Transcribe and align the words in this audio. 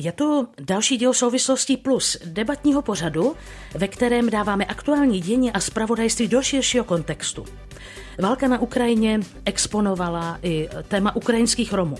Je 0.00 0.12
to 0.12 0.46
další 0.60 0.96
díl 0.96 1.12
souvislostí 1.12 1.76
plus 1.76 2.16
debatního 2.24 2.82
pořadu, 2.82 3.36
ve 3.74 3.88
kterém 3.88 4.30
dáváme 4.30 4.64
aktuální 4.64 5.20
dění 5.20 5.52
a 5.52 5.60
zpravodajství 5.60 6.28
do 6.28 6.42
širšího 6.42 6.84
kontextu. 6.84 7.44
Válka 8.18 8.48
na 8.48 8.60
Ukrajině 8.60 9.20
exponovala 9.44 10.38
i 10.42 10.68
téma 10.88 11.16
ukrajinských 11.16 11.72
Romů. 11.72 11.96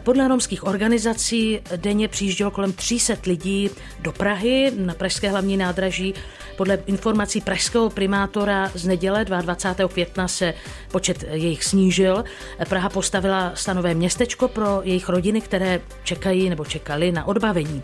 Podle 0.00 0.28
romských 0.28 0.64
organizací 0.64 1.60
denně 1.76 2.08
přijíždělo 2.08 2.50
kolem 2.50 2.72
300 2.72 3.14
lidí 3.26 3.70
do 4.00 4.12
Prahy 4.12 4.72
na 4.76 4.94
Pražské 4.94 5.30
hlavní 5.30 5.56
nádraží. 5.56 6.14
Podle 6.56 6.78
informací 6.86 7.40
pražského 7.40 7.90
primátora 7.90 8.70
z 8.74 8.86
neděle 8.86 9.24
22. 9.24 9.88
května 9.88 10.28
se 10.28 10.54
počet 10.90 11.24
jejich 11.30 11.64
snížil. 11.64 12.24
Praha 12.68 12.88
postavila 12.88 13.52
stanové 13.54 13.94
městečko 13.94 14.48
pro 14.48 14.80
jejich 14.84 15.08
rodiny, 15.08 15.40
které 15.40 15.80
čekají 16.04 16.50
nebo 16.50 16.64
čekali 16.64 17.12
na 17.12 17.24
odbavení. 17.24 17.82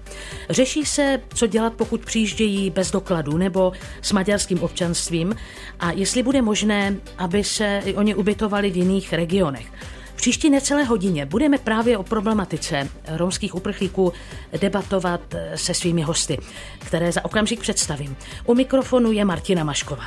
Řeší 0.50 0.84
se, 0.84 1.20
co 1.34 1.46
dělat, 1.46 1.72
pokud 1.72 2.04
přijíždějí 2.04 2.70
bez 2.70 2.90
dokladu 2.90 3.36
nebo 3.36 3.72
s 4.02 4.12
maďarským 4.12 4.62
občanstvím 4.62 5.34
a 5.80 5.92
jestli 5.92 6.22
bude 6.22 6.42
možné, 6.42 6.96
aby 7.18 7.27
se 7.44 7.82
i 7.84 7.94
oni 7.94 8.14
ubytovali 8.14 8.70
v 8.70 8.76
jiných 8.76 9.12
regionech. 9.12 9.66
V 10.14 10.16
příští 10.16 10.50
necelé 10.50 10.84
hodině 10.84 11.26
budeme 11.26 11.58
právě 11.58 11.98
o 11.98 12.02
problematice 12.02 12.88
romských 13.08 13.54
uprchlíků 13.54 14.12
debatovat 14.60 15.20
se 15.54 15.74
svými 15.74 16.02
hosty, 16.02 16.38
které 16.78 17.12
za 17.12 17.24
okamžik 17.24 17.60
představím. 17.60 18.16
U 18.44 18.54
mikrofonu 18.54 19.12
je 19.12 19.24
Martina 19.24 19.64
Mašková. 19.64 20.04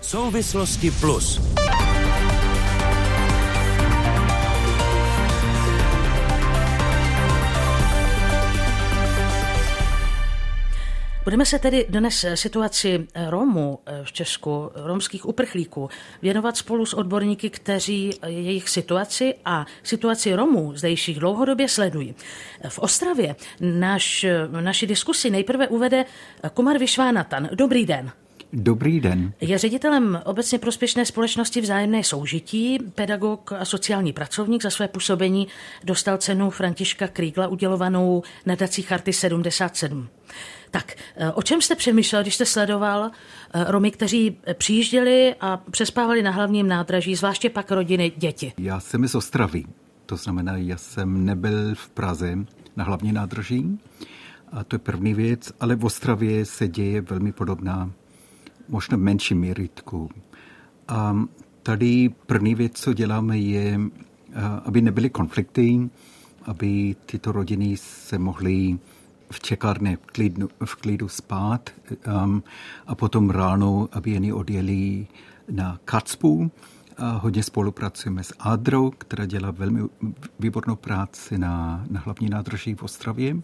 Souvislosti 0.00 0.90
plus. 0.90 1.40
Budeme 11.24 11.46
se 11.46 11.58
tedy 11.58 11.86
dnes 11.88 12.24
situaci 12.34 13.06
Romů 13.28 13.78
v 14.04 14.12
Česku, 14.12 14.70
romských 14.74 15.26
uprchlíků, 15.28 15.88
věnovat 16.22 16.56
spolu 16.56 16.86
s 16.86 16.94
odborníky, 16.94 17.50
kteří 17.50 18.10
jejich 18.26 18.68
situaci 18.68 19.34
a 19.44 19.66
situaci 19.82 20.34
Romů 20.34 20.76
zdejších 20.76 21.18
dlouhodobě 21.18 21.68
sledují. 21.68 22.14
V 22.68 22.78
Ostravě 22.78 23.36
naš, 23.60 24.26
naši 24.60 24.86
diskusi 24.86 25.30
nejprve 25.30 25.68
uvede 25.68 26.04
Kumar 26.54 26.78
Vyšvánatan. 26.78 27.48
Dobrý 27.54 27.86
den. 27.86 28.10
Dobrý 28.52 29.00
den. 29.00 29.32
Je 29.40 29.58
ředitelem 29.58 30.22
obecně 30.24 30.58
prospěšné 30.58 31.06
společnosti 31.06 31.60
vzájemné 31.60 32.04
soužití, 32.04 32.78
pedagog 32.94 33.52
a 33.52 33.64
sociální 33.64 34.12
pracovník 34.12 34.62
za 34.62 34.70
své 34.70 34.88
působení 34.88 35.48
dostal 35.84 36.16
cenu 36.16 36.50
Františka 36.50 37.08
Krígla 37.08 37.48
udělovanou 37.48 38.22
nadací 38.46 38.82
Charty 38.82 39.12
77. 39.12 40.08
Tak, 40.74 40.92
eh, 41.16 41.32
o 41.32 41.42
čem 41.42 41.62
jste 41.62 41.74
přemýšlel, 41.74 42.22
když 42.22 42.34
jste 42.34 42.46
sledoval 42.46 43.10
eh, 43.10 43.64
Romy, 43.68 43.90
kteří 43.90 44.36
přijížděli 44.54 45.34
a 45.40 45.56
přespávali 45.56 46.22
na 46.22 46.30
hlavním 46.30 46.68
nádraží, 46.68 47.14
zvláště 47.14 47.50
pak 47.50 47.70
rodiny, 47.70 48.12
děti? 48.16 48.52
Já 48.58 48.80
jsem 48.80 49.08
z 49.08 49.14
Ostravy, 49.14 49.64
to 50.06 50.16
znamená, 50.16 50.56
já 50.56 50.76
jsem 50.76 51.24
nebyl 51.24 51.74
v 51.74 51.88
Praze 51.88 52.38
na 52.76 52.84
hlavní 52.84 53.12
nádraží, 53.12 53.78
a 54.52 54.64
to 54.64 54.74
je 54.74 54.78
první 54.78 55.14
věc, 55.14 55.52
ale 55.60 55.76
v 55.76 55.84
Ostravě 55.84 56.44
se 56.44 56.68
děje 56.68 57.00
velmi 57.00 57.32
podobná, 57.32 57.90
možná 58.68 58.96
menší 58.96 59.34
měritku. 59.34 60.10
A 60.88 61.16
tady 61.62 62.10
první 62.26 62.54
věc, 62.54 62.72
co 62.74 62.92
děláme, 62.92 63.38
je, 63.38 63.80
eh, 63.80 64.40
aby 64.64 64.82
nebyly 64.82 65.10
konflikty, 65.10 65.90
aby 66.42 66.96
tyto 67.06 67.32
rodiny 67.32 67.76
se 67.76 68.18
mohly 68.18 68.78
v 69.34 69.40
čekárně 69.40 69.96
v 69.96 70.06
klidu, 70.06 70.48
v 70.64 70.76
klidu 70.76 71.08
spát 71.08 71.70
um, 72.06 72.42
a 72.86 72.94
potom 72.94 73.30
ráno, 73.30 73.88
aby 73.92 74.10
jen 74.10 74.34
odjeli 74.34 75.06
na 75.50 75.78
Kacpu. 75.84 76.50
A 76.98 77.10
hodně 77.10 77.42
spolupracujeme 77.42 78.24
s 78.24 78.34
Adrou, 78.38 78.90
která 78.90 79.26
dělá 79.26 79.50
velmi 79.50 79.82
výbornou 80.38 80.76
práci 80.76 81.38
na, 81.38 81.84
na 81.90 82.00
hlavní 82.00 82.28
nádraží 82.28 82.74
v 82.74 82.82
Ostravě. 82.82 83.36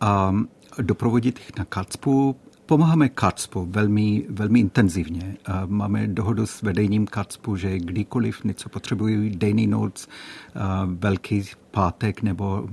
A 0.00 0.34
doprovodit 0.82 1.38
jich 1.38 1.56
na 1.58 1.64
Kacpu, 1.64 2.36
Pomáháme 2.72 3.08
KACPu 3.08 3.66
velmi, 3.70 4.26
velmi 4.28 4.60
intenzivně. 4.60 5.36
Máme 5.66 6.06
dohodu 6.06 6.46
s 6.46 6.62
vedením 6.62 7.06
KACPu, 7.06 7.56
že 7.56 7.78
kdykoliv 7.78 8.44
něco 8.44 8.68
potřebují, 8.68 9.30
denní 9.30 9.66
noc, 9.66 10.08
velký 10.86 11.42
pátek 11.70 12.22
nebo, 12.22 12.68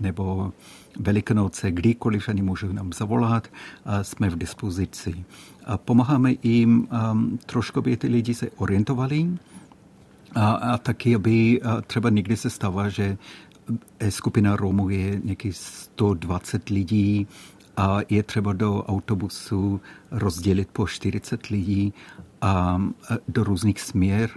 nebo 0.00 0.52
Velikonoce, 1.00 1.70
kdykoliv 1.70 2.28
oni 2.28 2.42
můžou 2.42 2.72
nám 2.72 2.92
zavolat, 2.92 3.48
jsme 4.02 4.30
v 4.30 4.38
dispozici. 4.38 5.24
Pomáháme 5.76 6.34
jim 6.42 6.88
trošku, 7.46 7.78
aby 7.78 7.96
ty 7.96 8.06
lidi 8.06 8.34
se 8.34 8.50
orientovali 8.50 9.30
a, 10.34 10.52
a 10.52 10.78
taky, 10.78 11.14
aby 11.14 11.60
třeba 11.86 12.10
někdy 12.10 12.36
se 12.36 12.50
stává, 12.50 12.88
že 12.88 13.18
skupina 14.08 14.56
Romů 14.56 14.88
je 14.88 15.20
nějaký 15.24 15.52
120 15.52 16.68
lidí 16.68 17.26
a 17.76 17.98
je 18.08 18.22
třeba 18.22 18.52
do 18.52 18.82
autobusu 18.82 19.80
rozdělit 20.10 20.68
po 20.72 20.86
40 20.86 21.46
lidí 21.46 21.94
a 22.40 22.82
do 23.28 23.44
různých 23.44 23.80
směr. 23.80 24.30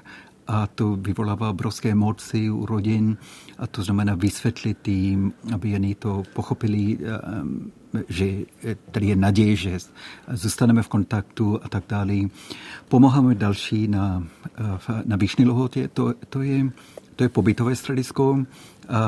A 0.48 0.68
to 0.68 0.96
vyvolává 0.96 1.50
obrovské 1.50 1.96
moci 1.96 2.50
u 2.50 2.66
rodin. 2.66 3.18
A 3.58 3.68
to 3.68 3.84
znamená 3.84 4.16
vysvětlit 4.16 4.88
jim, 4.88 5.34
aby 5.54 5.70
jen 5.70 5.94
to 5.94 6.24
pochopili, 6.34 6.98
eh, 7.02 8.04
že 8.10 8.38
tady 8.92 9.06
je 9.06 9.16
naděje, 9.16 9.56
že 9.56 9.78
zůstaneme 10.32 10.84
v 10.84 10.88
kontaktu 10.88 11.60
a 11.64 11.70
tak 11.70 11.84
dále. 11.90 12.16
Pomáháme 12.88 13.36
další 13.36 13.88
na, 13.88 14.24
eh, 14.58 15.02
na 15.06 15.16
Výšní 15.16 15.46
Lohotě, 15.46 15.88
to, 15.88 16.14
to, 16.30 16.42
je, 16.42 16.72
to 17.16 17.24
je 17.24 17.30
pobytové 17.30 17.76
středisko, 17.76 18.46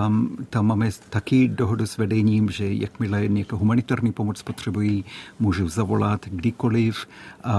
Um, 0.07 0.37
tam 0.49 0.65
máme 0.67 0.89
taky 1.09 1.47
dohodu 1.47 1.87
s 1.87 1.97
vedením, 1.97 2.49
že 2.49 2.73
jakmile 2.73 3.27
někdo 3.27 3.57
humanitární 3.57 4.11
pomoc 4.11 4.41
potřebují, 4.41 5.05
můžu 5.39 5.69
zavolat 5.69 6.25
kdykoliv. 6.25 7.07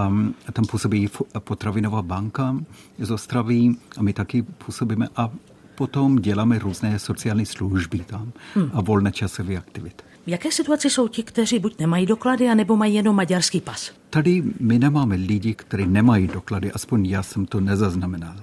Um, 0.09 0.35
tam 0.53 0.65
působí 0.65 1.09
potravinová 1.39 2.03
banka 2.03 2.57
z 2.99 3.11
Ostravy 3.11 3.75
a 3.97 4.03
my 4.03 4.13
taky 4.13 4.43
působíme 4.43 5.09
a 5.17 5.31
potom 5.75 6.17
děláme 6.17 6.59
různé 6.59 6.99
sociální 6.99 7.47
služby 7.47 7.99
tam 7.99 8.33
hmm. 8.55 8.71
a 8.73 8.81
volné 8.81 9.13
časové 9.13 9.57
aktivity. 9.57 10.05
V 10.27 10.29
jaké 10.29 10.53
situaci 10.53 10.91
jsou 10.91 11.09
ti, 11.09 11.23
kteří 11.23 11.59
buď 11.59 11.79
nemají 11.79 12.07
doklady, 12.07 12.49
anebo 12.49 12.77
mají 12.77 12.95
jenom 12.95 13.17
maďarský 13.17 13.61
pas? 13.61 13.93
Tady 14.11 14.43
my 14.61 14.79
nemáme 14.79 15.17
lidi, 15.17 15.55
kteří 15.55 15.87
nemají 15.87 16.27
doklady, 16.27 16.73
aspoň 16.73 17.07
já 17.07 17.23
jsem 17.23 17.47
to 17.47 17.61
nezaznamenal. 17.61 18.37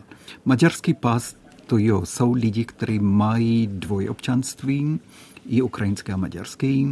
Maďarský 0.46 0.94
pas 0.94 1.36
to 1.67 1.78
jo, 1.78 2.05
jsou 2.05 2.33
lidi, 2.33 2.66
kteří 2.66 3.00
mají 3.00 3.67
dvoje 3.67 4.09
občanství, 4.09 5.00
i 5.47 5.61
ukrajinské 5.61 6.13
a 6.13 6.17
maďarské. 6.17 6.83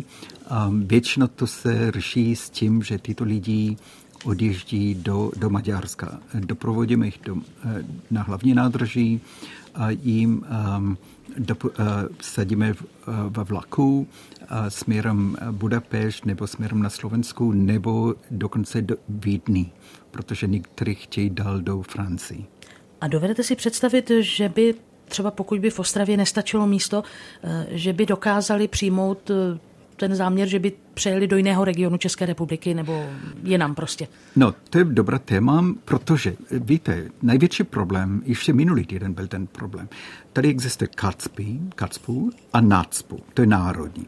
A 0.48 0.72
většinou 0.74 1.28
to 1.28 1.48
se 1.48 1.92
řeší 1.92 2.36
s 2.36 2.50
tím, 2.50 2.84
že 2.84 2.98
tyto 2.98 3.24
lidi 3.24 3.78
odjíždí 4.24 4.96
do, 4.96 5.32
do 5.38 5.50
Maďarska. 5.50 6.20
Doprovodíme 6.34 7.06
jich 7.06 7.20
do, 7.26 7.36
eh, 7.66 7.86
na 8.12 8.22
hlavní 8.22 8.54
nádraží 8.54 9.22
a 9.76 9.90
jim 9.90 10.46
um, 10.78 10.98
do, 11.38 11.56
uh, 11.56 11.72
sadíme 12.22 12.74
v, 12.74 12.82
uh, 12.82 12.88
ve 13.30 13.44
vlaku 13.44 14.08
uh, 14.42 14.48
směrem 14.68 15.38
Budapešť 15.52 16.26
nebo 16.26 16.48
směrem 16.48 16.84
na 16.84 16.90
Slovensku 16.90 17.52
nebo 17.52 18.16
dokonce 18.32 18.82
do 18.82 18.96
Vídny, 19.10 19.72
protože 20.12 20.48
někteří 20.48 20.96
chtějí 20.96 21.30
dál 21.30 21.60
do 21.60 21.82
Francii. 21.82 22.46
A 23.02 23.08
dovedete 23.08 23.44
si 23.44 23.56
představit, 23.56 24.12
že 24.20 24.50
by 24.50 24.76
třeba 25.08 25.32
pokud 25.32 25.60
by 25.60 25.70
v 25.70 25.80
Ostravě 25.80 26.18
nestačilo 26.18 26.68
místo, 26.68 27.04
eh, 27.44 27.68
že 27.70 27.94
by 27.94 28.06
dokázali 28.06 28.68
přijmout 28.68 29.32
eh, 29.32 29.60
ten 29.96 30.16
záměr, 30.16 30.48
že 30.48 30.60
by 30.60 30.74
přejeli 30.94 31.28
do 31.28 31.38
jiného 31.38 31.66
regionu 31.66 31.98
České 31.98 32.26
republiky 32.26 32.74
nebo 32.74 33.06
jinam 33.44 33.76
prostě? 33.76 34.08
No, 34.36 34.54
to 34.70 34.78
je 34.78 34.84
dobré 34.84 35.20
téma, 35.20 35.66
protože 35.86 36.36
víte, 36.52 37.10
největší 37.22 37.64
problém, 37.64 38.22
ještě 38.26 38.54
minulý 38.54 38.86
týden 38.86 39.14
byl 39.14 39.28
ten 39.28 39.48
problém. 39.48 39.90
Tady 40.34 40.50
existuje 40.50 40.88
KACPI, 40.96 41.60
KACPU 41.76 42.32
a 42.54 42.62
NACPU, 42.62 43.20
to 43.34 43.42
je 43.42 43.48
národní. 43.48 44.08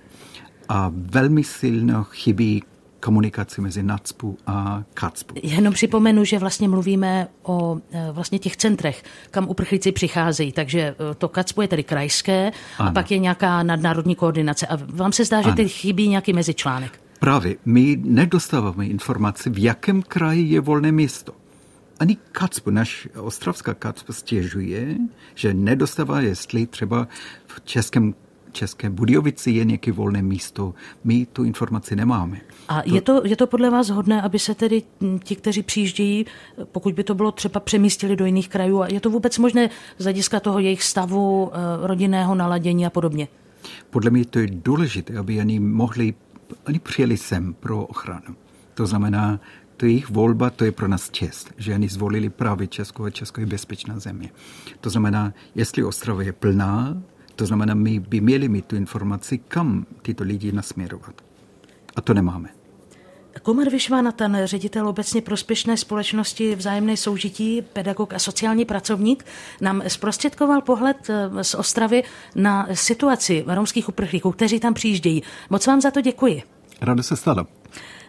A 0.70 0.92
velmi 0.94 1.44
silno 1.44 2.04
chybí 2.04 2.64
komunikaci 3.00 3.62
mezi 3.62 3.84
NACPu 3.84 4.38
a 4.48 4.84
KACPu. 4.94 5.36
Jenom 5.44 5.74
připomenu, 5.74 6.26
že 6.26 6.40
vlastně 6.40 6.68
mluvíme 6.68 7.28
o 7.44 7.78
e, 7.92 8.12
vlastně 8.12 8.40
těch 8.40 8.58
centrech, 8.58 9.04
kam 9.32 9.50
uprchlíci 9.50 9.92
přicházejí. 9.92 10.52
Takže 10.52 10.80
e, 10.80 10.96
to 11.18 11.30
KACPu 11.30 11.62
je 11.62 11.68
tedy 11.68 11.84
krajské 11.84 12.52
ano. 12.78 12.90
a 12.90 12.94
pak 12.94 13.12
je 13.12 13.18
nějaká 13.18 13.64
nadnárodní 13.64 14.16
koordinace. 14.16 14.68
A 14.68 14.78
vám 14.86 15.12
se 15.12 15.26
zdá, 15.26 15.42
že 15.42 15.52
teď 15.52 15.72
chybí 15.72 16.08
nějaký 16.08 16.34
mezičlánek? 16.34 17.00
Právě. 17.20 17.56
My 17.66 17.98
nedostáváme 18.04 18.86
informace, 18.86 19.50
v 19.50 19.64
jakém 19.64 20.02
kraji 20.02 20.44
je 20.44 20.62
volné 20.62 20.92
místo. 20.92 21.34
Ani 22.00 22.18
KACPu, 22.32 22.70
naš 22.70 23.08
ostravská 23.20 23.74
KACPu 23.74 24.14
stěžuje, 24.14 24.96
že 25.36 25.54
nedostává, 25.54 26.22
jestli 26.22 26.68
třeba 26.68 27.08
v 27.48 27.62
českém 27.62 28.14
České 28.58 28.90
Budějovici 28.90 29.52
je 29.52 29.66
nějaké 29.66 29.92
volné 29.92 30.22
místo. 30.22 30.74
My 31.04 31.26
tu 31.26 31.44
informaci 31.44 31.96
nemáme. 31.96 32.42
A 32.68 32.82
to... 32.82 32.96
je, 32.96 33.02
to, 33.02 33.22
je 33.26 33.36
to 33.36 33.48
podle 33.48 33.70
vás 33.70 33.90
hodné, 33.90 34.22
aby 34.22 34.40
se 34.40 34.56
tedy 34.56 34.84
ti, 35.24 35.36
kteří 35.36 35.64
přijíždějí, 35.64 36.26
pokud 36.72 36.94
by 36.94 37.04
to 37.04 37.16
bylo 37.16 37.32
třeba 37.32 37.60
přemístili 37.60 38.16
do 38.16 38.26
jiných 38.26 38.50
krajů, 38.50 38.82
a 38.82 38.88
je 38.88 39.00
to 39.00 39.10
vůbec 39.10 39.38
možné 39.38 39.70
z 39.98 40.04
hlediska 40.04 40.40
toho 40.40 40.60
jejich 40.60 40.84
stavu, 40.84 41.52
eh, 41.54 41.88
rodinného 41.88 42.36
naladění 42.36 42.86
a 42.86 42.90
podobně? 42.90 43.28
Podle 43.90 44.10
mě 44.10 44.26
to 44.26 44.40
je 44.40 44.48
důležité, 44.52 45.18
aby 45.18 45.40
oni 45.40 45.60
mohli, 45.60 46.14
oni 46.68 46.80
přijeli 46.80 47.18
sem 47.18 47.54
pro 47.54 47.86
ochranu. 47.86 48.36
To 48.74 48.86
znamená, 48.86 49.40
to 49.78 49.86
je 49.86 49.92
jejich 49.92 50.10
volba, 50.10 50.50
to 50.50 50.66
je 50.66 50.72
pro 50.72 50.88
nás 50.88 51.10
čest, 51.10 51.54
že 51.58 51.74
oni 51.74 51.90
zvolili 51.90 52.30
právě 52.30 52.68
Česko 52.68 53.04
a 53.04 53.10
Česko 53.10 53.42
je 53.42 53.46
bezpečná 53.46 54.00
země. 54.00 54.30
To 54.82 54.90
znamená, 54.90 55.34
jestli 55.56 55.84
Ostrava 55.84 56.24
je 56.24 56.34
plná, 56.34 56.98
to 57.38 57.46
znamená, 57.46 57.74
my 57.74 58.00
by 58.00 58.22
měli 58.22 58.50
mít 58.50 58.66
tu 58.66 58.76
informaci, 58.76 59.38
kam 59.38 59.86
tyto 60.02 60.24
lidi 60.24 60.52
nasměrovat. 60.52 61.22
A 61.96 62.02
to 62.02 62.14
nemáme. 62.14 62.50
Kumar 63.44 63.70
Vyšvanatan, 63.70 64.38
ředitel 64.44 64.88
obecně 64.88 65.22
prospěšné 65.22 65.78
společnosti 65.78 66.56
vzájemné 66.56 66.98
soužití, 66.98 67.62
pedagog 67.62 68.14
a 68.14 68.20
sociální 68.20 68.66
pracovník, 68.66 69.26
nám 69.62 69.82
zprostředkoval 69.88 70.62
pohled 70.62 70.98
eh, 71.10 71.44
z 71.44 71.56
Ostravy 71.56 72.04
na 72.36 72.68
situaci 72.74 73.44
romských 73.48 73.90
uprchlíků, 73.90 74.32
kteří 74.32 74.60
tam 74.60 74.74
přijíždějí. 74.74 75.24
Moc 75.50 75.68
vám 75.68 75.82
za 75.82 75.92
to 75.92 76.02
děkuji. 76.02 76.44
Ráda 76.82 77.04
se 77.04 77.16
stalo. 77.16 77.48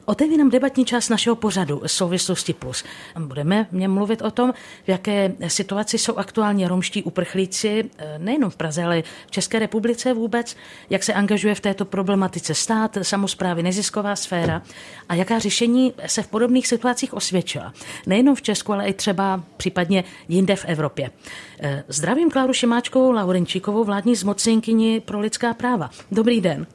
Otevírám 0.08 0.50
debatní 0.50 0.84
část 0.84 1.08
našeho 1.08 1.36
pořadu 1.36 1.82
Souvislosti 1.86 2.52
plus. 2.52 2.84
Budeme 3.18 3.66
něm 3.72 3.90
mluvit 3.90 4.22
o 4.22 4.30
tom, 4.30 4.52
v 4.84 4.88
jaké 4.88 5.32
situaci 5.48 5.98
jsou 5.98 6.16
aktuálně 6.16 6.68
romští 6.68 7.02
uprchlíci, 7.02 7.90
eh, 7.98 8.18
nejenom 8.18 8.50
v 8.50 8.56
Praze, 8.56 8.84
ale 8.84 9.02
v 9.26 9.30
České 9.30 9.58
republice 9.58 10.14
vůbec, 10.14 10.56
jak 10.90 11.04
se 11.04 11.14
angažuje 11.14 11.54
v 11.54 11.60
této 11.60 11.84
problematice 11.84 12.54
stát, 12.54 12.98
samozprávy, 13.02 13.62
nezisková 13.62 14.16
sféra 14.16 14.62
a 15.08 15.14
jaká 15.14 15.38
řešení 15.38 15.94
se 16.06 16.22
v 16.22 16.28
podobných 16.28 16.66
situacích 16.66 17.14
osvědčila. 17.14 17.72
Nejenom 18.06 18.34
v 18.34 18.42
Česku, 18.42 18.72
ale 18.72 18.88
i 18.88 18.92
třeba 18.92 19.42
případně 19.56 20.04
jinde 20.28 20.56
v 20.56 20.64
Evropě. 20.64 21.10
Eh, 21.60 21.84
zdravím 21.88 22.30
Kláru 22.30 22.52
Šimáčkovou, 22.52 23.12
Laurenčíkovou, 23.12 23.84
vládní 23.84 24.16
zmocněnkyni 24.16 25.00
pro 25.00 25.20
lidská 25.20 25.54
práva. 25.54 25.90
Dobrý 26.12 26.40
den. 26.40 26.66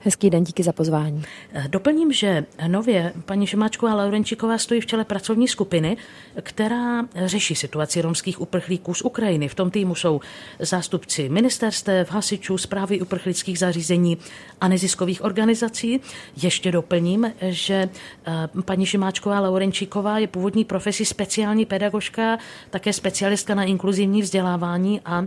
Hezký 0.00 0.30
den, 0.30 0.44
díky 0.44 0.62
za 0.62 0.72
pozvání. 0.72 1.22
Eh, 1.52 1.64
doplním, 1.68 2.12
že 2.12 2.46
nově 2.66 3.12
paní 3.24 3.46
Šimáčková 3.46 3.94
Laurenčíková 3.94 4.58
stojí 4.58 4.80
v 4.80 4.86
čele 4.86 5.04
pracovní 5.04 5.48
skupiny, 5.48 5.96
která 6.42 7.04
řeší 7.24 7.54
situaci 7.54 8.02
romských 8.02 8.40
uprchlíků 8.40 8.94
z 8.94 9.02
Ukrajiny. 9.02 9.48
V 9.48 9.54
tom 9.54 9.70
týmu 9.70 9.94
jsou 9.94 10.20
zástupci 10.58 11.28
ministerstev, 11.28 12.10
hasičů, 12.10 12.58
zprávy 12.58 13.00
uprchlických 13.00 13.58
zařízení 13.58 14.18
a 14.60 14.68
neziskových 14.68 15.24
organizací. 15.24 16.00
Ještě 16.42 16.72
doplním, 16.72 17.32
že 17.40 17.88
eh, 18.26 18.48
paní 18.64 18.86
Šimáčková 18.86 19.40
Laurenčíková 19.40 20.18
je 20.18 20.26
původní 20.26 20.64
profesí 20.64 21.04
speciální 21.04 21.66
pedagožka, 21.66 22.38
také 22.70 22.92
specialistka 22.92 23.54
na 23.54 23.64
inkluzivní 23.64 24.22
vzdělávání 24.22 25.00
a 25.04 25.24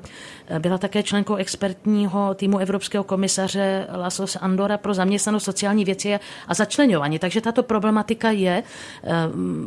eh, 0.48 0.60
byla 0.60 0.78
také 0.78 1.04
členkou 1.04 1.36
expertního 1.36 2.34
týmu 2.34 2.58
Evropského 2.58 3.04
komisaře 3.04 3.88
Lasos 3.96 4.38
Andor 4.42 4.61
Fóra 4.62 4.78
pro 4.78 4.94
zaměstnanost 4.94 5.44
sociální 5.44 5.86
věci 5.86 6.20
a 6.48 6.54
začlenování. 6.54 7.20
Takže 7.20 7.42
tato 7.42 7.64
problematika 7.64 8.32
je 8.32 8.64
eh, 8.64 9.10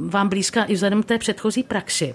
vám 0.07 0.29
blízká 0.29 0.65
i 0.65 0.75
vzhledem 0.75 1.03
k 1.03 1.07
té 1.07 1.19
předchozí 1.19 1.63
praxi. 1.63 2.15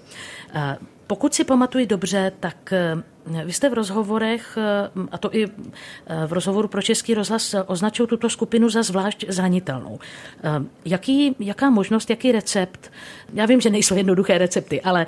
Eh, 0.53 0.77
pokud 1.07 1.33
si 1.33 1.43
pamatuji 1.43 1.85
dobře, 1.85 2.31
tak 2.39 2.73
eh, 2.73 3.03
vy 3.45 3.54
jste 3.54 3.69
v 3.69 3.74
rozhovorech, 3.74 4.57
a 5.12 5.18
to 5.18 5.36
i 5.36 5.45
v 6.27 6.33
rozhovoru 6.33 6.68
pro 6.68 6.81
Český 6.81 7.13
rozhlas, 7.13 7.56
označil 7.66 8.07
tuto 8.07 8.30
skupinu 8.30 8.69
za 8.69 8.83
zvlášť 8.83 9.25
zranitelnou. 9.30 10.00
Jaký, 10.86 11.36
jaká 11.39 11.69
možnost, 11.69 12.10
jaký 12.10 12.31
recept, 12.31 12.92
já 13.33 13.45
vím, 13.45 13.62
že 13.62 13.69
nejsou 13.69 13.95
jednoduché 13.95 14.38
recepty, 14.38 14.81
ale 14.81 15.06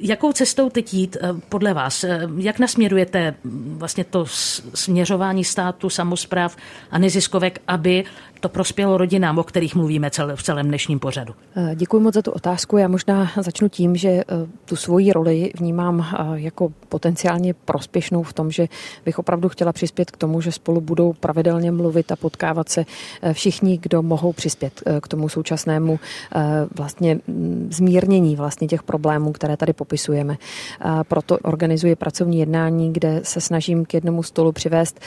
jakou 0.00 0.32
cestou 0.32 0.70
teď 0.70 0.94
jít 0.94 1.16
podle 1.48 1.74
vás? 1.74 2.04
Jak 2.36 2.58
nasměrujete 2.58 3.34
vlastně 3.76 4.04
to 4.04 4.26
směřování 4.74 5.44
státu, 5.44 5.90
samozpráv 5.90 6.56
a 6.90 6.98
neziskovek, 6.98 7.60
aby 7.68 8.04
to 8.40 8.48
prospělo 8.48 8.96
rodinám, 8.96 9.38
o 9.38 9.44
kterých 9.44 9.74
mluvíme 9.74 10.10
v 10.34 10.42
celém 10.42 10.68
dnešním 10.68 10.98
pořadu? 10.98 11.34
Děkuji 11.74 12.00
moc 12.00 12.14
za 12.14 12.22
tu 12.22 12.30
otázku. 12.30 12.76
Já 12.76 12.88
možná 12.88 13.30
začnu 13.36 13.68
tím, 13.68 13.96
že 13.96 14.24
tu 14.64 14.76
svoji 14.76 15.12
roli 15.12 15.52
vnímám 15.58 16.06
jako 16.34 16.72
potenciálně 16.88 17.54
prospěšnou 17.64 18.22
v 18.22 18.32
tom, 18.32 18.50
že 18.50 18.68
bych 19.04 19.18
opravdu 19.18 19.48
chtěla 19.48 19.72
přispět 19.72 20.10
k 20.10 20.16
tomu, 20.16 20.40
že 20.40 20.52
spolu 20.52 20.80
budou 20.80 21.12
pravidelně 21.12 21.72
mluvit 21.72 22.12
a 22.12 22.16
potkávat 22.16 22.68
se 22.68 22.84
eh, 23.22 23.32
všichni, 23.32 23.78
kdo 23.82 24.02
mohou 24.02 24.32
přispět 24.32 24.82
eh, 24.86 25.00
k 25.00 25.08
tomu 25.08 25.28
současnému 25.28 26.00
eh, 26.34 26.40
vlastně 26.76 27.18
mm, 27.26 27.68
zmírnění 27.72 28.36
vlastně 28.36 28.68
těch 28.68 28.82
problémů, 28.82 29.32
které 29.32 29.56
tady 29.56 29.72
popisujeme. 29.72 30.36
Proto 31.08 31.38
organizuji 31.38 31.96
pracovní 31.96 32.38
jednání, 32.38 32.92
kde 32.92 33.20
se 33.24 33.40
snažím 33.40 33.84
k 33.84 33.94
jednomu 33.94 34.22
stolu 34.22 34.52
přivést 34.52 35.00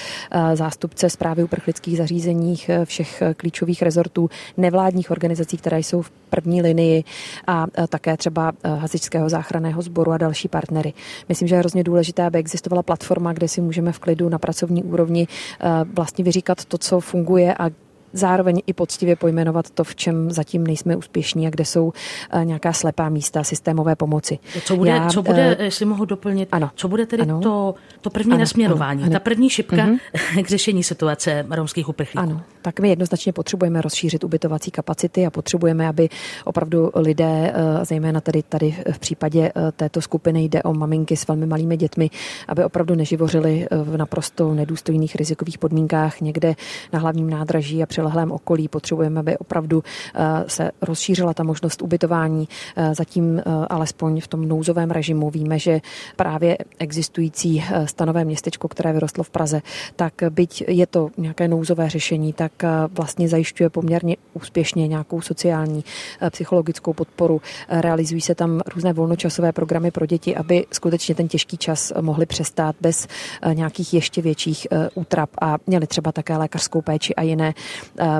zástupce 0.53 1.09
zprávy 1.09 1.43
uprchlických 1.43 1.97
zařízeních 1.97 2.69
všech 2.85 3.23
klíčových 3.37 3.81
rezortů, 3.81 4.29
nevládních 4.57 5.11
organizací, 5.11 5.57
které 5.57 5.79
jsou 5.79 6.01
v 6.01 6.09
první 6.09 6.61
linii 6.61 7.03
a 7.47 7.65
také 7.89 8.17
třeba 8.17 8.51
hasičského 8.63 9.29
záchranného 9.29 9.81
sboru 9.81 10.11
a 10.11 10.17
další 10.17 10.47
partnery. 10.47 10.93
Myslím, 11.29 11.47
že 11.47 11.55
je 11.55 11.59
hrozně 11.59 11.83
důležité, 11.83 12.25
aby 12.31 12.39
existovala 12.39 12.83
platforma, 12.83 13.33
kde 13.33 13.47
si 13.47 13.61
můžeme 13.61 13.91
v 13.91 13.99
klidu 13.99 14.29
na 14.29 14.39
pracovní 14.39 14.83
úrovni 14.83 15.27
eh, 15.27 15.67
vlastně 15.93 16.23
vyříkat 16.23 16.65
to, 16.65 16.77
co 16.77 16.99
funguje 16.99 17.53
a 17.53 17.69
zároveň 18.13 18.61
i 18.67 18.73
poctivě 18.73 19.15
pojmenovat 19.15 19.69
to, 19.69 19.83
v 19.83 19.95
čem 19.95 20.31
zatím 20.31 20.67
nejsme 20.67 20.95
úspěšní 20.95 21.47
a 21.47 21.49
kde 21.49 21.65
jsou 21.65 21.93
eh, 22.31 22.45
nějaká 22.45 22.73
slepá 22.73 23.09
místa 23.09 23.43
systémové 23.43 23.95
pomoci. 23.95 24.39
Co 24.63 24.75
bude, 24.75 24.89
Já, 24.89 25.09
co 25.09 25.21
bude 25.21 25.55
uh, 25.55 25.63
jestli 25.63 25.85
mohu 25.85 26.05
doplnit, 26.05 26.49
ano, 26.51 26.71
co 26.75 26.87
bude 26.87 27.05
tedy 27.05 27.23
ano, 27.23 27.39
to, 27.39 27.75
to 28.01 28.09
první 28.09 28.31
ano, 28.31 28.39
nasměrování, 28.39 29.03
ano, 29.03 29.11
ta 29.11 29.19
první 29.19 29.49
šipka 29.49 29.75
uh-huh. 29.75 30.43
k 30.43 30.47
řešení 30.47 30.83
situace 30.83 31.45
romských 31.49 31.89
uprchlíků? 31.89 32.19
Ano, 32.19 32.41
tak 32.61 32.79
my 32.79 32.89
jednoznačně 32.89 33.33
potřebujeme 33.33 33.81
rozšířit 33.81 34.23
ubytovací 34.23 34.71
kapacity 34.71 35.25
a 35.25 35.29
potřebujeme, 35.29 35.87
aby 35.87 36.09
opravdu 36.45 36.91
lidé, 36.95 37.53
zejména 37.83 38.21
tady, 38.21 38.43
tady 38.43 38.75
v 38.91 38.99
případě 38.99 39.51
této 39.75 40.01
skupiny 40.01 40.43
jde 40.43 40.63
o 40.63 40.73
maminky 40.73 41.17
s 41.17 41.27
velmi 41.27 41.45
malými 41.45 41.77
dětmi, 41.77 42.09
aby 42.47 42.63
opravdu 42.63 42.95
neživořili 42.95 43.67
v 43.71 43.97
naprosto 43.97 44.53
nedůstojných 44.53 45.15
rizikových 45.15 45.57
podmínkách 45.57 46.21
někde 46.21 46.55
na 46.93 46.99
hlavním 46.99 47.29
nádraží 47.29 47.83
a 47.83 47.85
přilehlém 48.01 48.31
okolí. 48.31 48.67
Potřebujeme, 48.67 49.19
aby 49.19 49.37
opravdu 49.37 49.83
eh, 50.15 50.43
se 50.47 50.71
rozšířila 50.81 51.33
ta 51.33 51.43
možnost 51.43 51.81
ubytování. 51.81 52.47
Eh, 52.75 52.95
zatím 52.95 53.39
eh, 53.39 53.43
alespoň 53.69 54.21
v 54.21 54.27
tom 54.27 54.47
nouzovém 54.47 54.91
režimu 54.91 55.29
víme, 55.29 55.59
že 55.59 55.81
právě 56.15 56.57
existující 56.79 57.63
stanové 57.85 58.25
městečko, 58.25 58.67
které 58.67 58.93
vyrostlo 58.93 59.23
v 59.23 59.29
Praze, 59.29 59.61
tak 59.95 60.13
byť 60.29 60.63
je 60.67 60.87
to 60.87 61.09
nějaké 61.17 61.47
nouzové 61.47 61.89
řešení, 61.89 62.33
tak 62.33 62.51
vlastně 62.91 63.29
zajišťuje 63.29 63.69
poměrně 63.69 64.15
úspěšně 64.33 64.87
nějakou 64.87 65.21
sociální 65.21 65.83
psychologickou 66.29 66.93
podporu. 66.93 67.41
Realizují 67.69 68.21
se 68.21 68.35
tam 68.35 68.61
různé 68.75 68.93
volnočasové 68.93 69.51
programy 69.51 69.91
pro 69.91 70.05
děti, 70.05 70.35
aby 70.35 70.65
skutečně 70.71 71.15
ten 71.15 71.27
těžký 71.27 71.57
čas 71.57 71.93
mohli 72.01 72.25
přestát 72.25 72.75
bez 72.81 73.07
nějakých 73.53 73.93
ještě 73.93 74.21
větších 74.21 74.67
útrap 74.95 75.29
a 75.41 75.57
měli 75.67 75.87
třeba 75.87 76.11
také 76.11 76.37
lékařskou 76.37 76.81
péči 76.81 77.15
a 77.15 77.21
jiné 77.21 77.53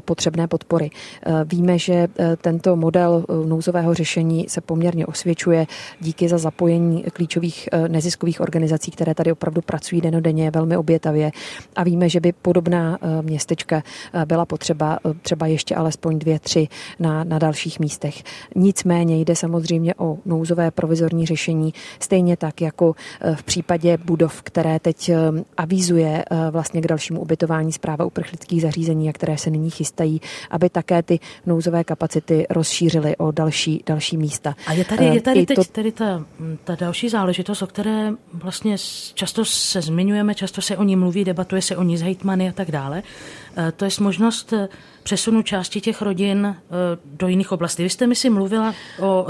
potřebné 0.06 0.48
podpory. 0.48 0.90
Eh, 1.25 1.32
víme, 1.46 1.80
že 1.80 1.94
eh, 1.94 2.36
tento 2.42 2.75
model 2.75 3.25
nouzového 3.46 3.94
řešení 3.94 4.46
se 4.50 4.62
poměrně 4.62 5.06
osvědčuje 5.06 5.68
díky 6.00 6.30
za 6.30 6.38
zapojení 6.38 7.04
klíčových 7.13 7.70
neziskových 7.88 8.42
organizací, 8.42 8.92
které 8.92 9.16
tady 9.16 9.32
opravdu 9.32 9.62
pracují 9.62 10.01
denodenně 10.01 10.51
velmi 10.51 10.78
obětavě 10.78 11.32
a 11.75 11.84
víme, 11.84 12.10
že 12.10 12.20
by 12.20 12.32
podobná 12.32 12.98
městečka 13.22 13.84
byla 14.25 14.46
potřeba 14.46 15.00
třeba 15.22 15.48
ještě 15.48 15.75
alespoň 15.75 16.20
dvě, 16.20 16.40
tři 16.40 16.68
na, 17.00 17.24
na 17.24 17.40
dalších 17.40 17.80
místech. 17.80 18.24
Nicméně 18.56 19.20
jde 19.20 19.36
samozřejmě 19.36 19.94
o 19.98 20.18
nouzové 20.25 20.72
provizorní 20.72 21.25
řešení, 21.25 21.74
stejně 22.00 22.38
tak 22.38 22.62
jako 22.62 22.96
v 23.36 23.44
případě 23.44 23.98
budov, 24.06 24.42
které 24.42 24.80
teď 24.80 25.12
avizuje 25.58 26.25
vlastně 26.51 26.82
k 26.82 26.88
dalšímu 26.88 27.22
ubytování 27.22 27.72
zpráva 27.72 28.06
uprchlických 28.06 28.62
zařízení 28.62 29.10
a 29.10 29.13
které 29.13 29.38
se 29.38 29.50
nyní 29.50 29.61
chystají, 29.70 30.22
aby 30.50 30.70
také 30.70 31.03
ty 31.03 31.20
nouzové 31.46 31.84
kapacity 31.84 32.46
rozšířily 32.50 33.18
o 33.18 33.32
další, 33.32 33.84
další 33.86 34.18
místa. 34.18 34.56
A 34.68 34.74
je 34.74 34.86
tady, 34.86 35.06
je 35.06 35.18
eh, 35.18 35.22
tady 35.22 35.46
teď 35.46 35.56
to... 35.56 35.63
tady 35.63 35.91
ta, 35.91 36.25
ta 36.63 36.75
další 36.75 37.10
záležitost, 37.10 37.62
o 37.62 37.68
které 37.68 38.12
vlastně 38.34 38.75
často 39.13 39.46
se 39.46 39.82
zmiňujeme, 39.82 40.36
často 40.36 40.62
se 40.62 40.77
o 40.77 40.84
ní 40.84 40.96
mluví, 40.96 41.24
debatuje 41.24 41.62
se 41.62 41.77
o 41.77 41.84
ní 41.84 41.98
z 41.98 42.01
hejtmany 42.01 42.50
a 42.50 42.51
tak 42.51 42.72
dále. 42.72 43.03
Eh, 43.58 43.72
to 43.72 43.86
je 43.86 43.91
možnost 44.00 44.53
eh, 44.53 44.70
přesunu 45.03 45.41
části 45.41 45.82
těch 45.82 46.01
rodin 46.01 46.56
do 47.06 47.27
jiných 47.27 47.51
oblastí. 47.51 47.84
Vy 47.84 47.89
jste 47.89 48.08
mi 48.08 48.15
si 48.15 48.30
mluvila 48.30 48.74
o 49.00 49.27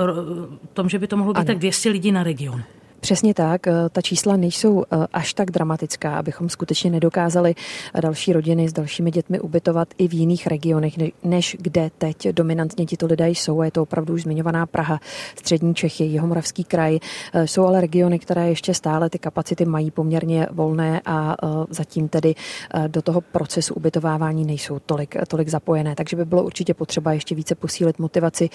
tom, 0.73 0.89
že 0.89 0.99
by 0.99 1.07
to 1.07 1.17
mohlo 1.17 1.33
být 1.33 1.37
ano. 1.37 1.45
tak 1.45 1.57
200 1.57 1.89
lidí 1.89 2.11
na 2.11 2.23
region. 2.23 2.63
Přesně 3.01 3.33
tak. 3.33 3.67
Eh, 3.67 3.73
ta 3.91 4.01
čísla 4.01 4.35
nejsou 4.35 4.83
eh, 4.83 5.07
až 5.13 5.33
tak 5.33 5.51
dramatická, 5.51 6.17
abychom 6.17 6.49
skutečně 6.49 6.91
nedokázali 6.91 7.55
eh, 7.93 8.01
další 8.01 8.33
rodiny 8.33 8.69
s 8.69 8.73
dalšími 8.73 9.11
dětmi 9.11 9.39
ubytovat 9.39 9.87
i 9.97 10.07
v 10.07 10.13
jiných 10.13 10.47
regionech, 10.47 10.93
než 11.23 11.57
kde 11.59 11.91
teď 11.97 12.27
dominantně 12.27 12.85
tito 12.85 13.05
lidé 13.05 13.29
jsou. 13.29 13.61
Je 13.61 13.71
to 13.71 13.81
opravdu 13.81 14.13
už 14.13 14.23
zmiňovaná 14.23 14.65
Praha, 14.65 14.99
střední 15.35 15.75
Čechy, 15.75 16.03
Jihomoravský 16.03 16.63
kraj. 16.63 16.99
Jsou 17.45 17.65
ale 17.65 17.81
regiony, 17.81 18.19
které 18.19 18.49
ještě 18.49 18.73
stále 18.73 19.09
ty 19.09 19.19
kapacity 19.19 19.65
mají 19.65 19.91
poměrně 19.91 20.47
volné 20.51 21.01
a 21.05 21.35
zatím 21.69 22.07
tedy 22.07 22.35
do 22.87 23.01
toho 23.01 23.21
procesu 23.21 23.73
ubytovávání 23.73 24.45
nejsou 24.45 24.79
tolik, 24.79 25.15
tolik 25.27 25.49
zapojené. 25.49 25.95
Takže 25.95 26.15
by 26.15 26.25
bylo 26.25 26.43
určitě 26.43 26.73
potřeba 26.73 27.13
ještě 27.13 27.35
více 27.35 27.55
posílit 27.55 27.99
motivaci 27.99 28.49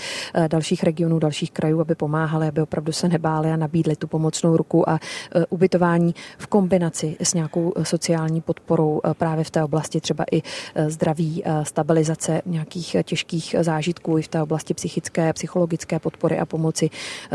dalších 0.49 0.83
regionů, 0.83 1.19
dalších 1.19 1.51
krajů, 1.51 1.81
aby 1.81 1.95
pomáhali, 1.95 2.49
aby 2.49 2.63
opravdu 2.63 2.93
se 2.93 3.09
nebáli 3.09 3.53
a 3.53 3.57
nabídli 3.57 3.97
tu 3.97 4.07
pomoc 4.07 4.36
pomocnou 4.37 4.57
ruku 4.57 4.89
a 4.91 4.95
e, 5.35 5.47
ubytování 5.47 6.15
v 6.39 6.47
kombinaci 6.47 7.17
s 7.21 7.35
nějakou 7.35 7.73
e, 7.77 7.85
sociální 7.85 8.41
podporou 8.41 9.01
e, 9.05 9.15
právě 9.15 9.45
v 9.45 9.51
té 9.51 9.65
oblasti 9.65 10.01
třeba 10.01 10.25
i 10.33 10.43
zdraví, 10.87 11.45
stabilizace 11.63 12.43
nějakých 12.47 12.97
těžkých 13.03 13.57
zážitků 13.61 14.19
i 14.19 14.23
v 14.23 14.29
té 14.29 14.43
oblasti 14.43 14.75
psychické, 14.75 15.33
psychologické 15.33 15.99
podpory 15.99 16.39
a 16.39 16.47
pomoci. 16.47 16.91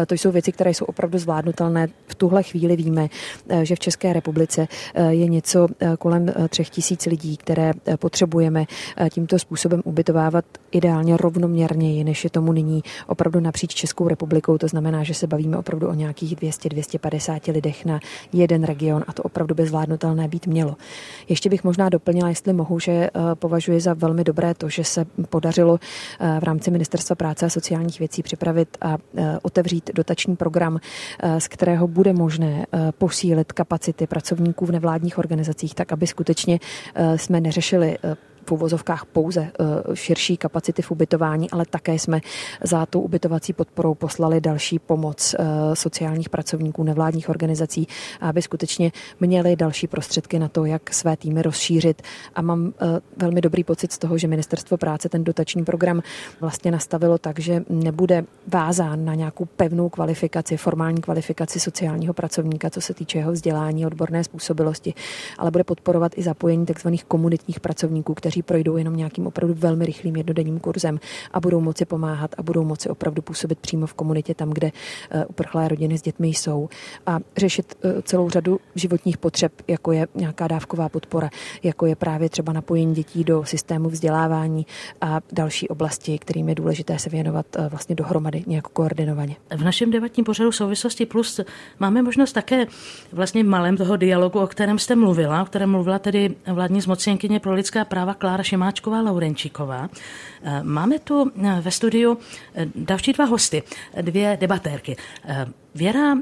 To 0.07 0.13
jsou 0.13 0.31
věci, 0.31 0.51
které 0.51 0.73
jsou 0.73 0.85
opravdu 0.85 1.17
zvládnutelné. 1.17 1.87
V 2.07 2.15
tuhle 2.15 2.43
chvíli 2.43 2.75
víme, 2.75 3.07
že 3.63 3.75
v 3.75 3.79
České 3.79 4.13
republice 4.13 4.67
je 5.09 5.27
něco 5.27 5.67
kolem 5.99 6.33
třech 6.49 6.69
tisíc 6.69 7.05
lidí, 7.05 7.37
které 7.37 7.71
potřebujeme 7.95 8.65
tímto 9.09 9.39
způsobem 9.39 9.81
ubytovávat 9.85 10.45
ideálně 10.71 11.17
rovnoměrněji, 11.17 12.03
než 12.03 12.23
je 12.23 12.29
tomu 12.29 12.51
nyní 12.51 12.83
opravdu 13.07 13.39
napříč 13.39 13.73
Českou 13.73 14.07
republikou. 14.07 14.57
To 14.57 14.67
znamená, 14.67 15.03
že 15.03 15.13
se 15.13 15.27
bavíme 15.27 15.57
opravdu 15.57 15.87
o 15.87 15.93
nějakých 15.93 16.35
200-200 16.37 16.81
250 16.91 17.47
lidech 17.47 17.85
na 17.85 17.99
jeden 18.33 18.63
region 18.63 19.03
a 19.07 19.13
to 19.13 19.23
opravdu 19.23 19.55
by 19.55 19.65
zvládnutelné 19.65 20.27
být 20.27 20.47
mělo. 20.47 20.75
Ještě 21.29 21.49
bych 21.49 21.63
možná 21.63 21.89
doplnila, 21.89 22.29
jestli 22.29 22.53
mohu, 22.53 22.79
že 22.79 22.91
eh, 22.91 23.09
považuji 23.35 23.79
za 23.79 23.93
velmi 23.93 24.23
dobré 24.23 24.53
to, 24.53 24.69
že 24.69 24.83
se 24.83 25.05
podařilo 25.29 25.79
eh, 26.19 26.39
v 26.39 26.43
rámci 26.43 26.71
Ministerstva 26.71 27.15
práce 27.15 27.45
a 27.45 27.49
sociálních 27.49 27.99
věcí 27.99 28.23
připravit 28.23 28.77
a 28.81 28.97
eh, 29.17 29.39
otevřít 29.41 29.89
dotační 29.93 30.35
program, 30.35 30.79
z 31.37 31.47
kterého 31.47 31.87
bude 31.87 32.13
možné 32.13 32.65
posílit 32.97 33.51
kapacity 33.51 34.07
pracovníků 34.07 34.65
v 34.65 34.71
nevládních 34.71 35.17
organizacích, 35.17 35.75
tak 35.75 35.91
aby 35.91 36.07
skutečně 36.07 36.59
jsme 37.15 37.41
neřešili 37.41 37.97
v 38.45 38.51
uvozovkách 38.51 39.05
pouze 39.05 39.41
eh, 39.41 39.95
širší 39.95 40.37
kapacity 40.37 40.81
v 40.81 40.91
ubytování, 40.91 41.51
ale 41.51 41.65
také 41.69 41.93
jsme 41.93 42.21
za 42.63 42.85
tou 42.85 43.01
ubytovací 43.01 43.53
podporou 43.53 43.93
poslali 43.93 44.41
další 44.41 44.79
pomoc 44.79 45.35
eh, 45.39 45.45
sociálních 45.75 46.29
pracovníků, 46.29 46.83
nevládních 46.83 47.29
organizací, 47.29 47.87
aby 48.21 48.41
skutečně 48.41 48.91
měli 49.19 49.55
další 49.55 49.87
prostředky 49.87 50.39
na 50.39 50.47
to, 50.47 50.65
jak 50.65 50.93
své 50.93 51.17
týmy 51.17 51.41
rozšířit. 51.41 52.01
A 52.35 52.41
mám 52.41 52.73
eh, 52.81 53.01
velmi 53.17 53.41
dobrý 53.41 53.63
pocit 53.63 53.91
z 53.91 53.97
toho, 53.97 54.17
že 54.17 54.27
Ministerstvo 54.27 54.77
práce 54.77 55.09
ten 55.09 55.23
dotační 55.23 55.63
program 55.63 56.01
vlastně 56.39 56.71
nastavilo 56.71 57.17
tak, 57.17 57.39
že 57.39 57.63
nebude 57.69 58.25
vázán 58.47 59.05
na 59.05 59.15
nějakou 59.15 59.45
pevnou 59.45 59.89
kvalifikaci, 59.89 60.57
formální 60.57 61.01
kvalifikaci 61.01 61.59
sociálního 61.59 62.13
pracovníka, 62.13 62.69
co 62.69 62.81
se 62.81 62.93
týče 62.93 63.17
jeho 63.17 63.31
vzdělání, 63.31 63.85
odborné 63.85 64.23
způsobilosti, 64.23 64.93
ale 65.37 65.51
bude 65.51 65.63
podporovat 65.63 66.17
i 66.17 66.23
zapojení 66.23 66.65
tzv. 66.65 66.87
komunitních 67.07 67.59
pracovníků, 67.59 68.13
kteří 68.13 68.30
kteří 68.31 68.41
projdou 68.41 68.77
jenom 68.77 68.95
nějakým 68.95 69.27
opravdu 69.27 69.55
velmi 69.57 69.85
rychlým 69.85 70.15
jednodenním 70.15 70.59
kurzem 70.59 70.99
a 71.31 71.39
budou 71.39 71.61
moci 71.61 71.85
pomáhat 71.85 72.35
a 72.37 72.43
budou 72.43 72.63
moci 72.63 72.89
opravdu 72.89 73.21
působit 73.21 73.59
přímo 73.59 73.87
v 73.87 73.93
komunitě 73.93 74.35
tam, 74.35 74.49
kde 74.49 74.71
eh, 75.11 75.25
uprchlé 75.25 75.67
rodiny 75.67 75.97
s 75.97 76.01
dětmi 76.01 76.27
jsou 76.27 76.69
a 77.05 77.19
řešit 77.37 77.75
eh, 77.83 78.01
celou 78.01 78.29
řadu 78.29 78.59
životních 78.75 79.17
potřeb, 79.17 79.51
jako 79.67 79.91
je 79.91 80.07
nějaká 80.15 80.47
dávková 80.47 80.89
podpora, 80.89 81.29
jako 81.63 81.85
je 81.85 81.95
právě 81.95 82.29
třeba 82.29 82.53
napojení 82.53 82.95
dětí 82.95 83.23
do 83.23 83.43
systému 83.45 83.89
vzdělávání 83.89 84.65
a 85.01 85.19
další 85.31 85.67
oblasti, 85.67 86.19
kterým 86.19 86.49
je 86.49 86.55
důležité 86.55 86.99
se 86.99 87.09
věnovat 87.09 87.45
eh, 87.55 87.69
vlastně 87.69 87.95
dohromady 87.95 88.43
nějak 88.47 88.67
koordinovaně. 88.67 89.35
V 89.55 89.63
našem 89.63 89.91
debatním 89.91 90.23
pořadu 90.23 90.51
souvislosti 90.51 91.05
plus 91.05 91.39
máme 91.79 92.01
možnost 92.01 92.33
také 92.33 92.65
vlastně 93.11 93.43
malém 93.43 93.77
toho 93.77 93.97
dialogu, 93.97 94.39
o 94.39 94.47
kterém 94.47 94.79
jste 94.79 94.95
mluvila, 94.95 95.41
o 95.41 95.45
kterém 95.45 95.71
mluvila 95.71 95.99
tedy 95.99 96.35
vládní 96.53 96.81
zmocněnkyně 96.81 97.39
pro 97.39 97.53
lidská 97.53 97.85
práva 97.85 98.13
Klára 98.21 98.43
Šimáčková 98.43 99.01
Laurenčíková. 99.01 99.89
Eh, 99.89 100.63
máme 100.63 100.99
tu 100.99 101.25
eh, 101.25 101.61
ve 101.61 101.71
studiu 101.71 102.17
eh, 102.53 102.65
další 102.75 103.13
dva 103.13 103.25
hosty, 103.25 103.63
dvě 104.01 104.37
debatérky. 104.41 104.95
Věra 105.75 106.15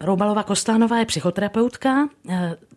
Roubalová 0.00 0.42
Kostánová 0.42 0.98
je 0.98 1.04
psychoterapeutka, 1.04 2.08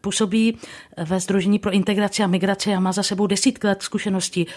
působí 0.02 0.58
ve 0.98 1.20
Združení 1.20 1.60
pro 1.60 1.72
integraci 1.72 2.24
a 2.24 2.28
migraci 2.28 2.74
a 2.74 2.80
má 2.80 2.92
za 2.92 3.04
sebou 3.04 3.28
desítky 3.28 3.68
let 3.68 3.84
zkušeností 3.84 4.48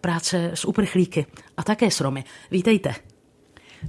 práce 0.00 0.50
s 0.54 0.64
uprchlíky 0.64 1.26
a 1.56 1.62
také 1.62 1.90
s 1.90 2.00
Romy. 2.00 2.24
Vítejte. 2.50 2.94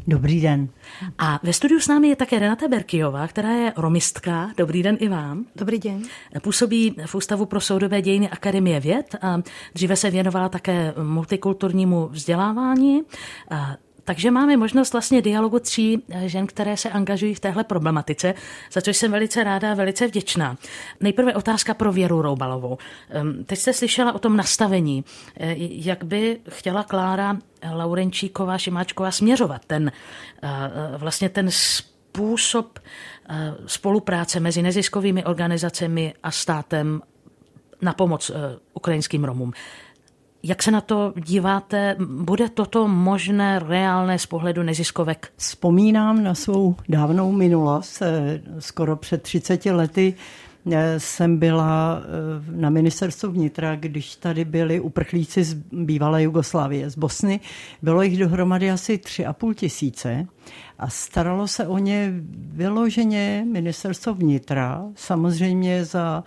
Dobrý 0.07 0.41
den. 0.41 0.69
A 1.17 1.39
ve 1.43 1.53
studiu 1.53 1.79
s 1.79 1.87
námi 1.87 2.07
je 2.07 2.15
také 2.15 2.39
Renata 2.39 2.67
Berkijová, 2.67 3.27
která 3.27 3.49
je 3.49 3.73
romistka. 3.77 4.51
Dobrý 4.57 4.83
den 4.83 4.97
i 4.99 5.07
vám. 5.07 5.45
Dobrý 5.55 5.79
den. 5.79 6.01
Působí 6.41 6.95
v 7.05 7.15
Ústavu 7.15 7.45
pro 7.45 7.61
soudové 7.61 8.01
dějiny 8.01 8.29
Akademie 8.29 8.79
věd 8.79 9.15
a 9.21 9.41
dříve 9.75 9.95
se 9.95 10.11
věnovala 10.11 10.49
také 10.49 10.93
multikulturnímu 11.03 12.07
vzdělávání. 12.07 13.01
Takže 14.09 14.31
máme 14.31 14.57
možnost 14.57 14.93
vlastně 14.93 15.21
dialogu 15.21 15.59
tří 15.59 16.03
žen, 16.25 16.47
které 16.47 16.77
se 16.77 16.89
angažují 16.89 17.35
v 17.35 17.39
téhle 17.39 17.63
problematice, 17.63 18.33
za 18.71 18.81
což 18.81 18.97
jsem 18.97 19.11
velice 19.11 19.43
ráda 19.43 19.71
a 19.71 19.73
velice 19.73 20.07
vděčná. 20.07 20.57
Nejprve 20.99 21.35
otázka 21.35 21.73
pro 21.73 21.91
Věru 21.91 22.21
Roubalovou. 22.21 22.77
Ehm, 23.09 23.43
teď 23.43 23.59
jste 23.59 23.73
slyšela 23.73 24.13
o 24.13 24.19
tom 24.19 24.37
nastavení. 24.37 25.05
Eh, 25.37 25.55
jak 25.57 26.03
by 26.03 26.39
chtěla 26.49 26.83
Klára 26.83 27.37
Laurenčíková 27.73 28.57
Šimáčková 28.57 29.11
směřovat 29.11 29.65
ten 29.65 29.91
eh, 30.43 30.49
vlastně 30.97 31.29
ten 31.29 31.51
způsob 31.51 32.79
eh, 32.79 33.53
spolupráce 33.65 34.39
mezi 34.39 34.61
neziskovými 34.61 35.25
organizacemi 35.25 36.13
a 36.23 36.31
státem 36.31 37.01
na 37.81 37.93
pomoc 37.93 38.31
ukrajinským 38.73 39.23
Romům. 39.23 39.53
Jak 40.43 40.63
se 40.63 40.71
na 40.71 40.81
to 40.81 41.13
díváte? 41.25 41.95
Bude 41.99 42.49
toto 42.49 42.87
možné, 42.87 43.59
reálné 43.59 44.19
z 44.19 44.25
pohledu 44.25 44.63
neziskovek? 44.63 45.31
Vzpomínám 45.37 46.23
na 46.23 46.35
svou 46.35 46.75
dávnou 46.89 47.31
minulost. 47.31 48.01
Eh, 48.01 48.41
skoro 48.59 48.95
před 48.95 49.21
30 49.21 49.65
lety 49.65 50.13
eh, 50.71 50.99
jsem 50.99 51.37
byla 51.37 52.01
eh, 52.01 52.61
na 52.61 52.69
ministerstvu 52.69 53.31
vnitra, 53.31 53.75
když 53.75 54.15
tady 54.15 54.45
byli 54.45 54.79
uprchlíci 54.79 55.43
z 55.43 55.53
bývalé 55.71 56.23
Jugoslávie, 56.23 56.89
z 56.89 56.95
Bosny. 56.95 57.39
Bylo 57.81 58.01
jich 58.01 58.17
dohromady 58.17 58.71
asi 58.71 58.97
tři 58.97 59.25
a 59.25 59.33
půl 59.33 59.53
tisíce 59.53 60.27
a 60.79 60.89
staralo 60.89 61.47
se 61.47 61.67
o 61.67 61.77
ně 61.77 62.13
vyloženě 62.35 63.45
ministerstvo 63.51 64.13
vnitra, 64.13 64.83
samozřejmě 64.95 65.85
za 65.85 66.23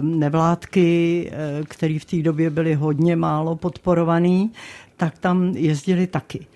nevládky, 0.00 1.30
eh, 1.32 1.62
které 1.68 1.98
v 1.98 2.04
té 2.04 2.22
době 2.22 2.50
byly 2.50 2.74
hodně 2.74 3.16
málo 3.16 3.56
podporovaný, 3.56 4.52
tak 4.96 5.18
tam 5.18 5.44
jezdili 5.56 6.06
taky. 6.06 6.46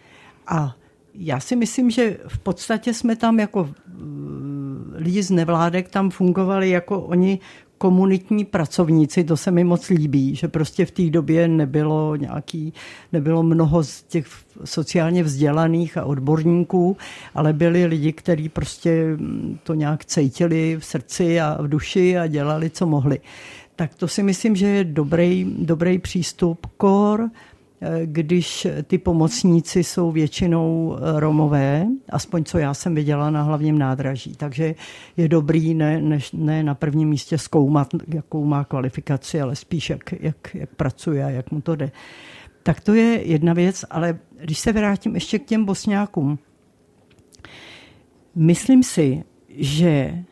A 0.47 0.77
já 1.15 1.41
si 1.41 1.57
myslím, 1.57 1.91
že 1.91 2.19
v 2.29 2.39
podstatě 2.39 2.95
jsme 2.95 3.17
tam 3.17 3.41
jako 3.41 3.69
eh, 3.71 3.93
lidi 4.95 5.23
z 5.23 5.31
nevládek 5.31 5.89
tam 5.89 6.11
fungovali 6.11 6.71
jako 6.71 7.01
oni 7.01 7.39
komunitní 7.85 8.45
pracovníci, 8.45 9.25
to 9.25 9.37
se 9.37 9.51
mi 9.51 9.65
moc 9.65 9.89
líbí, 9.89 10.35
že 10.35 10.49
prostě 10.49 10.87
v 10.87 10.91
té 10.91 11.11
době 11.11 11.49
nebylo 11.49 12.17
nějaký, 12.17 12.73
nebylo 13.13 13.43
mnoho 13.43 13.85
z 13.85 14.03
těch 14.03 14.27
sociálně 14.65 15.23
vzdělaných 15.23 15.97
a 15.97 16.05
odborníků, 16.05 16.97
ale 17.35 17.53
byli 17.53 17.87
lidi, 17.87 18.13
kteří 18.13 18.49
prostě 18.49 19.17
to 19.63 19.75
nějak 19.75 20.05
cítili 20.05 20.77
v 20.79 20.85
srdci 20.85 21.41
a 21.41 21.59
v 21.63 21.69
duši 21.69 22.19
a 22.19 22.27
dělali, 22.27 22.71
co 22.71 22.87
mohli. 22.87 23.21
Tak 23.77 23.95
to 23.95 24.09
si 24.09 24.23
myslím, 24.23 24.57
že 24.57 24.67
je 24.67 24.85
dobrý, 24.85 25.55
dobrý 25.59 25.99
přístup. 25.99 26.67
Kor 26.77 27.31
když 28.05 28.67
ty 28.85 28.99
pomocníci 28.99 29.85
jsou 29.85 30.11
většinou 30.11 30.97
eh, 30.97 31.21
Romové, 31.21 31.87
aspoň 32.09 32.45
co 32.45 32.59
já 32.59 32.75
jsem 32.75 32.95
viděla 32.95 33.31
na 33.31 33.43
hlavním 33.43 33.79
nádraží. 33.79 34.35
Takže 34.37 34.75
je 35.17 35.29
dobrý 35.29 35.75
ne, 35.75 36.01
ne, 36.01 36.19
ne 36.33 36.63
na 36.63 36.75
prvním 36.75 37.09
místě 37.09 37.39
zkoumat, 37.39 37.89
jakou 38.15 38.45
má 38.45 38.65
kvalifikaci, 38.65 39.41
ale 39.41 39.57
spíš 39.57 39.91
jak, 39.91 40.15
jak, 40.21 40.55
jak 40.55 40.75
pracuje 40.75 41.25
a 41.25 41.31
jak 41.31 41.51
mu 41.51 41.61
to 41.61 41.77
jde. 41.77 41.93
Tak 42.63 42.81
to 42.81 42.95
je 42.95 43.23
jedna 43.27 43.53
věc, 43.53 43.85
ale 43.91 44.19
když 44.41 44.59
se 44.59 44.73
vrátím 44.73 45.15
ještě 45.15 45.39
k 45.39 45.45
těm 45.45 45.65
bosňákům, 45.65 46.39
myslím 48.35 48.83
si, 48.83 49.25
že 49.49 50.25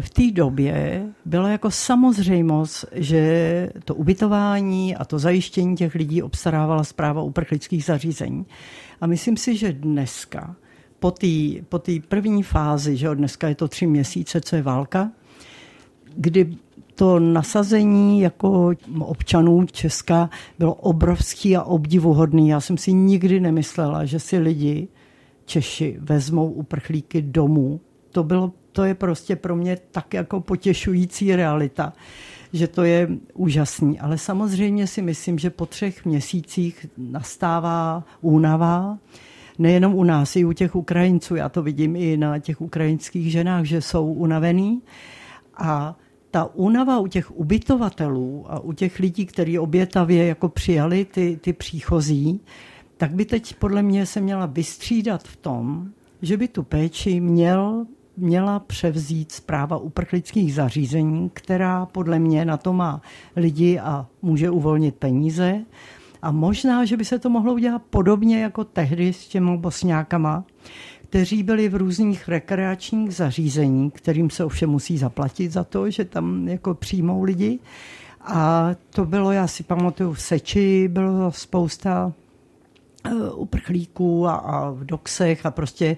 v 0.00 0.10
té 0.10 0.30
době 0.30 1.06
byla 1.24 1.48
jako 1.48 1.70
samozřejmost, 1.70 2.84
že 2.92 3.70
to 3.84 3.94
ubytování 3.94 4.96
a 4.96 5.04
to 5.04 5.18
zajištění 5.18 5.76
těch 5.76 5.94
lidí 5.94 6.22
obstarávala 6.22 6.84
zpráva 6.84 7.22
uprchlických 7.22 7.84
zařízení. 7.84 8.46
A 9.00 9.06
myslím 9.06 9.36
si, 9.36 9.56
že 9.56 9.72
dneska 9.72 10.56
po 10.98 11.10
té 11.10 11.26
po 11.68 11.80
první 12.08 12.42
fázi, 12.42 12.96
že 12.96 13.14
dneska 13.14 13.48
je 13.48 13.54
to 13.54 13.68
tři 13.68 13.86
měsíce, 13.86 14.40
co 14.40 14.56
je 14.56 14.62
válka, 14.62 15.10
kdy 16.16 16.56
to 16.94 17.20
nasazení 17.20 18.20
jako 18.20 18.72
občanů 18.98 19.66
Česka 19.66 20.30
bylo 20.58 20.74
obrovský 20.74 21.56
a 21.56 21.62
obdivuhodný. 21.62 22.48
Já 22.48 22.60
jsem 22.60 22.78
si 22.78 22.92
nikdy 22.92 23.40
nemyslela, 23.40 24.04
že 24.04 24.20
si 24.20 24.38
lidi, 24.38 24.88
Češi, 25.44 25.96
vezmou 26.00 26.50
uprchlíky 26.50 27.22
domů. 27.22 27.80
To, 28.10 28.24
bylo, 28.24 28.52
to 28.72 28.84
je 28.84 28.94
prostě 28.94 29.36
pro 29.36 29.56
mě 29.56 29.78
tak 29.90 30.14
jako 30.14 30.40
potěšující 30.40 31.36
realita, 31.36 31.92
že 32.52 32.68
to 32.68 32.82
je 32.82 33.08
úžasný. 33.34 34.00
Ale 34.00 34.18
samozřejmě 34.18 34.86
si 34.86 35.02
myslím, 35.02 35.38
že 35.38 35.50
po 35.50 35.66
třech 35.66 36.04
měsících 36.04 36.86
nastává 36.98 38.04
únava, 38.20 38.98
nejenom 39.58 39.94
u 39.94 40.04
nás, 40.04 40.36
i 40.36 40.44
u 40.44 40.52
těch 40.52 40.76
Ukrajinců. 40.76 41.36
Já 41.36 41.48
to 41.48 41.62
vidím 41.62 41.96
i 41.96 42.16
na 42.16 42.38
těch 42.38 42.60
ukrajinských 42.60 43.32
ženách, 43.32 43.64
že 43.64 43.80
jsou 43.80 44.12
unavený. 44.12 44.82
A 45.56 45.96
ta 46.30 46.54
únava 46.54 46.98
u 46.98 47.06
těch 47.06 47.36
ubytovatelů 47.36 48.44
a 48.48 48.60
u 48.60 48.72
těch 48.72 48.98
lidí, 48.98 49.26
kteří 49.26 49.58
obětavě 49.58 50.26
jako 50.26 50.48
přijali 50.48 51.04
ty, 51.04 51.38
ty 51.40 51.52
příchozí, 51.52 52.40
tak 52.96 53.14
by 53.14 53.24
teď 53.24 53.54
podle 53.54 53.82
mě 53.82 54.06
se 54.06 54.20
měla 54.20 54.46
vystřídat 54.46 55.22
v 55.22 55.36
tom, 55.36 55.90
že 56.22 56.36
by 56.36 56.48
tu 56.48 56.62
péči 56.62 57.20
měl, 57.20 57.86
měla 58.16 58.58
převzít 58.58 59.32
zpráva 59.32 59.76
uprchlických 59.76 60.54
zařízení, 60.54 61.30
která 61.34 61.86
podle 61.86 62.18
mě 62.18 62.44
na 62.44 62.56
to 62.56 62.72
má 62.72 63.02
lidi 63.36 63.78
a 63.78 64.06
může 64.22 64.50
uvolnit 64.50 64.94
peníze. 64.94 65.60
A 66.22 66.30
možná, 66.30 66.84
že 66.84 66.96
by 66.96 67.04
se 67.04 67.18
to 67.18 67.30
mohlo 67.30 67.52
udělat 67.52 67.82
podobně 67.90 68.42
jako 68.42 68.64
tehdy 68.64 69.12
s 69.12 69.28
těmi 69.28 69.56
bosňákama, 69.56 70.44
kteří 71.08 71.42
byli 71.42 71.68
v 71.68 71.74
různých 71.74 72.28
rekreačních 72.28 73.14
zařízení, 73.14 73.90
kterým 73.90 74.30
se 74.30 74.44
ovšem 74.44 74.70
musí 74.70 74.98
zaplatit 74.98 75.52
za 75.52 75.64
to, 75.64 75.90
že 75.90 76.04
tam 76.04 76.48
jako 76.48 76.74
přijmou 76.74 77.22
lidi. 77.22 77.58
A 78.20 78.70
to 78.90 79.04
bylo, 79.04 79.32
já 79.32 79.46
si 79.46 79.62
pamatuju, 79.62 80.12
v 80.12 80.20
Seči 80.20 80.88
bylo 80.88 81.32
spousta 81.32 82.12
uprchlíků 83.34 84.28
a, 84.28 84.34
a 84.34 84.70
v 84.70 84.84
doxech 84.84 85.46
a 85.46 85.50
prostě 85.50 85.86
e, 85.86 85.96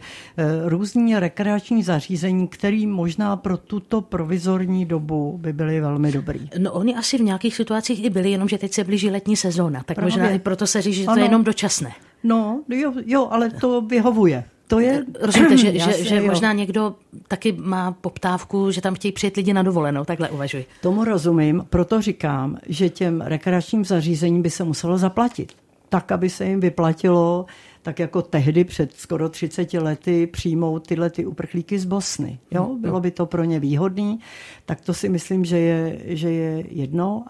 různí 0.69 1.19
rekreační 1.19 1.83
zařízení, 1.83 2.49
které 2.49 2.87
možná 2.87 3.37
pro 3.37 3.57
tuto 3.57 4.01
provizorní 4.01 4.85
dobu 4.85 5.39
by 5.43 5.53
byly 5.53 5.81
velmi 5.81 6.13
dobrý. 6.13 6.49
No 6.59 6.73
oni 6.73 6.95
asi 6.95 7.19
v 7.19 7.21
nějakých 7.21 7.57
situacích 7.57 8.05
i 8.05 8.11
byli, 8.11 8.31
jenomže 8.31 8.59
teď 8.59 8.73
se 8.73 8.85
blíží 8.85 9.11
letní 9.11 9.37
sezóna, 9.37 9.83
tak 9.87 9.95
Právě. 9.95 10.13
možná 10.13 10.31
i 10.31 10.39
proto 10.39 10.67
se 10.67 10.83
říká, 10.83 10.97
že 10.97 11.07
to 11.07 11.19
je 11.19 11.25
jenom 11.25 11.45
dočasné. 11.45 11.93
No, 12.25 12.63
jo, 12.69 12.93
jo, 13.07 13.29
ale 13.31 13.51
to 13.51 13.81
vyhovuje 13.81 14.45
to 14.67 14.81
je... 14.81 15.05
Rozumíte, 15.21 15.57
že, 15.57 15.73
že, 15.79 16.05
že 16.05 16.21
možná 16.21 16.53
někdo 16.53 16.95
taky 17.29 17.53
má 17.53 17.93
poptávku, 17.93 18.71
že 18.71 18.81
tam 18.81 18.95
chtějí 18.95 19.13
přijet 19.13 19.37
lidi 19.37 19.53
na 19.53 19.63
dovolenou, 19.63 20.05
takhle 20.05 20.29
uvažuji. 20.29 20.65
Tomu 20.83 21.05
rozumím, 21.05 21.67
proto 21.71 22.01
říkám, 22.01 22.59
že 22.67 22.89
těm 22.89 23.21
rekreačním 23.21 23.85
zařízením 23.85 24.43
by 24.43 24.51
se 24.51 24.65
muselo 24.65 24.99
zaplatit. 24.99 25.53
Tak, 25.89 26.13
aby 26.13 26.31
se 26.31 26.45
jim 26.45 26.61
vyplatilo, 26.61 27.47
tak 27.83 27.99
jako 27.99 28.23
tehdy 28.23 28.65
před 28.65 28.93
skoro 28.93 29.29
30 29.29 29.73
lety 29.73 30.27
přijmout 30.27 30.87
tyhle 30.87 31.11
ty 31.11 31.27
uprchlíky 31.27 31.79
z 31.79 31.85
Bosny. 31.85 32.39
Jo? 32.51 32.65
Hmm. 32.65 32.81
Bylo 32.81 33.01
by 33.01 33.11
to 33.11 33.27
pro 33.27 33.45
ně 33.45 33.61
výhodný, 33.61 34.19
tak 34.67 34.81
to 34.81 34.95
si 34.95 35.09
myslím, 35.09 35.45
že 35.45 35.59
je, 35.59 35.99
že 36.05 36.31
je 36.31 36.65
jedno, 36.69 37.25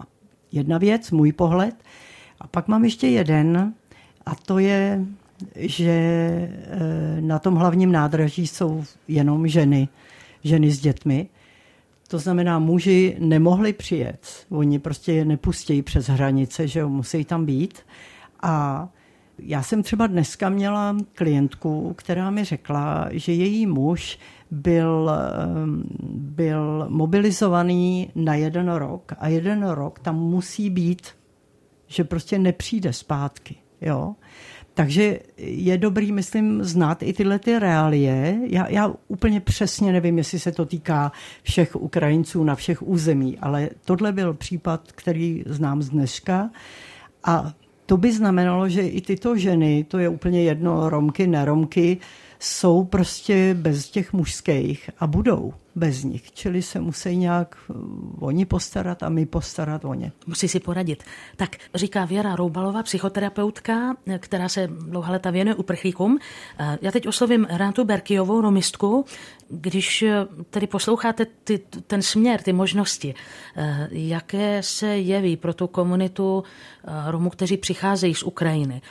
jedna 0.52 0.78
věc, 0.78 1.10
můj 1.10 1.32
pohled. 1.32 1.74
A 2.40 2.46
pak 2.46 2.68
mám 2.68 2.84
ještě 2.84 3.08
jeden, 3.08 3.74
a 4.26 4.34
to 4.34 4.58
je 4.58 5.04
že 5.56 5.90
eh, 5.90 7.20
na 7.20 7.38
tom 7.38 7.54
hlavním 7.54 7.92
nádraží 7.92 8.46
jsou 8.46 8.84
jenom 9.08 9.48
ženy, 9.48 9.88
ženy 10.44 10.70
s 10.70 10.80
dětmi. 10.80 11.28
To 12.08 12.18
znamená, 12.18 12.58
muži 12.58 13.16
nemohli 13.18 13.72
přijet. 13.72 14.46
Oni 14.50 14.78
prostě 14.78 15.12
je 15.12 15.24
nepustí 15.24 15.82
přes 15.82 16.08
hranice, 16.08 16.68
že 16.68 16.80
jo, 16.80 16.88
musí 16.88 17.24
tam 17.24 17.46
být. 17.46 17.78
A 18.44 18.88
já 19.38 19.62
jsem 19.62 19.82
třeba 19.82 20.06
dneska 20.06 20.48
měla 20.48 20.96
klientku, 21.14 21.94
která 21.96 22.30
mi 22.30 22.44
řekla, 22.44 23.08
že 23.10 23.32
její 23.32 23.66
muž 23.66 24.18
byl, 24.50 25.10
eh, 25.10 25.46
byl 26.08 26.86
mobilizovaný 26.88 28.10
na 28.14 28.34
jeden 28.34 28.72
rok 28.72 29.12
a 29.18 29.28
jeden 29.28 29.68
rok 29.68 29.98
tam 29.98 30.16
musí 30.16 30.70
být, 30.70 31.06
že 31.86 32.04
prostě 32.04 32.38
nepřijde 32.38 32.92
zpátky. 32.92 33.56
Jo? 33.80 34.14
Takže 34.74 35.18
je 35.36 35.78
dobrý, 35.78 36.12
myslím, 36.12 36.64
znát 36.64 37.02
i 37.02 37.12
tyhle 37.12 37.38
ty 37.38 37.58
reálie. 37.58 38.38
Já, 38.46 38.68
já 38.68 38.92
úplně 39.08 39.40
přesně 39.40 39.92
nevím, 39.92 40.18
jestli 40.18 40.38
se 40.38 40.52
to 40.52 40.66
týká 40.66 41.12
všech 41.42 41.76
Ukrajinců 41.76 42.44
na 42.44 42.54
všech 42.54 42.82
území, 42.82 43.38
ale 43.38 43.68
tohle 43.84 44.12
byl 44.12 44.34
případ, 44.34 44.92
který 44.92 45.44
znám 45.46 45.82
z 45.82 45.88
dneška. 45.90 46.50
A 47.24 47.52
to 47.86 47.96
by 47.96 48.12
znamenalo, 48.12 48.68
že 48.68 48.82
i 48.82 49.00
tyto 49.00 49.36
ženy, 49.36 49.84
to 49.88 49.98
je 49.98 50.08
úplně 50.08 50.42
jedno, 50.42 50.90
romky, 50.90 51.26
neromky, 51.26 51.98
jsou 52.44 52.84
prostě 52.84 53.54
bez 53.54 53.90
těch 53.90 54.12
mužských 54.12 54.90
a 54.98 55.06
budou 55.06 55.54
bez 55.74 56.04
nich. 56.04 56.32
Čili 56.32 56.62
se 56.62 56.80
musí 56.80 57.16
nějak 57.16 57.56
eh, 57.70 57.74
oni 58.20 58.44
postarat 58.46 59.02
a 59.02 59.08
my 59.08 59.26
postarat 59.26 59.84
o 59.84 59.94
ně. 59.94 60.12
Musí 60.26 60.48
si 60.48 60.60
poradit. 60.60 61.04
Tak 61.36 61.56
říká 61.74 62.04
Věra 62.04 62.36
Roubalová, 62.36 62.82
psychoterapeutka, 62.82 63.96
která 64.18 64.48
se 64.48 64.66
dlouhá 64.66 65.12
leta 65.12 65.30
věnuje 65.30 65.54
uprchlíkům. 65.54 66.18
Eh, 66.58 66.78
já 66.82 66.90
teď 66.90 67.08
oslovím 67.08 67.46
Rátu 67.50 67.84
Berkiovou, 67.84 68.40
romistku. 68.40 69.04
Když 69.48 70.02
eh, 70.02 70.26
tedy 70.50 70.66
posloucháte 70.66 71.26
ty, 71.44 71.58
ten 71.86 72.02
směr, 72.02 72.42
ty 72.42 72.52
možnosti, 72.52 73.14
jaké 73.90 74.62
se 74.62 74.86
jeví 74.86 75.36
pro 75.36 75.54
tu 75.54 75.66
komunitu 75.66 76.44
Romů, 77.06 77.30
kteří 77.30 77.56
přicházejí 77.56 78.14
z 78.14 78.22
Ukrajiny, 78.22 78.82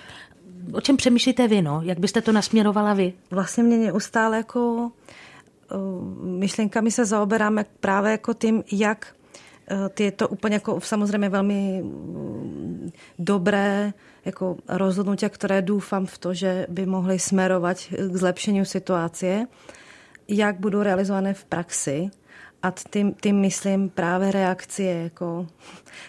o 0.72 0.82
čem 0.82 0.98
přemýšlíte 0.98 1.48
vy, 1.48 1.62
no? 1.62 1.82
Jak 1.84 2.00
byste 2.00 2.22
to 2.22 2.32
nasměrovala 2.32 2.94
vy? 2.94 3.14
Vlastně 3.32 3.64
mě 3.64 3.78
neustále 3.78 4.38
jako 4.38 4.92
myšlenkami 6.24 6.92
se 6.92 7.06
zaoberáme 7.06 7.66
právě 7.80 8.12
jako 8.12 8.34
tím, 8.34 8.64
jak 8.72 9.16
ty 9.94 10.04
je 10.04 10.12
to 10.12 10.28
úplně 10.28 10.56
jako 10.56 10.82
samozřejmě 10.82 11.30
velmi 11.30 11.82
mm, 11.84 12.92
dobré 13.20 13.94
jako 14.26 14.58
rozhodnutia, 14.70 15.30
které 15.30 15.62
doufám 15.62 16.06
v 16.06 16.18
to, 16.18 16.34
že 16.34 16.66
by 16.70 16.86
mohly 16.86 17.20
smerovat 17.20 17.78
k 18.12 18.16
zlepšení 18.16 18.66
situace, 18.66 19.48
jak 20.28 20.60
budou 20.60 20.82
realizované 20.82 21.34
v 21.34 21.46
praxi 21.46 22.10
a 22.64 22.74
tím, 22.92 23.14
tím 23.22 23.40
myslím 23.40 23.90
právě 23.90 24.32
reakcie 24.32 25.04
jako 25.04 25.48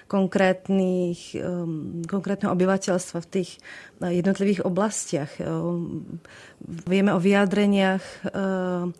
konkrétních, 0.08 1.36
um, 1.64 2.02
konkrétního 2.08 2.52
obyvatelstva 2.52 3.20
v 3.20 3.26
těch 3.26 3.48
uh, 3.98 4.08
jednotlivých 4.08 4.64
oblastech. 4.64 5.42
Víme 6.86 7.14
o 7.14 7.20
vyjádreniach 7.20 8.02
uh, 8.24 8.92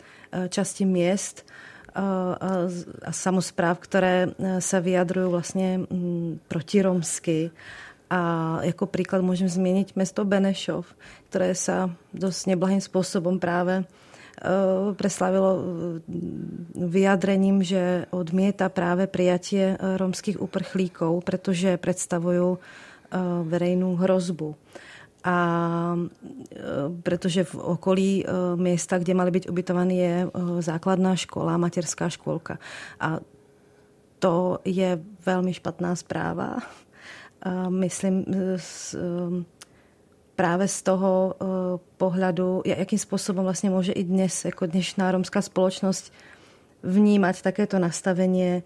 části 0.49 0.85
měst 0.85 1.45
a, 1.95 2.01
a, 2.01 3.11
samozpráv, 3.11 3.79
které 3.79 4.27
se 4.59 4.81
vyjadrují 4.81 5.31
vlastně 5.31 5.77
mm, 5.77 6.39
protiromsky. 6.47 7.51
A 8.09 8.59
jako 8.61 8.85
příklad 8.85 9.21
můžeme 9.21 9.49
změnit 9.49 9.95
město 9.95 10.25
Benešov, 10.25 10.95
které 11.29 11.55
se 11.55 11.89
dost 12.13 12.45
neblahým 12.45 12.81
způsobem 12.81 13.39
právě 13.39 13.83
Eh, 13.83 14.04
preslavilo 14.99 15.51
eh, 15.55 15.61
vyjadrením, 16.75 17.63
že 17.63 18.05
odmieta 18.11 18.67
práve 18.67 19.07
prijatie 19.07 19.73
eh, 19.73 19.77
romských 19.77 20.39
uprchlíkov, 20.39 21.23
pretože 21.23 21.79
predstavujú 21.79 22.59
verejnú 23.47 23.95
hrozbu. 23.95 24.59
A 25.23 25.37
pretože 27.05 27.47
v 27.47 27.53
okolí 27.55 28.09
miesta, 28.59 28.99
kde 28.99 29.15
mali 29.15 29.31
byť 29.31 29.45
ubytovaní, 29.47 29.95
je 29.95 30.15
základná 30.59 31.15
škola, 31.15 31.55
materská 31.61 32.11
školka. 32.11 32.59
A 32.99 33.23
to 34.19 34.59
je 34.67 34.99
veľmi 35.23 35.53
špatná 35.53 35.95
správa. 35.95 36.59
Myslím, 37.69 38.25
právě 40.35 40.67
z 40.67 40.81
toho 40.81 41.35
uh, 41.41 41.47
pohledu, 41.97 42.61
jakým 42.65 42.99
způsobem 42.99 43.43
vlastně 43.43 43.69
může 43.69 43.91
i 43.91 44.03
dnes, 44.03 44.45
jako 44.45 44.65
dnešná 44.65 45.11
romská 45.11 45.41
společnost 45.41 46.13
vnímat 46.83 47.41
takéto 47.41 47.79
nastavení 47.79 48.63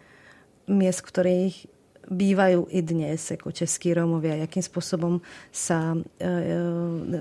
měst, 0.67 1.01
kterých 1.01 1.67
bývají 2.11 2.57
i 2.69 2.81
dnes 2.81 3.31
jako 3.31 3.51
český 3.51 3.93
Romovia, 3.93 4.35
jakým 4.35 4.63
způsobem 4.63 5.21
se 5.51 5.75
uh, 5.93 5.99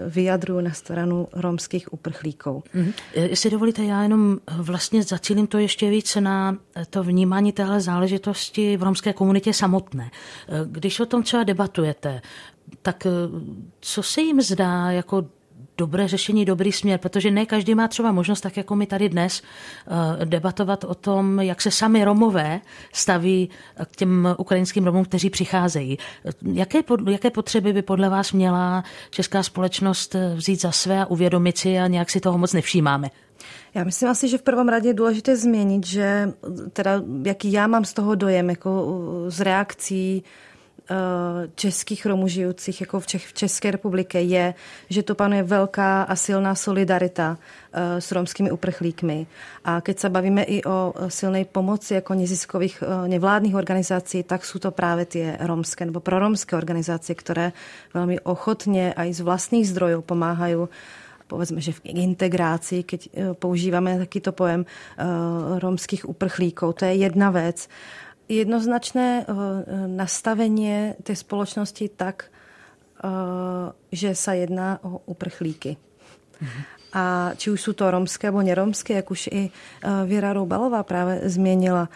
vyjadrují 0.08 0.64
na 0.64 0.72
stranu 0.72 1.28
romských 1.32 1.92
uprchlíků. 1.92 2.62
Mm-hmm. 2.74 2.92
Jestli 3.14 3.50
dovolíte, 3.50 3.84
já 3.84 4.02
jenom 4.02 4.38
vlastně 4.56 5.02
zacílím 5.02 5.46
to 5.46 5.58
ještě 5.58 5.90
víc 5.90 6.16
na 6.16 6.56
to 6.90 7.02
vnímání 7.02 7.52
téhle 7.52 7.80
záležitosti 7.80 8.76
v 8.76 8.82
romské 8.82 9.12
komunitě 9.12 9.52
samotné. 9.52 10.10
Když 10.66 11.00
o 11.00 11.06
tom 11.06 11.22
třeba 11.22 11.44
debatujete, 11.44 12.20
tak 12.82 13.06
eh, 13.06 13.10
co 13.80 14.02
se 14.02 14.20
jim 14.20 14.40
zdá 14.40 14.90
jako 14.90 15.26
dobré 15.78 16.08
řešení, 16.08 16.44
dobrý 16.44 16.72
směr, 16.72 16.98
protože 16.98 17.30
ne 17.30 17.46
každý 17.46 17.74
má 17.74 17.88
třeba 17.88 18.12
možnost, 18.12 18.40
tak 18.40 18.56
jako 18.56 18.76
my 18.76 18.86
tady 18.86 19.08
dnes, 19.08 19.42
eh, 20.22 20.24
debatovat 20.26 20.84
o 20.84 20.94
tom, 20.94 21.40
jak 21.40 21.62
se 21.62 21.70
sami 21.70 22.04
Romové 22.04 22.60
staví 22.92 23.50
k 23.92 23.96
těm 23.96 24.34
ukrajinským 24.38 24.84
Romům, 24.84 25.04
kteří 25.04 25.30
přicházejí. 25.30 25.98
Jaké, 26.52 26.78
jaké 27.10 27.30
potřeby 27.30 27.72
by 27.72 27.82
podle 27.82 28.08
vás 28.08 28.32
měla 28.32 28.84
česká 29.10 29.42
společnost 29.42 30.16
vzít 30.34 30.60
za 30.60 30.72
své 30.72 31.00
a 31.00 31.06
uvědomit 31.06 31.58
si 31.58 31.78
a 31.78 31.86
nějak 31.86 32.10
si 32.10 32.20
toho 32.20 32.38
moc 32.38 32.52
nevšímáme? 32.52 33.10
Já 33.74 33.84
myslím 33.84 34.08
asi, 34.08 34.28
že 34.28 34.38
v 34.38 34.42
prvom 34.42 34.68
radě 34.68 34.88
je 34.88 34.94
důležité 34.94 35.36
změnit, 35.36 35.86
že 35.86 36.32
teda 36.72 37.02
jaký 37.24 37.52
já 37.52 37.66
mám 37.66 37.84
z 37.84 37.92
toho 37.92 38.14
dojem, 38.14 38.50
jako 38.50 38.86
z 39.28 39.40
reakcí 39.40 40.24
eh, 40.24 40.47
českých 41.54 42.06
Romů 42.06 42.28
žijících 42.28 42.80
jako 42.80 43.00
v, 43.00 43.06
Čech, 43.06 43.26
v 43.26 43.32
České 43.32 43.70
republice 43.70 44.20
je, 44.20 44.54
že 44.90 45.02
tu 45.02 45.14
panuje 45.14 45.42
velká 45.42 46.02
a 46.02 46.16
silná 46.16 46.54
solidarita 46.54 47.38
eh, 47.72 48.00
s 48.00 48.12
romskými 48.12 48.50
uprchlíkmi. 48.50 49.26
A 49.64 49.80
keď 49.80 49.98
se 49.98 50.08
bavíme 50.08 50.42
i 50.42 50.64
o 50.64 50.94
silné 51.08 51.44
pomoci 51.44 51.94
jako 51.94 52.14
neziskových 52.14 52.82
eh, 52.82 53.08
nevládních 53.08 53.54
organizací, 53.54 54.22
tak 54.22 54.44
jsou 54.44 54.58
to 54.58 54.70
právě 54.70 55.04
ty 55.04 55.32
romské 55.40 55.84
nebo 55.84 56.00
proromské 56.00 56.56
organizace, 56.56 57.14
které 57.14 57.52
velmi 57.94 58.20
ochotně 58.20 58.94
a 58.94 59.04
i 59.04 59.14
z 59.14 59.20
vlastních 59.20 59.68
zdrojů 59.68 60.02
pomáhají 60.02 60.56
povedzme, 61.28 61.60
že 61.60 61.72
v 61.72 61.80
integrácii, 61.84 62.82
keď 62.82 63.08
používáme 63.36 63.98
takýto 63.98 64.32
pojem 64.32 64.64
romských 65.60 66.08
uprchlíkov, 66.08 66.74
to 66.74 66.84
je 66.84 66.94
jedna 67.04 67.30
vec. 67.30 67.68
Jednoznačné 68.28 69.08
e, 69.20 69.34
nastavenie 69.88 70.94
tej 71.02 71.16
spoločnosti 71.16 71.88
tak, 71.96 72.30
že 73.94 74.10
sa 74.18 74.34
jedná 74.34 74.82
o 74.82 74.98
uprchlíky. 75.06 75.78
A 76.90 77.30
či 77.38 77.54
už 77.54 77.60
sú 77.62 77.72
to 77.78 77.94
romské 77.94 78.26
alebo 78.26 78.42
neromské, 78.42 78.98
jak 78.98 79.06
už 79.06 79.30
i 79.30 79.54
Věra 80.06 80.34
Roubalová 80.34 80.82
právě 80.82 81.30
změnila. 81.30 81.88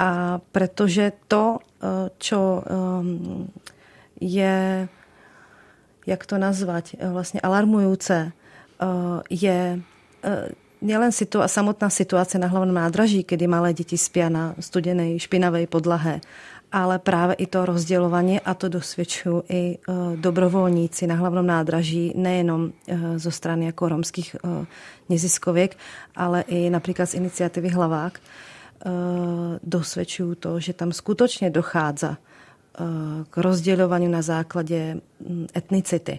A 0.00 0.40
protože 0.52 1.12
to, 1.28 1.60
čo 2.18 2.64
je, 4.20 4.88
jak 6.06 6.26
to 6.26 6.38
nazvať, 6.38 6.96
vlastně 7.12 7.40
alarmujúce, 7.44 8.32
Eh, 8.78 9.22
je 9.30 9.80
eh, 10.22 10.48
nielen 10.80 11.12
situa- 11.12 11.48
samotná 11.48 11.90
situace 11.90 12.38
na 12.38 12.46
hlavnom 12.46 12.74
nádraží, 12.74 13.24
kdy 13.28 13.46
malé 13.46 13.72
děti 13.72 13.98
spí 13.98 14.20
na 14.28 14.54
studenej, 14.60 15.18
špinavej 15.18 15.66
podlahe, 15.66 16.20
ale 16.72 16.98
právě 16.98 17.34
i 17.34 17.46
to 17.46 17.66
rozdělování 17.66 18.40
a 18.40 18.54
to 18.54 18.68
dosvědčují 18.68 19.42
i 19.48 19.78
eh, 19.78 19.92
dobrovolníci 20.16 21.06
na 21.06 21.14
hlavnom 21.14 21.46
nádraží, 21.46 22.12
nejenom 22.16 22.72
zo 23.16 23.30
strany 23.30 23.66
jako 23.66 23.88
romských 23.88 24.36
neziskověk, 25.08 25.76
ale 26.16 26.40
i 26.40 26.70
například 26.70 27.06
z 27.06 27.14
iniciativy 27.14 27.68
Hlavák, 27.68 28.20
dosvědčují 29.62 30.36
to, 30.36 30.60
že 30.60 30.72
tam 30.72 30.92
skutečně 30.92 31.50
dochádza 31.50 32.16
k 33.30 33.36
rozdělování 33.36 34.08
na 34.08 34.22
základě 34.22 34.96
hm, 35.28 35.46
etnicity 35.56 36.18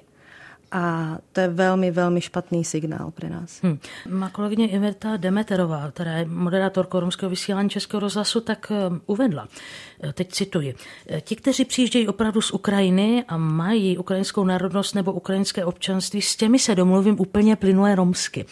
a 0.71 1.17
to 1.31 1.39
je 1.39 1.47
velmi, 1.47 1.91
velmi 1.91 2.21
špatný 2.21 2.63
signál 2.65 3.11
pro 3.11 3.29
nás. 3.29 3.61
Hmm. 3.63 3.79
Má 4.09 4.29
kolegyně 4.29 4.67
Iverta 4.67 5.17
Demeterová, 5.17 5.91
která 5.91 6.17
je 6.17 6.25
moderátorkou 6.25 6.99
romského 6.99 7.29
vysílání 7.29 7.69
Českého 7.69 7.99
rozhlasu, 7.99 8.41
tak 8.41 8.71
eh, 8.71 8.99
uvedla, 9.05 9.47
eh, 10.03 10.13
teď 10.13 10.31
cituji, 10.31 10.75
eh, 11.07 11.21
ti, 11.21 11.35
kteří 11.35 11.65
přijíždějí 11.65 12.07
opravdu 12.07 12.41
z 12.41 12.51
Ukrajiny 12.51 13.23
a 13.27 13.37
mají 13.37 13.97
ukrajinskou 13.97 14.43
národnost 14.43 14.95
nebo 14.95 15.13
ukrajinské 15.13 15.65
občanství, 15.65 16.21
s 16.21 16.35
těmi 16.35 16.59
se 16.59 16.75
domluvím 16.75 17.19
úplně 17.19 17.55
plynule 17.55 17.95
romsky. 17.95 18.45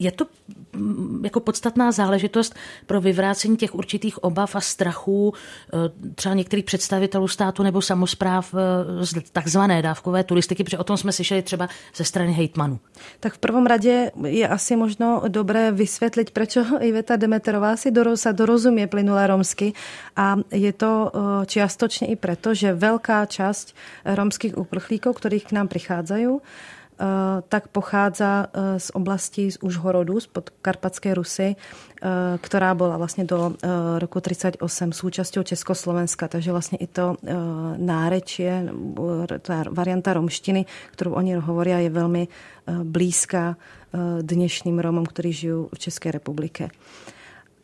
Je 0.00 0.12
to 0.12 0.24
mm, 0.72 1.20
jako 1.24 1.40
podstatná 1.40 1.92
záležitost 1.92 2.54
pro 2.86 3.00
vyvrácení 3.00 3.56
těch 3.56 3.74
určitých 3.74 4.24
obav 4.24 4.56
a 4.56 4.60
strachů 4.60 5.34
eh, 5.34 5.76
třeba 6.14 6.34
některých 6.34 6.64
představitelů 6.64 7.28
státu 7.28 7.62
nebo 7.62 7.82
samozpráv 7.82 8.54
eh, 8.54 9.06
z 9.06 9.14
takzvané 9.32 9.82
dávkové 9.82 10.24
turistiky, 10.24 10.64
protože 10.64 10.78
o 10.78 10.84
tom 10.84 10.96
jsme 10.96 11.12
slyšeli 11.12 11.42
třeba 11.42 11.68
ze 11.96 12.04
strany 12.04 12.32
hejtmanů. 12.32 12.80
Tak 13.20 13.34
v 13.34 13.38
prvom 13.38 13.66
radě 13.66 14.10
je 14.24 14.48
asi 14.48 14.76
možno 14.76 15.22
dobré 15.28 15.72
vysvětlit, 15.72 16.30
proč 16.30 16.58
Iveta 16.80 17.16
Demeterová 17.16 17.76
si 17.76 17.92
sa 18.14 18.32
dorozumie 18.32 18.86
plynule 18.86 19.26
romsky 19.26 19.72
a 20.16 20.36
je 20.50 20.72
to 20.72 21.12
eh, 21.14 21.46
čiastočně 21.46 22.06
i 22.06 22.16
proto, 22.16 22.54
že 22.54 22.72
velká 22.72 23.26
část 23.26 23.76
romských 24.04 24.58
uprchlíků, 24.58 25.12
kterých 25.12 25.44
k 25.44 25.52
nám 25.52 25.68
přichádzají, 25.68 26.26
Eh, 26.26 26.79
tak 27.48 27.68
pochádza 27.68 28.46
eh, 28.52 28.80
z 28.80 28.90
oblasti 28.94 29.50
z 29.50 29.58
Užhorodu, 29.62 30.20
z 30.20 30.26
podkarpatské 30.26 31.14
Rusy, 31.14 31.56
eh, 31.56 32.08
která 32.40 32.74
byla 32.74 32.96
vlastně 32.96 33.24
do 33.24 33.54
roku 33.98 34.20
38 34.20 34.92
součástí 34.92 35.40
Československa, 35.44 36.28
takže 36.28 36.52
vlastně 36.52 36.78
i 36.78 36.86
to 36.86 37.16
nárečie, 37.76 38.68
ta 39.42 39.64
varianta 39.70 40.12
romštiny, 40.12 40.66
kterou 40.90 41.12
oni 41.12 41.34
hovorí, 41.34 41.70
je 41.70 41.90
velmi 41.90 42.28
blízká 42.82 43.56
dnešním 44.22 44.78
Romům, 44.78 45.06
kteří 45.06 45.32
žijí 45.32 45.54
v 45.74 45.78
České 45.78 46.10
republice. 46.10 46.68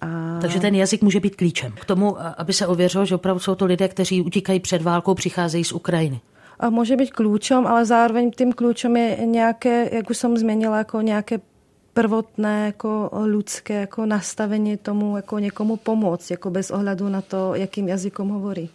A... 0.01 0.39
Takže 0.41 0.61
ten 0.61 0.75
jazyk 0.75 1.03
může 1.03 1.21
být 1.21 1.37
klíčem 1.37 1.73
k 1.73 1.85
tomu, 1.85 2.17
aby 2.37 2.53
se 2.53 2.67
ověřilo, 2.67 3.07
že 3.07 3.15
opravdu 3.15 3.41
jsou 3.41 3.55
to 3.55 3.67
lidé, 3.67 3.89
kteří 3.89 4.23
utíkají 4.23 4.61
před 4.61 4.83
válkou, 4.83 5.15
přicházejí 5.15 5.65
z 5.65 5.73
Ukrajiny 5.73 6.21
může 6.71 6.97
být 6.97 7.11
klíčem, 7.11 7.67
ale 7.67 7.85
zároveň 7.85 8.31
tím 8.31 8.53
klíčem 8.53 8.97
je 8.97 9.27
nějaké, 9.27 9.91
jak 9.93 10.11
už 10.11 10.17
jsem 10.17 10.37
změnila, 10.37 10.79
jako 10.79 11.01
nějaké 11.01 11.41
prvotné 11.97 12.67
jako 12.67 13.11
lidské 13.25 13.75
jako 13.81 14.07
nastavení 14.07 14.77
tomu 14.77 15.17
jako 15.17 15.39
někomu 15.39 15.77
pomoct, 15.77 16.31
jako 16.31 16.51
bez 16.51 16.71
ohledu 16.71 17.09
na 17.09 17.21
to, 17.21 17.55
jakým 17.55 17.89
jazykom 17.89 18.29
hovorí. 18.29 18.71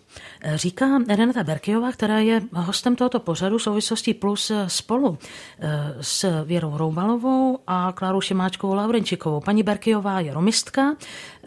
Říká 0.56 0.86
Renata 1.08 1.44
Berkejová, 1.44 1.92
která 1.92 2.20
je 2.20 2.42
hostem 2.54 2.96
tohoto 2.96 3.20
pořadu 3.20 3.60
souvislosti 3.60 4.14
plus 4.14 4.52
spolu 4.68 5.18
eh, 5.60 5.70
s 6.02 6.44
Věrou 6.46 6.78
Roubalovou 6.78 7.60
a 7.68 7.94
Klárou 7.96 8.22
Šimáčkovou 8.22 8.74
Laurenčikovou. 8.74 9.40
Paní 9.40 9.64
Berkejová 9.64 10.20
je 10.20 10.34
romistka, 10.34 10.96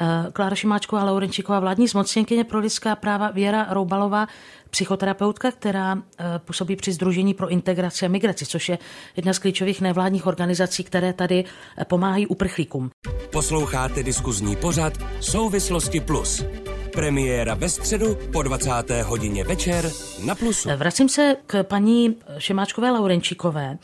eh, 0.00 0.06
Klára 0.32 0.56
Šimáčková 0.56 1.04
Laurenčiková 1.04 1.60
vládní 1.60 1.88
zmocněnkyně 1.88 2.44
pro 2.44 2.58
lidská 2.58 2.96
práva, 2.96 3.30
Věra 3.30 3.66
Roubalová 3.70 4.26
psychoterapeutka, 4.74 5.50
která 5.50 5.96
eh, 5.96 6.24
působí 6.38 6.76
při 6.76 6.92
Združení 6.92 7.34
pro 7.34 7.48
integraci 7.48 8.06
a 8.06 8.08
migraci, 8.08 8.46
což 8.46 8.68
je 8.68 8.78
jedna 9.16 9.32
z 9.32 9.38
klíčových 9.38 9.80
nevládních 9.80 10.26
organizací, 10.26 10.84
které 10.84 11.12
tady 11.12 11.44
eh, 11.44 11.84
pomáhají 11.84 12.26
uprchlíkům. 12.26 12.90
Posloucháte 13.30 14.02
diskuzní 14.02 14.56
pořad 14.56 14.92
Souvislosti 15.20 16.00
plus. 16.00 16.44
Premiéra 16.92 17.54
ve 17.54 17.68
středu 17.68 18.16
po 18.32 18.42
20. 18.42 18.70
hodině 19.04 19.44
večer 19.44 19.90
na 20.24 20.34
Plusu. 20.34 20.68
Vracím 20.76 21.08
se 21.08 21.36
k 21.46 21.62
paní 21.62 22.16
Šemáčkové 22.38 22.90
Laurenčíkové. 22.90 23.78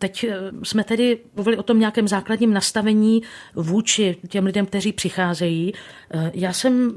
Teď 0.00 0.24
eh, 0.24 0.36
jsme 0.62 0.84
tedy 0.84 1.18
mluvili 1.34 1.56
o 1.56 1.62
tom 1.62 1.80
nějakém 1.80 2.08
základním 2.08 2.52
nastavení 2.52 3.22
vůči 3.54 4.16
těm 4.28 4.46
lidem, 4.46 4.66
kteří 4.66 4.92
přicházejí. 4.92 5.72
Eh, 6.10 6.30
já 6.34 6.52
jsem 6.52 6.92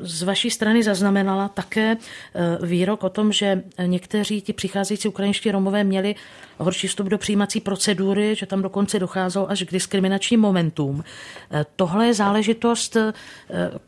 z 0.00 0.22
vaší 0.22 0.50
strany 0.50 0.82
zaznamenala 0.82 1.48
také 1.48 1.96
eh, 1.96 2.66
výrok 2.66 3.04
o 3.04 3.08
tom, 3.08 3.32
že 3.32 3.62
někteří 3.86 4.40
ti 4.40 4.52
přicházející 4.52 5.08
ukrajinští 5.08 5.50
Romové 5.50 5.84
měli 5.84 6.14
horší 6.58 6.88
vstup 6.88 7.06
do 7.06 7.18
přijímací 7.18 7.60
procedury, 7.60 8.34
že 8.34 8.46
tam 8.46 8.62
dokonce 8.62 8.98
docházelo 8.98 9.50
až 9.50 9.62
k 9.62 9.72
diskriminačním 9.72 10.40
momentům. 10.40 11.04
Tohle 11.76 12.06
je 12.06 12.14
záležitost, 12.14 12.96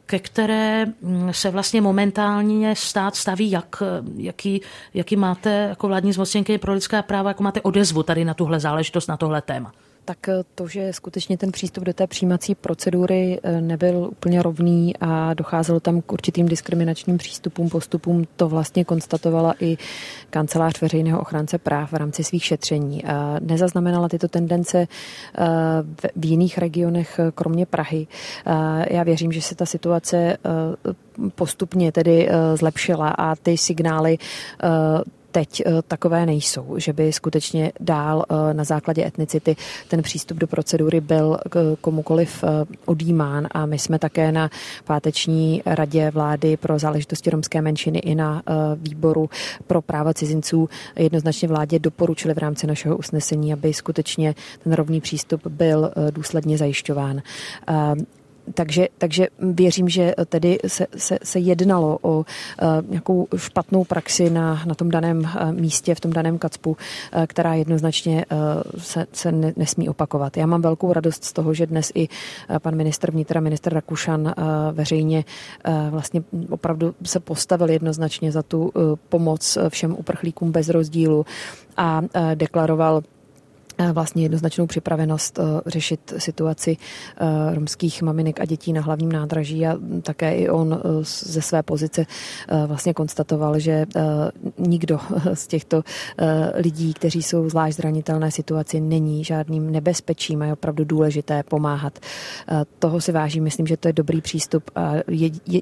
ke 0.07 0.19
které 0.19 0.87
mm, 0.87 1.33
se 1.33 1.51
vlastně 1.51 1.81
momentálně 1.81 2.77
stát 2.77 3.17
staví, 3.17 3.51
jak, 3.51 3.83
jaký, 4.17 4.61
jaký 4.95 5.17
máte 5.17 5.67
jako 5.69 5.89
vládní 5.89 6.13
zmocněnky 6.13 6.59
pro 6.59 6.73
lidská 6.73 7.03
práva, 7.03 7.31
jako 7.31 7.43
máte 7.43 7.61
odezvu 7.61 8.03
tady 8.03 8.25
na 8.25 8.35
tuhle 8.35 8.58
záležitost, 8.61 9.07
na 9.07 9.17
tohle 9.17 9.43
téma 9.43 9.73
tak 10.09 10.29
eh, 10.29 10.45
to, 10.55 10.69
že 10.69 10.93
skutečně 10.93 11.39
ten 11.39 11.53
přístup 11.53 11.85
do 11.85 11.93
té 11.93 12.07
přijímací 12.07 12.55
procedury 12.55 13.41
eh, 13.43 13.61
nebyl 13.61 14.09
úplně 14.11 14.43
rovný 14.43 14.97
a 15.01 15.35
docházelo 15.35 15.81
tam 15.81 16.01
k 16.01 16.13
určitým 16.13 16.49
diskriminačním 16.49 17.19
přístupům, 17.19 17.69
postupům, 17.69 18.25
to 18.37 18.49
vlastně 18.49 18.85
konstatovala 18.85 19.55
i 19.61 19.77
kancelář 20.31 20.81
veřejného 20.81 21.21
ochránce 21.21 21.59
práv 21.59 21.93
v 21.93 21.97
rámci 21.97 22.25
svých 22.25 22.45
šetření. 22.45 23.03
Nezaznamenala 23.41 24.09
tyto 24.09 24.29
tendence 24.29 24.79
eh, 24.79 25.45
v 26.17 26.25
jiných 26.25 26.59
regionech, 26.59 27.21
kromě 27.35 27.67
Prahy. 27.67 28.07
Já 28.91 29.03
věřím, 29.03 29.33
že 29.33 29.43
se 29.43 29.55
ta 29.55 29.67
situace 29.67 30.37
postupně 31.35 31.93
tedy 31.93 32.29
zlepšila 32.55 33.09
a 33.09 33.35
ty 33.37 33.57
signály 33.57 34.19
teď 35.33 35.63
takové 35.89 36.27
nejsou, 36.27 36.75
že 36.79 36.93
by 36.93 37.13
skutečně 37.13 37.73
dál 37.81 38.25
na 38.53 38.65
základě 38.65 39.07
etnicity 39.07 39.57
ten 39.89 40.03
přístup 40.03 40.39
do 40.39 40.47
procedury 40.47 41.01
byl 41.01 41.39
komukoliv 41.81 42.45
odjímán. 42.87 43.49
A 43.51 43.67
my 43.67 43.79
jsme 43.79 43.99
také 43.99 44.33
na 44.33 44.51
páteční 44.85 45.63
radě 45.67 46.11
vlády 46.11 46.57
pro 46.57 46.79
záležitosti 46.79 47.31
romské 47.31 47.63
menšiny 47.63 47.99
i 47.99 48.15
na 48.15 48.43
výboru 48.77 49.31
pro 49.67 49.83
práva 49.83 50.15
cizinců 50.15 50.69
jednoznačně 50.97 51.49
vládě 51.49 51.79
doporučili 51.79 52.35
v 52.35 52.39
rámci 52.39 52.67
našeho 52.67 52.97
usnesení, 52.97 53.53
aby 53.53 53.75
skutečně 53.75 54.35
ten 54.65 54.73
rovný 54.73 55.01
přístup 55.01 55.47
byl 55.47 55.91
důsledně 56.11 56.59
zajišťován 56.59 57.23
takže, 58.55 58.89
takže 58.99 59.27
věřím, 59.39 59.89
že 59.89 60.15
tedy 60.27 60.59
se, 60.67 60.87
se, 60.97 61.19
se 61.23 61.39
jednalo 61.39 61.99
o 62.03 62.19
uh, 62.19 62.25
nějakou 62.89 63.29
špatnou 63.37 63.85
praxi 63.85 64.31
na, 64.31 64.63
na 64.67 64.75
tom 64.75 64.91
daném 64.91 65.19
uh, 65.19 65.53
místě, 65.53 65.95
v 65.95 66.01
tom 66.01 66.13
daném 66.13 66.39
kacpu, 66.39 66.71
uh, 66.71 67.27
která 67.27 67.55
jednoznačně 67.55 68.25
se, 68.79 69.07
se 69.13 69.33
ne, 69.33 69.53
nesmí 69.57 69.89
opakovat. 69.89 70.37
Já 70.37 70.47
mám 70.47 70.63
velkou 70.63 70.93
radost 70.93 71.25
z 71.25 71.33
toho, 71.33 71.55
že 71.55 71.67
dnes 71.67 71.93
i 71.95 72.09
pan 72.59 72.75
ministr 72.77 73.11
vnitra, 73.11 73.41
ministr 73.41 73.75
Rakušan 73.75 74.35
veřejně 74.73 75.25
vlastně 75.91 76.23
opravdu 76.51 76.95
se 77.05 77.21
postavil 77.21 77.71
jednoznačně 77.71 78.33
za 78.33 78.43
tu 78.43 78.73
pomoc 79.09 79.59
všem 79.69 79.95
uprchlíkům 79.99 80.53
bez 80.53 80.69
rozdílu 80.69 81.27
a 81.77 82.03
deklaroval 82.35 83.03
vlastně 83.93 84.23
jednoznačnou 84.23 84.67
připravenost 84.67 85.39
eh, 85.39 85.43
řešit 85.67 86.15
situaci 86.19 86.77
eh, 86.77 87.55
romských 87.55 88.03
maminek 88.03 88.41
a 88.41 88.45
dětí 88.45 88.73
na 88.73 88.81
hlavním 88.81 89.13
nádraží 89.13 89.67
a 89.67 89.77
také 90.03 90.35
i 90.35 90.49
on 90.49 90.81
eh, 90.85 91.05
ze 91.05 91.43
své 91.43 91.63
pozice 91.63 92.07
vlastně 92.67 92.95
konstatoval, 92.95 93.59
že 93.59 93.87
nikdo 94.59 95.01
z 95.35 95.47
těchto 95.47 95.83
lidí, 96.55 96.95
kteří 96.95 97.23
jsou 97.23 97.49
zvlášť 97.49 97.77
zranitelné 97.77 98.31
situaci, 98.31 98.81
není 98.81 99.25
žádným 99.25 99.71
nebezpečím 99.71 100.43
a 100.43 100.47
je 100.47 100.53
opravdu 100.53 100.85
důležité 100.85 101.43
pomáhat. 101.43 101.99
Toho 102.79 103.01
si 103.01 103.13
vážím, 103.13 103.45
myslím, 103.45 103.67
že 103.67 103.77
to 103.77 103.89
je 103.89 103.93
dobrý 103.93 104.21
přístup 104.21 104.71
a 104.75 104.93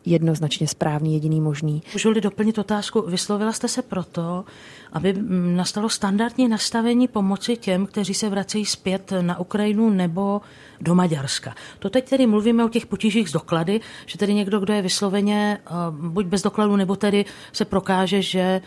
jednoznačně 0.05 0.69
správný, 0.69 1.15
jediný 1.15 1.41
možný. 1.41 1.83
Můžu-li 1.93 2.21
doplnit 2.21 2.59
otázku, 2.59 3.03
vyslovila 3.03 3.53
jste 3.53 3.69
se 3.69 3.83
proto, 3.83 4.45
aby 4.93 5.13
mm, 5.13 5.57
nastalo 5.57 5.89
standardní 5.89 6.49
nastavení 6.49 7.09
pomoci 7.09 7.57
těm, 7.57 7.87
kteří 7.87 8.15
se 8.15 8.29
vracejí 8.29 8.67
zpět 8.67 9.13
na 9.21 9.39
Ukrajinu 9.39 9.91
nebo 9.91 10.41
do 10.81 10.95
Maďarska. 10.95 11.55
To 11.79 11.91
teď 11.91 12.09
tedy 12.09 12.27
mluvíme 12.27 12.65
o 12.65 12.69
těch 12.69 12.87
potížích 12.87 13.29
z 13.29 13.33
doklady, 13.33 13.81
že 14.07 14.19
tedy 14.19 14.35
někdo, 14.35 14.61
kdo 14.61 14.73
je 14.73 14.83
vysloveně 14.83 15.59
uh, 15.71 16.11
buď 16.11 16.27
bez 16.27 16.43
dokladu, 16.43 16.77
nebo 16.77 16.97
tedy 16.97 17.25
se 17.53 17.65
prokáže, 17.65 18.23
že 18.23 18.61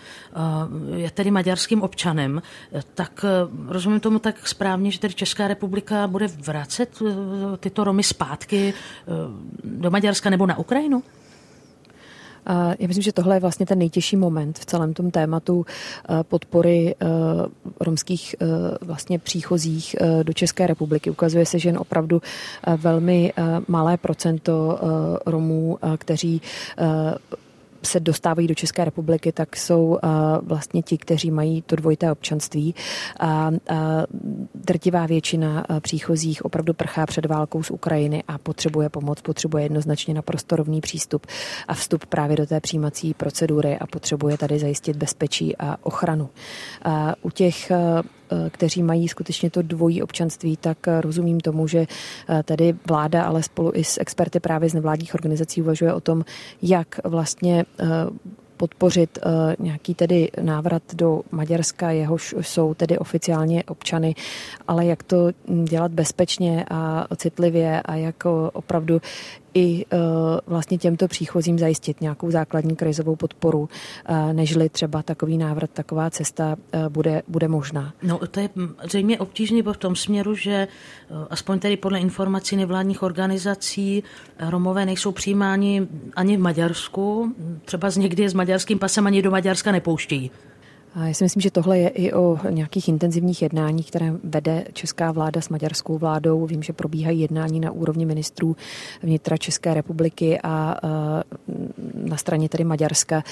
uh, 0.91 0.97
je 0.97 1.11
tedy 1.11 1.31
maďarským 1.31 1.81
občanem, 1.81 2.41
tak 2.93 3.25
uh, 3.25 3.71
rozumím 3.71 3.99
tomu 3.99 4.19
tak 4.19 4.47
správně, 4.47 4.91
že 4.91 4.99
tedy 4.99 5.13
Česká 5.13 5.47
republika 5.47 6.07
bude 6.07 6.27
vracet 6.27 6.99
tyto 7.59 7.83
Romy 7.83 8.03
zpátky 8.03 8.73
do 9.63 9.91
Maďarska 9.91 10.29
nebo 10.29 10.45
na 10.45 10.57
Ukrajinu? 10.57 11.03
Já 12.79 12.87
myslím, 12.87 13.03
že 13.03 13.13
tohle 13.13 13.35
je 13.35 13.39
vlastně 13.39 13.65
ten 13.65 13.79
nejtěžší 13.79 14.15
moment 14.17 14.59
v 14.59 14.65
celém 14.65 14.93
tom 14.93 15.11
tématu 15.11 15.65
eh, 15.65 16.23
podpory 16.23 16.95
eh, 16.95 17.05
romských 17.79 18.35
eh, 18.41 18.45
vlastně 18.81 19.19
příchozích 19.19 19.95
do 20.23 20.33
České 20.33 20.67
republiky. 20.67 21.09
Ukazuje 21.09 21.45
se, 21.45 21.59
že 21.59 21.69
jen 21.69 21.77
opravdu 21.77 22.21
velmi 22.77 23.33
malé 23.67 23.97
procento 23.97 24.79
Romů, 25.25 25.77
kteří 25.97 26.41
se 27.83 27.99
dostávají 27.99 28.47
do 28.47 28.55
České 28.55 28.85
republiky, 28.85 29.31
tak 29.31 29.55
jsou 29.55 29.99
vlastně 30.41 30.81
ti, 30.81 30.97
kteří 30.97 31.31
mají 31.31 31.61
to 31.61 31.75
dvojité 31.75 32.11
občanství. 32.11 32.75
A 33.19 33.51
drtivá 34.55 35.05
většina 35.05 35.65
příchozích 35.79 36.45
opravdu 36.45 36.73
prchá 36.73 37.05
před 37.05 37.25
válkou 37.25 37.63
z 37.63 37.71
Ukrajiny 37.71 38.23
a 38.27 38.37
potřebuje 38.37 38.89
pomoc, 38.89 39.21
potřebuje 39.21 39.63
jednoznačně 39.63 40.13
naprosto 40.13 40.55
rovný 40.55 40.81
přístup 40.81 41.27
a 41.67 41.73
vstup 41.73 42.05
právě 42.05 42.37
do 42.37 42.45
té 42.45 42.59
přijímací 42.59 43.13
procedury 43.13 43.77
a 43.77 43.87
potřebuje 43.87 44.37
tady 44.37 44.59
zajistit 44.59 44.97
bezpečí 44.97 45.57
a 45.57 45.77
ochranu. 45.83 46.29
U 47.21 47.29
těch 47.29 47.71
Eh, 47.79 48.01
kteří 48.49 48.83
mají 48.83 49.07
skutečně 49.07 49.49
to 49.49 49.61
dvojí 49.61 50.03
občanství, 50.03 50.57
tak 50.57 50.87
eh, 50.87 51.01
rozumím 51.01 51.39
tomu, 51.39 51.67
že 51.67 51.85
eh, 52.29 52.43
tady 52.43 52.75
vláda, 52.87 53.23
ale 53.23 53.43
spolu 53.43 53.71
i 53.75 53.83
s 53.83 54.01
experty 54.01 54.39
právě 54.39 54.69
z 54.69 54.73
nevládních 54.73 55.15
organizací 55.15 55.61
uvažuje 55.61 55.93
o 55.93 55.99
tom, 55.99 56.25
jak 56.61 56.87
vlastně 57.03 57.65
podpořit 58.57 59.19
nějaký 59.59 59.93
tedy 59.95 60.31
návrat 60.41 60.83
do 60.93 61.21
Maďarska, 61.31 61.91
jehož 61.91 62.35
jsou 62.41 62.73
tedy 62.73 62.97
oficiálně 62.97 63.63
občany, 63.63 64.15
ale 64.67 64.85
jak 64.85 65.03
to 65.03 65.31
hm, 65.47 65.65
dělat 65.65 65.91
bezpečně 65.91 66.65
a 66.69 67.07
citlivě 67.15 67.81
a 67.81 67.95
jak 67.95 68.25
opravdu 68.53 69.01
i 69.53 69.85
uh, 69.85 69.99
vlastně 70.47 70.77
těmto 70.77 71.07
příchozím 71.07 71.59
zajistit 71.59 72.01
nějakou 72.01 72.31
základní 72.31 72.75
krizovou 72.75 73.15
podporu, 73.15 73.59
uh, 73.59 74.33
nežli 74.33 74.69
třeba 74.69 75.03
takový 75.03 75.37
návrat, 75.37 75.69
taková 75.73 76.09
cesta 76.09 76.55
uh, 76.55 76.89
bude, 76.89 77.21
bude 77.27 77.47
možná. 77.47 77.93
No 78.03 78.19
to 78.31 78.39
je 78.39 78.49
zřejmě 78.83 79.19
obtížný 79.19 79.61
v 79.61 79.77
tom 79.77 79.95
směru, 79.95 80.35
že 80.35 80.67
aspoň 81.29 81.59
tedy 81.59 81.77
podle 81.77 81.99
informací 81.99 82.55
nevládních 82.55 83.03
organizací 83.03 84.03
Romové 84.49 84.85
nejsou 84.85 85.11
přijímáni 85.11 85.87
ani 86.15 86.37
v 86.37 86.39
Maďarsku, 86.39 87.35
třeba 87.65 87.89
z 87.89 87.97
někdy 87.97 88.29
s 88.29 88.33
maďarským 88.33 88.79
pasem 88.79 89.07
ani 89.07 89.21
do 89.21 89.31
Maďarska 89.31 89.71
nepouštějí. 89.71 90.31
Já 90.95 91.13
si 91.13 91.23
myslím, 91.23 91.41
že 91.41 91.51
tohle 91.51 91.79
je 91.79 91.89
i 91.89 92.13
o 92.13 92.37
nějakých 92.49 92.87
intenzivních 92.87 93.41
jednáních, 93.41 93.87
které 93.87 94.13
vede 94.23 94.65
česká 94.73 95.11
vláda 95.11 95.41
s 95.41 95.49
maďarskou 95.49 95.97
vládou. 95.97 96.45
Vím, 96.45 96.63
že 96.63 96.73
probíhají 96.73 97.19
jednání 97.19 97.59
na 97.59 97.71
úrovni 97.71 98.05
ministrů 98.05 98.55
vnitra 99.03 99.37
České 99.37 99.73
republiky 99.73 100.39
a 100.43 100.75
na 101.93 102.17
straně 102.17 102.49
tedy 102.49 102.63
Maďarska. 102.63 103.23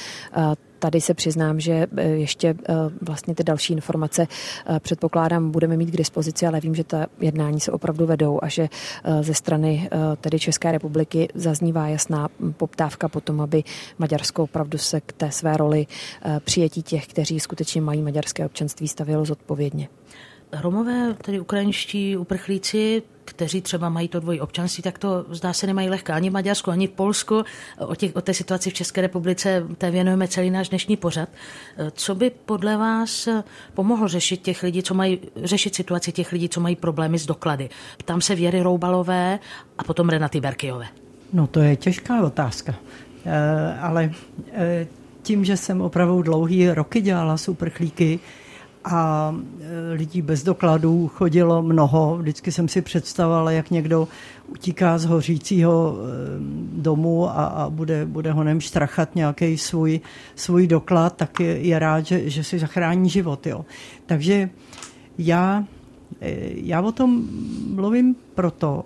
Tady 0.79 1.01
se 1.01 1.13
přiznám, 1.13 1.59
že 1.59 1.87
e, 1.97 2.03
ještě 2.07 2.47
e, 2.47 2.55
vlastně 3.01 3.35
ty 3.35 3.43
další 3.43 3.73
informace 3.73 4.27
e, 4.75 4.79
předpokládám 4.79 5.51
budeme 5.51 5.77
mít 5.77 5.91
k 5.91 5.97
dispozici, 5.97 6.47
ale 6.47 6.59
vím, 6.59 6.75
že 6.75 6.83
ta 6.83 7.07
jednání 7.19 7.59
se 7.59 7.71
opravdu 7.71 8.05
vedou 8.05 8.39
a 8.41 8.47
že 8.47 8.69
ze 9.21 9.33
strany 9.33 9.89
tedy 10.21 10.39
České 10.39 10.71
republiky 10.71 11.27
zaznívá 11.33 11.87
jasná 11.87 12.29
poptávka 12.57 13.07
po 13.09 13.21
tom, 13.21 13.41
aby 13.41 13.63
Maďarsko 13.99 14.43
opravdu 14.43 14.77
se 14.77 15.01
k 15.01 15.13
té 15.13 15.31
své 15.31 15.57
roli 15.57 15.87
přijetí 16.43 16.83
těch, 16.83 17.07
kteří 17.07 17.39
skutečně 17.39 17.81
mají 17.81 18.01
maďarské 18.01 18.45
občanství, 18.45 18.87
stavilo 18.87 19.25
zodpovědně. 19.25 19.89
Romové, 20.51 21.13
tedy 21.21 21.39
ukrajinští 21.39 22.17
uprchlíci, 22.17 23.03
kteří 23.25 23.61
třeba 23.61 23.89
mají 23.89 24.07
to 24.07 24.19
dvojí 24.19 24.41
občanství, 24.41 24.83
tak 24.83 24.99
to 24.99 25.25
zdá 25.29 25.53
se 25.53 25.67
nemají 25.67 25.89
lehké 25.89 26.13
ani 26.13 26.29
v 26.29 26.33
Maďarsku, 26.33 26.71
ani 26.71 26.87
v 26.87 26.91
Polsku. 26.91 27.43
O, 27.79 27.95
těch, 27.95 28.15
o 28.15 28.21
té 28.21 28.33
situaci 28.33 28.69
v 28.69 28.73
České 28.73 29.01
republice 29.01 29.63
té 29.77 29.91
věnujeme 29.91 30.27
celý 30.27 30.49
náš 30.49 30.69
dnešní 30.69 30.97
pořad. 30.97 31.29
Co 31.91 32.15
by 32.15 32.31
podle 32.45 32.77
vás 32.77 33.27
pomohlo 33.73 34.07
řešit 34.07 34.41
těch 34.41 34.63
lidí, 34.63 34.83
co 34.83 34.93
mají, 34.93 35.19
řešit 35.43 35.75
situaci 35.75 36.11
těch 36.11 36.31
lidí, 36.31 36.49
co 36.49 36.59
mají 36.61 36.75
problémy 36.75 37.19
s 37.19 37.25
doklady? 37.25 37.69
Ptám 37.97 38.21
se 38.21 38.35
Věry 38.35 38.61
Roubalové 38.61 39.39
a 39.77 39.83
potom 39.83 40.09
Renaty 40.09 40.41
Berkyové. 40.41 40.87
No 41.33 41.47
to 41.47 41.59
je 41.59 41.75
těžká 41.75 42.23
otázka, 42.23 42.75
e, 43.25 43.79
ale 43.79 44.11
e, 44.51 44.87
tím, 45.21 45.45
že 45.45 45.57
jsem 45.57 45.81
opravdu 45.81 46.21
dlouhý 46.21 46.69
roky 46.69 47.01
dělala 47.01 47.37
s 47.37 47.49
uprchlíky, 47.49 48.19
a 48.89 49.35
e, 49.59 49.93
lidí 49.93 50.21
bez 50.21 50.43
dokladů 50.43 51.07
chodilo 51.07 51.63
mnoho. 51.63 52.17
Vždycky 52.17 52.51
jsem 52.51 52.67
si 52.67 52.81
představovala, 52.81 53.51
jak 53.51 53.71
někdo 53.71 54.07
utíká 54.47 54.97
z 54.97 55.05
hořícího 55.05 55.95
e, 55.95 56.03
domu 56.81 57.29
a, 57.29 57.31
a 57.31 57.69
bude, 57.69 58.05
bude 58.05 58.31
honem 58.31 58.61
štrachat 58.61 59.15
nějaký 59.15 59.57
svůj, 59.57 59.99
svůj 60.35 60.67
doklad, 60.67 61.15
tak 61.15 61.39
je, 61.39 61.59
je 61.59 61.79
rád, 61.79 62.05
že, 62.05 62.29
že 62.29 62.43
si 62.43 62.59
zachrání 62.59 63.09
život. 63.09 63.47
Jo. 63.47 63.65
Takže 64.05 64.49
já, 65.17 65.63
e, 66.21 66.35
já 66.53 66.81
o 66.81 66.91
tom 66.91 67.27
mluvím 67.75 68.15
proto, 68.35 68.85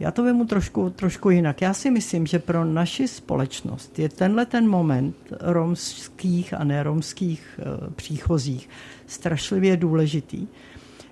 já 0.00 0.10
to 0.10 0.22
vemu 0.22 0.44
trošku, 0.44 0.90
trošku 0.90 1.30
jinak. 1.30 1.62
Já 1.62 1.74
si 1.74 1.90
myslím, 1.90 2.26
že 2.26 2.38
pro 2.38 2.64
naši 2.64 3.08
společnost 3.08 3.98
je 3.98 4.08
tenhle 4.08 4.46
ten 4.46 4.68
moment 4.68 5.16
romských 5.40 6.54
a 6.54 6.64
neromských 6.64 7.60
e, 7.60 7.90
příchozích 7.90 8.68
strašlivě 9.06 9.76
důležitý, 9.76 10.46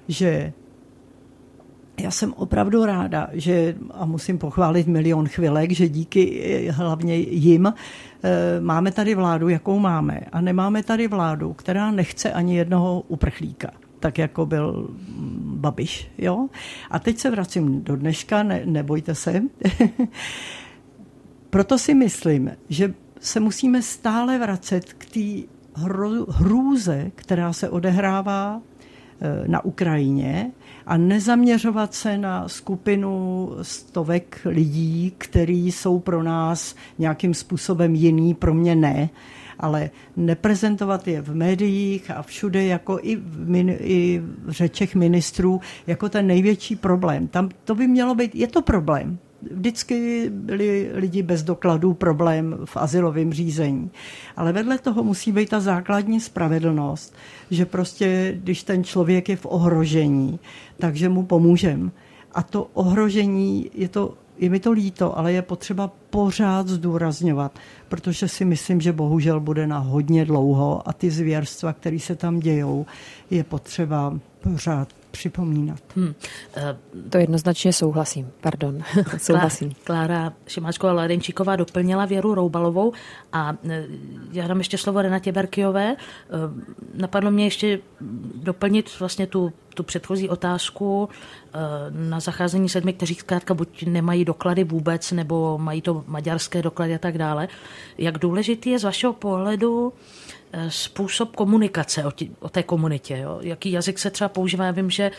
že 0.08 0.52
já 2.00 2.10
jsem 2.10 2.32
opravdu 2.32 2.84
ráda, 2.84 3.28
že, 3.32 3.74
a 3.90 4.04
musím 4.04 4.38
pochválit 4.38 4.86
milion 4.86 5.28
chvilek, 5.28 5.70
že 5.70 5.88
díky 5.88 6.42
eh, 6.68 6.70
hlavně 6.70 7.16
jim 7.16 7.66
eh, 7.66 8.60
máme 8.60 8.92
tady 8.92 9.14
vládu, 9.14 9.48
jakou 9.48 9.78
máme. 9.78 10.20
A 10.32 10.40
nemáme 10.40 10.82
tady 10.82 11.08
vládu, 11.08 11.52
která 11.52 11.90
nechce 11.90 12.32
ani 12.32 12.56
jednoho 12.56 13.00
uprchlíka 13.08 13.70
tak 14.04 14.18
jako 14.18 14.46
byl 14.46 14.88
Babiš. 15.40 16.10
Jo? 16.18 16.48
A 16.90 16.98
teď 16.98 17.18
se 17.18 17.30
vracím 17.30 17.84
do 17.84 17.96
dneška, 17.96 18.42
ne, 18.42 18.62
nebojte 18.64 19.14
se. 19.14 19.42
Proto 21.50 21.78
si 21.78 21.94
myslím, 21.94 22.50
že 22.68 22.94
se 23.20 23.40
musíme 23.40 23.82
stále 23.82 24.38
vracet 24.38 24.92
k 24.92 25.04
té 25.06 25.48
hrůze, 26.28 27.10
která 27.14 27.52
se 27.52 27.68
odehrává 27.68 28.60
eh, 28.60 29.48
na 29.48 29.64
Ukrajině 29.64 30.52
a 30.86 30.96
nezaměřovat 30.96 31.94
se 31.94 32.18
na 32.18 32.48
skupinu 32.48 33.50
stovek 33.62 34.40
lidí, 34.44 35.14
kteří 35.18 35.72
jsou 35.72 35.98
pro 35.98 36.22
nás 36.22 36.74
nějakým 36.98 37.34
způsobem 37.34 37.94
jiný, 37.94 38.34
pro 38.34 38.54
mě 38.54 38.74
ne, 38.74 39.08
ale 39.58 39.90
neprezentovat 40.16 41.08
je 41.08 41.22
v 41.22 41.34
médiích 41.34 42.10
a 42.10 42.22
všude 42.22 42.64
jako 42.64 42.98
i 43.02 43.16
v, 43.16 43.48
min, 43.48 43.76
i 43.80 44.22
v 44.44 44.50
řečech 44.50 44.94
ministrů 44.94 45.60
jako 45.86 46.08
ten 46.08 46.26
největší 46.26 46.76
problém. 46.76 47.28
Tam 47.28 47.48
to 47.64 47.74
by 47.74 47.88
mělo 47.88 48.14
být, 48.14 48.34
je 48.34 48.46
to 48.46 48.62
problém, 48.62 49.18
vždycky 49.50 50.30
byli 50.30 50.90
lidi 50.94 51.22
bez 51.22 51.42
dokladů 51.42 51.94
problém 51.94 52.58
v 52.64 52.76
asilovém 52.76 53.32
řízení. 53.32 53.90
Ale 54.36 54.52
vedle 54.52 54.78
toho 54.78 55.04
musí 55.04 55.32
být 55.32 55.48
ta 55.48 55.60
základní 55.60 56.20
spravedlnost, 56.20 57.14
že 57.50 57.66
prostě, 57.66 58.38
když 58.42 58.62
ten 58.62 58.84
člověk 58.84 59.28
je 59.28 59.36
v 59.36 59.46
ohrožení, 59.46 60.38
takže 60.78 61.08
mu 61.08 61.22
pomůžeme. 61.22 61.90
A 62.32 62.42
to 62.42 62.68
ohrožení, 62.74 63.70
je 63.74 63.88
to 63.88 64.14
je 64.38 64.50
mi 64.50 64.60
to 64.60 64.72
líto, 64.72 65.18
ale 65.18 65.32
je 65.32 65.42
potřeba 65.42 65.92
pořád 66.10 66.68
zdůrazňovat, 66.68 67.58
protože 67.88 68.28
si 68.28 68.44
myslím, 68.44 68.80
že 68.80 68.92
bohužel 68.92 69.40
bude 69.40 69.66
na 69.66 69.78
hodně 69.78 70.24
dlouho 70.24 70.88
a 70.88 70.92
ty 70.92 71.10
zvěrstva, 71.10 71.72
které 71.72 71.98
se 71.98 72.16
tam 72.16 72.40
dějou, 72.40 72.86
je 73.30 73.44
potřeba 73.44 74.18
pořád 74.40 74.88
připomínat. 75.14 75.80
Hmm. 75.96 76.14
To 77.10 77.18
jednoznačně 77.18 77.72
souhlasím, 77.72 78.30
pardon, 78.40 78.78
souhlasím. 79.18 79.72
Klára 79.84 80.32
Šimáčková 80.46 80.92
Ladenčíková 80.92 81.56
doplnila 81.56 82.04
Věru 82.04 82.34
Roubalovou 82.34 82.92
a 83.32 83.56
e, 83.68 83.86
já 84.32 84.46
dám 84.46 84.58
ještě 84.58 84.78
slovo 84.78 85.02
Renatě 85.02 85.32
Berkiové. 85.32 85.92
E, 85.92 85.96
napadlo 86.94 87.30
mě 87.30 87.44
ještě 87.44 87.78
doplnit 88.34 89.00
vlastně 89.00 89.26
tu, 89.26 89.52
tu 89.74 89.82
předchozí 89.82 90.28
otázku 90.28 91.08
na 91.90 92.20
zacházení 92.20 92.68
s 92.68 92.74
lidmi, 92.74 92.92
kteří 92.92 93.14
zkrátka 93.14 93.54
buď 93.54 93.82
nemají 93.82 94.24
doklady 94.24 94.64
vůbec, 94.64 95.12
nebo 95.12 95.58
mají 95.58 95.82
to 95.82 96.04
maďarské 96.06 96.62
doklady 96.62 96.94
a 96.94 96.98
tak 96.98 97.18
dále. 97.18 97.48
Jak 97.98 98.18
důležitý 98.18 98.70
je 98.70 98.78
z 98.78 98.84
vašeho 98.84 99.12
pohledu 99.12 99.92
Eh, 99.92 100.23
způsob 100.68 101.36
komunikace 101.36 102.04
o, 102.04 102.10
tě, 102.10 102.26
o 102.40 102.48
té 102.48 102.62
komunitě. 102.62 103.18
Jo? 103.18 103.38
Jaký 103.42 103.72
jazyk 103.72 103.98
se 103.98 104.10
třeba 104.10 104.28
používá? 104.28 104.64
Já 104.64 104.70
vím, 104.70 104.90
že 104.90 105.10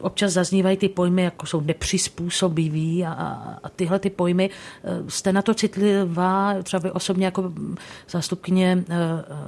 občas 0.00 0.32
zaznívají 0.32 0.76
ty 0.76 0.88
pojmy, 0.88 1.22
jako 1.22 1.46
jsou 1.46 1.60
nepřizpůsobivý 1.60 3.04
a, 3.04 3.12
a 3.62 3.68
tyhle 3.68 3.98
ty 3.98 4.10
pojmy. 4.10 4.50
Eh, 4.50 5.10
jste 5.10 5.32
na 5.32 5.42
to 5.42 5.54
citlivá, 5.54 6.54
třeba 6.62 6.80
vy 6.80 6.90
osobně 6.90 7.24
jako 7.24 7.52
zástupkyně 8.10 8.84
eh, 8.88 8.96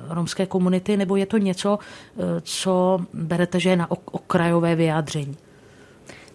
romské 0.09 0.47
komunity, 0.47 0.97
nebo 0.97 1.17
je 1.17 1.27
to 1.27 1.39
něco, 1.39 1.79
co 2.43 2.99
berete, 3.13 3.61
že 3.61 3.71
je 3.71 3.77
na 3.77 3.91
okrajové 3.91 4.75
vyjádření? 4.75 5.37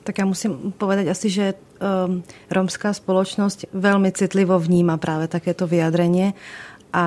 Tak 0.04 0.18
já 0.18 0.26
musím 0.26 0.74
povedať 0.78 1.08
asi, 1.08 1.30
že 1.30 1.54
um, 1.54 2.26
romská 2.50 2.90
spoločnosť 2.90 3.70
veľmi 3.70 4.10
citlivo 4.10 4.58
vníma 4.58 4.98
práve 4.98 5.30
takéto 5.30 5.70
vyjadrenie 5.70 6.34
a 6.90 7.06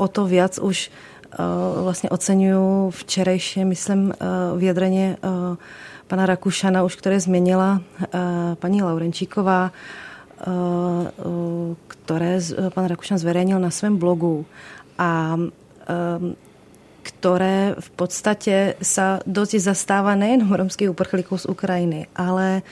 o 0.00 0.08
to 0.08 0.24
viac 0.24 0.56
už 0.56 0.88
Eh, 0.88 1.11
vlastně 1.82 2.10
oceňuju 2.10 2.90
včerejší, 2.90 3.64
myslím, 3.64 4.12
eh, 4.12 4.26
vyjadreně 4.56 5.16
eh, 5.16 5.56
pana 6.06 6.26
Rakušana, 6.26 6.82
už 6.82 6.96
které 6.96 7.20
změnila 7.20 7.80
paní 8.54 8.82
Laurenčíková, 8.82 9.72
které 11.88 12.40
pan 12.74 12.84
Rakušan 12.84 13.18
zverejnil 13.18 13.60
na 13.60 13.70
svém 13.70 13.96
blogu 13.96 14.44
a 14.98 15.36
které 17.02 17.74
v 17.80 17.90
podstatě 17.90 18.74
sa 18.82 19.24
dosť 19.26 19.56
zastáva 19.56 20.14
nejenom 20.14 20.52
romských 20.52 20.90
uprchlíků 20.90 21.38
z 21.38 21.46
Ukrajiny, 21.46 22.06
ale 22.16 22.62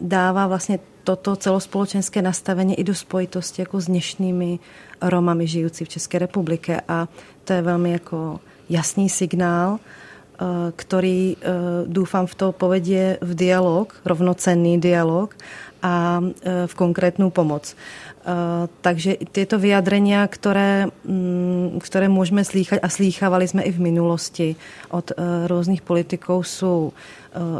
dává 0.00 0.46
vlastně 0.46 0.78
toto 1.08 1.36
celospoločenské 1.36 2.20
nastavení 2.22 2.76
i 2.80 2.84
do 2.84 2.94
spojitosti 2.94 3.62
jako 3.62 3.80
s 3.80 3.86
dnešními 3.86 4.58
Romami 5.00 5.46
žijící 5.46 5.84
v 5.84 5.88
České 5.88 6.18
republike 6.18 6.80
a 6.88 7.08
to 7.44 7.52
je 7.52 7.62
velmi 7.62 7.92
jako 7.92 8.40
jasný 8.68 9.08
signál, 9.08 9.78
eh, 9.80 10.44
který 10.76 11.36
eh, 11.40 11.48
doufám 11.86 12.26
v 12.26 12.34
to 12.34 12.52
povedie 12.52 13.18
v 13.20 13.34
dialog, 13.34 14.00
rovnocenný 14.04 14.80
dialog 14.80 15.36
a 15.82 16.20
eh, 16.20 16.66
v 16.66 16.74
konkrétnu 16.74 17.30
pomoc. 17.30 17.76
Takže 18.80 19.16
tyto 19.32 19.58
vyjadrenia, 19.58 20.26
které, 20.26 20.86
mm, 21.04 21.78
které 21.82 22.08
můžeme 22.08 22.44
slýchat 22.44 22.78
a 22.82 22.88
slýchávali 22.88 23.48
jsme 23.48 23.62
i 23.62 23.72
v 23.72 23.80
minulosti 23.80 24.56
od 24.90 25.12
různých 25.46 25.82
politiků, 25.82 26.42
jsou 26.42 26.92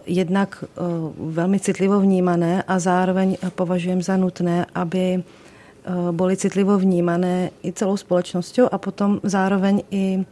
jednak 0.07 0.65
velmi 1.19 1.61
citlivo 1.61 2.01
vnímané 2.01 2.63
a 2.63 2.79
zároveň 2.79 3.37
považujem 3.55 4.03
za 4.03 4.17
nutné, 4.17 4.67
aby 4.75 5.23
Eh, 5.89 6.13
boli 6.13 6.37
citlivo 6.37 6.79
vnímané 6.79 7.51
i 7.65 7.73
celou 7.73 7.97
společností 7.97 8.61
a 8.61 8.79
potom 8.79 9.21
zároveň 9.23 9.83
i 9.91 10.25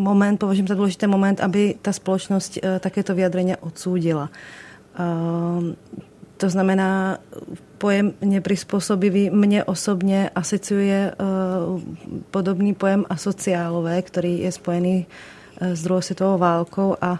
moment, 0.00 0.36
považuji 0.36 0.64
za 0.68 0.74
důležitý 0.74 1.06
moment, 1.06 1.40
aby 1.40 1.74
ta 1.82 1.92
společnost 1.92 2.58
eh, 2.62 2.78
takéto 2.78 3.14
vyjadrenia 3.14 3.56
odsúdila. 3.60 4.30
Eh, 6.42 6.46
to 6.46 6.48
znamená, 6.48 7.18
pojem 7.78 8.12
nepřizpůsobivý 8.20 9.30
mě 9.30 9.64
osobně 9.64 10.30
asociuje 10.34 11.14
podobný 12.30 12.74
pojem 12.74 13.04
asociálové, 13.10 14.02
který 14.02 14.40
je 14.40 14.52
spojený 14.52 15.06
s 15.60 15.82
druhou 15.82 16.00
světovou 16.00 16.38
válkou 16.38 16.96
a 17.00 17.18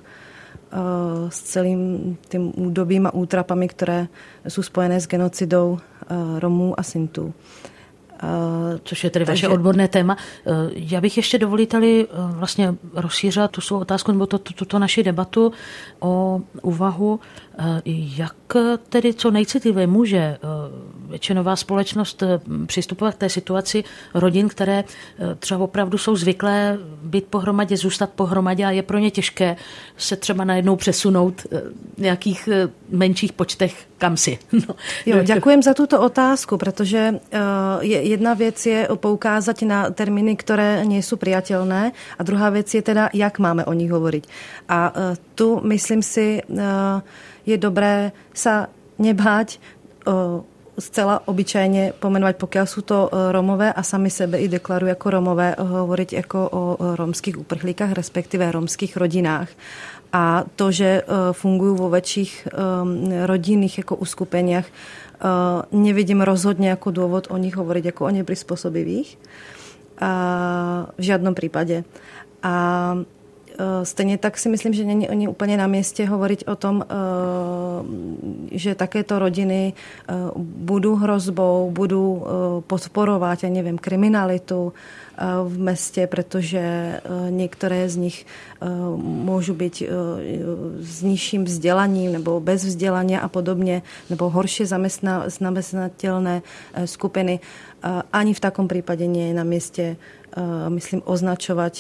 s 1.29 1.43
celým 1.43 2.17
tím 2.29 2.53
údobím 2.57 3.07
a 3.07 3.15
útrapami, 3.15 3.69
které 3.69 4.07
jsou 4.49 4.63
spojené 4.63 5.01
s 5.01 5.07
genocidou 5.07 5.79
Eh, 6.13 6.41
Romů 6.41 6.81
a 6.81 6.83
Sintů. 6.83 7.35
Eh, 8.23 8.79
Což 8.85 9.05
je 9.05 9.11
tedy 9.11 9.25
Takže... 9.25 9.47
vaše 9.47 9.55
odborné 9.55 9.89
téma. 9.89 10.17
Eh, 10.47 10.51
já 10.75 11.01
bych 11.01 11.17
ještě 11.17 11.39
dovoliteli 11.39 12.07
vlastně 12.13 12.75
rozšířila 12.95 13.49
tu 13.49 13.61
svou 13.61 13.79
otázku 13.79 14.13
nebo 14.13 14.27
tuto 14.27 14.53
to, 14.53 14.55
to, 14.55 14.65
to 14.65 14.79
naši 14.79 15.03
debatu 15.03 15.53
o 16.01 16.41
úvahu, 16.63 17.21
jak 18.17 18.37
tedy 18.89 19.15
co 19.15 19.31
nejcitlivé 19.31 19.87
může 19.87 20.39
většinová 21.09 21.57
společnost 21.57 22.23
přistupovat 22.67 23.15
k 23.15 23.19
té 23.19 23.29
situaci 23.29 23.85
rodin, 24.15 24.49
které 24.49 24.85
třeba 25.39 25.65
opravdu 25.65 25.99
jsou 25.99 26.17
zvyklé 26.17 26.79
být 27.03 27.25
pohromadě, 27.25 27.77
zůstat 27.77 28.11
pohromadě 28.11 28.65
a 28.65 28.71
je 28.71 28.83
pro 28.83 28.99
ně 28.99 29.11
těžké 29.11 29.57
se 29.97 30.17
třeba 30.17 30.45
najednou 30.45 30.77
přesunout 30.77 31.43
v 31.99 31.99
nějakých 31.99 32.49
menších 32.91 33.33
počtech 33.33 33.87
kam 34.03 34.17
si. 34.17 34.39
No. 34.69 34.75
Jo, 35.07 35.23
děkujem 35.35 35.63
za 35.63 35.75
tuto 35.75 36.01
otázku, 36.01 36.59
protože 36.59 37.15
jedna 37.81 38.35
věc 38.35 38.67
je 38.67 38.89
poukázat 38.95 39.63
na 39.63 39.91
termíny, 39.91 40.37
které 40.37 40.85
nejsou 40.85 41.17
přijatelné 41.17 41.93
a 42.19 42.23
druhá 42.23 42.51
věc 42.51 42.75
je 42.75 42.83
teda, 42.83 43.11
jak 43.15 43.39
máme 43.39 43.65
o 43.65 43.73
nich 43.73 43.91
hovoriť. 43.91 44.25
A 44.69 44.93
tu, 45.43 45.59
myslím 45.67 46.07
si, 46.07 46.39
uh, 46.39 47.03
je 47.43 47.59
dobré 47.59 48.15
sa 48.31 48.71
nebáť 49.03 49.59
uh, 50.07 50.47
zcela 50.79 51.29
obyčajně 51.29 51.93
pomenovat, 51.99 52.37
pokud 52.37 52.59
jsou 52.65 52.81
to 52.81 53.11
Romové 53.31 53.73
a 53.73 53.83
sami 53.83 54.11
sebe 54.11 54.39
i 54.39 54.49
deklarují 54.49 54.89
jako 54.89 55.11
Romové, 55.11 55.57
hovoriť 55.59 56.13
jako 56.13 56.49
o 56.53 56.63
romských 56.97 57.39
uprchlíkách, 57.39 57.93
respektive 57.93 58.53
romských 58.53 58.97
rodinách. 58.97 59.49
A 60.13 60.45
to, 60.57 60.71
že 60.73 60.85
eh, 60.85 61.33
fungují 61.33 61.77
vo 61.77 61.89
väčších 61.89 62.49
eh, 62.49 63.27
rodinných 63.27 63.79
jako 63.79 63.97
uskupeniach, 63.97 64.67
eh, 64.69 65.27
nevidím 65.73 66.21
rozhodně 66.21 66.69
jako 66.69 66.91
důvod 66.91 67.27
o 67.31 67.37
nich 67.37 67.57
hovoriť 67.57 67.85
jako 67.85 68.05
o 68.05 68.11
nepřizpůsobivých. 68.11 69.19
V 70.99 71.03
žádném 71.03 71.35
případě. 71.35 71.85
A 72.43 72.97
Stejně 73.83 74.19
tak 74.19 74.39
si 74.39 74.49
myslím, 74.49 74.73
že 74.73 74.85
není 74.85 75.09
oni 75.09 75.29
úplně 75.29 75.57
na 75.57 75.67
městě 75.67 76.07
hovorit 76.07 76.45
o 76.47 76.57
tom, 76.57 76.85
že 78.51 78.75
takéto 78.75 79.19
rodiny 79.19 79.73
budou 80.37 80.95
hrozbou, 80.95 81.71
budou 81.71 82.27
podporovat, 82.67 83.43
já 83.43 83.51
nevím, 83.51 83.79
kriminalitu, 83.79 84.73
v 85.45 85.59
městě, 85.59 86.07
protože 86.07 87.01
některé 87.31 87.89
z 87.89 87.97
nich 87.97 88.27
můžu 88.97 89.55
být 89.55 89.83
s 90.81 91.03
nižším 91.03 91.45
vzdělaním 91.45 92.13
nebo 92.13 92.41
bez 92.41 92.65
vzdělání 92.65 93.19
a 93.19 93.29
podobně, 93.29 93.83
nebo 94.11 94.31
horší 94.31 94.65
zaměstnatelné 95.41 96.43
skupiny. 96.85 97.41
Ani 98.13 98.35
v 98.35 98.41
takom 98.41 98.69
případě 98.69 99.05
je 99.05 99.35
na 99.35 99.45
městě 99.45 99.97
myslím, 100.69 101.03
označovat 101.05 101.79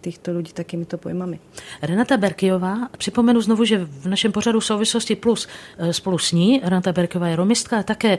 těchto 0.00 0.32
lidí 0.32 0.52
takýmito 0.52 0.98
pojmami. 0.98 1.38
Renata 1.82 2.16
Berkiová, 2.16 2.88
připomenu 2.98 3.40
znovu, 3.40 3.64
že 3.64 3.84
v 3.84 4.06
našem 4.06 4.32
pořadu 4.32 4.60
Souvislosti 4.60 5.16
Plus 5.16 5.48
spolu 5.90 6.18
s 6.18 6.32
ní, 6.32 6.60
Renata 6.64 6.92
Berkiová 6.92 7.28
je 7.28 7.36
romistka, 7.36 7.82
také 7.82 8.18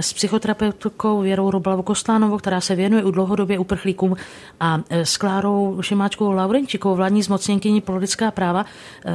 s 0.00 0.12
psychoterapeutkou 0.12 1.20
Věrou 1.20 1.50
Roblavou 1.50 1.82
Kostlánovou, 1.82 2.38
která 2.38 2.60
se 2.60 2.74
věnuje 2.74 3.04
u 3.04 3.10
dlouhodobě 3.10 3.58
uprchlíkům 3.58 4.16
a 4.60 4.80
s 4.90 5.16
Klárou 5.16 5.82
Šimáčkovou 5.82 6.32
Laurenčikovou, 6.32 6.94
vládní 6.94 7.22
zmocněnkyní 7.22 7.80
pro 7.80 7.96
lidská 7.96 8.30
práva, 8.30 8.66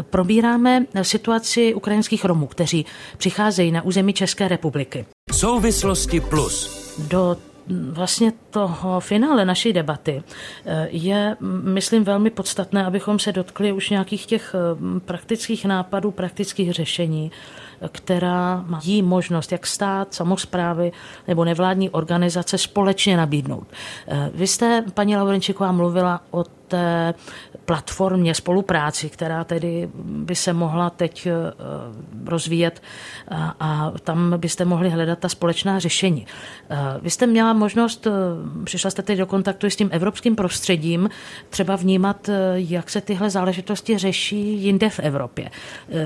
probíráme 0.01 0.85
situaci 1.01 1.73
ukrajinských 1.73 2.25
Romů, 2.25 2.47
kteří 2.47 2.85
přicházejí 3.17 3.71
na 3.71 3.81
území 3.81 4.13
České 4.13 4.47
republiky. 4.47 5.05
Souvislosti 5.31 6.19
plus. 6.19 6.87
Do 7.07 7.37
vlastně 7.69 8.31
toho 8.49 8.99
finále 8.99 9.45
naší 9.45 9.73
debaty 9.73 10.23
eh, 10.65 10.87
je, 10.91 11.37
myslím, 11.63 12.03
velmi 12.03 12.29
podstatné, 12.29 12.85
abychom 12.85 13.19
se 13.19 13.31
dotkli 13.31 13.71
už 13.71 13.89
nějakých 13.89 14.25
těch 14.25 14.55
eh, 14.55 14.99
praktických 14.99 15.65
nápadů, 15.65 16.11
praktických 16.11 16.73
řešení, 16.73 17.31
která 17.91 18.63
mají 18.67 19.01
možnost, 19.01 19.51
jak 19.51 19.67
stát, 19.67 20.13
samozprávy 20.13 20.91
nebo 21.27 21.45
nevládní 21.45 21.89
organizace 21.89 22.57
společně 22.57 23.17
nabídnout. 23.17 23.67
Eh, 24.07 24.29
vy 24.33 24.47
jste, 24.47 24.83
paní 24.93 25.17
Laurenčíková, 25.17 25.71
mluvila 25.71 26.21
o 26.31 26.43
té 26.67 27.13
platformě 27.65 28.33
spolupráci, 28.33 29.09
která 29.09 29.43
tedy 29.43 29.89
by 29.95 30.35
se 30.35 30.53
mohla 30.53 30.89
teď 30.89 31.27
eh, 31.27 31.31
rozvíjet 32.25 32.81
a 33.59 33.91
tam 34.03 34.33
byste 34.37 34.65
mohli 34.65 34.89
hledat 34.89 35.19
ta 35.19 35.29
společná 35.29 35.79
řešení. 35.79 36.27
Eh, 36.69 36.75
vy 37.01 37.09
jste 37.09 37.27
měla 37.27 37.53
možnost, 37.53 38.07
přišla 38.63 38.91
jste 38.91 39.01
teď 39.01 39.17
do 39.17 39.25
kontaktu 39.25 39.67
s 39.67 39.75
tím 39.75 39.89
evropským 39.91 40.35
prostředím, 40.35 41.09
třeba 41.49 41.75
vnímat, 41.75 42.29
jak 42.53 42.89
se 42.89 43.01
tyhle 43.01 43.29
záležitosti 43.29 43.97
řeší 43.97 44.63
jinde 44.63 44.89
v 44.89 44.99
Evropě. 44.99 45.49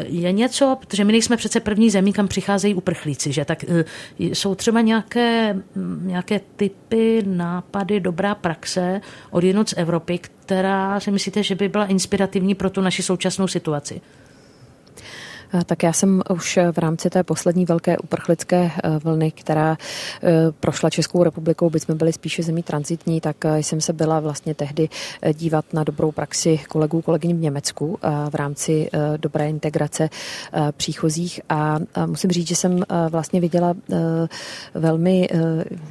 Je 0.03 0.32
něco, 0.32 0.78
protože 0.80 1.03
my 1.03 1.12
nejsme 1.12 1.38
přece 1.38 1.59
první 1.59 1.89
zemí, 1.89 2.14
kam 2.14 2.28
přicházejí 2.28 2.74
uprchlíci, 2.74 3.32
že 3.32 3.45
tak 3.45 3.66
jsou 4.20 4.55
třeba 4.55 4.82
nějaké, 4.82 5.55
nějaké 6.01 6.39
typy, 6.55 7.24
nápady, 7.26 7.99
dobrá 7.99 8.36
praxe 8.36 9.01
od 9.32 9.43
z 9.66 9.74
Evropy, 9.78 10.20
která 10.51 10.99
si 10.99 11.11
myslíte, 11.11 11.43
že 11.43 11.55
by 11.55 11.69
byla 11.69 11.85
inspirativní 11.85 12.55
pro 12.55 12.69
tu 12.69 12.81
naši 12.81 13.03
současnou 13.03 13.47
situaci? 13.47 14.01
Tak 15.65 15.83
já 15.83 15.93
jsem 15.93 16.21
už 16.29 16.59
v 16.71 16.77
rámci 16.77 17.09
té 17.09 17.23
poslední 17.23 17.65
velké 17.65 17.97
uprchlické 17.97 18.71
eh, 18.83 18.99
vlny, 19.03 19.31
která 19.31 19.77
eh, 20.23 20.29
prošla 20.59 20.89
Českou 20.89 21.23
republikou, 21.23 21.69
byť 21.69 21.83
jsme 21.83 21.95
byli 21.95 22.13
spíše 22.13 22.43
zemí 22.43 22.63
transitní, 22.63 23.21
tak 23.21 23.45
eh, 23.45 23.59
jsem 23.59 23.81
se 23.81 23.93
byla 23.93 24.19
vlastně 24.19 24.55
tehdy 24.55 24.89
dívat 25.33 25.65
na 25.73 25.83
dobrou 25.83 26.11
praxi 26.11 26.59
kolegů, 26.69 27.01
kolegyň 27.01 27.37
v 27.37 27.39
Německu 27.39 27.99
v 28.29 28.35
rámci 28.35 28.89
dobré 29.17 29.49
integrace 29.49 30.09
příchozích 30.71 31.41
a 31.49 31.79
musím 32.05 32.31
říct, 32.31 32.47
že 32.47 32.55
jsem 32.55 32.83
vlastně 33.09 33.41
viděla 33.41 33.73
velmi, 34.73 35.29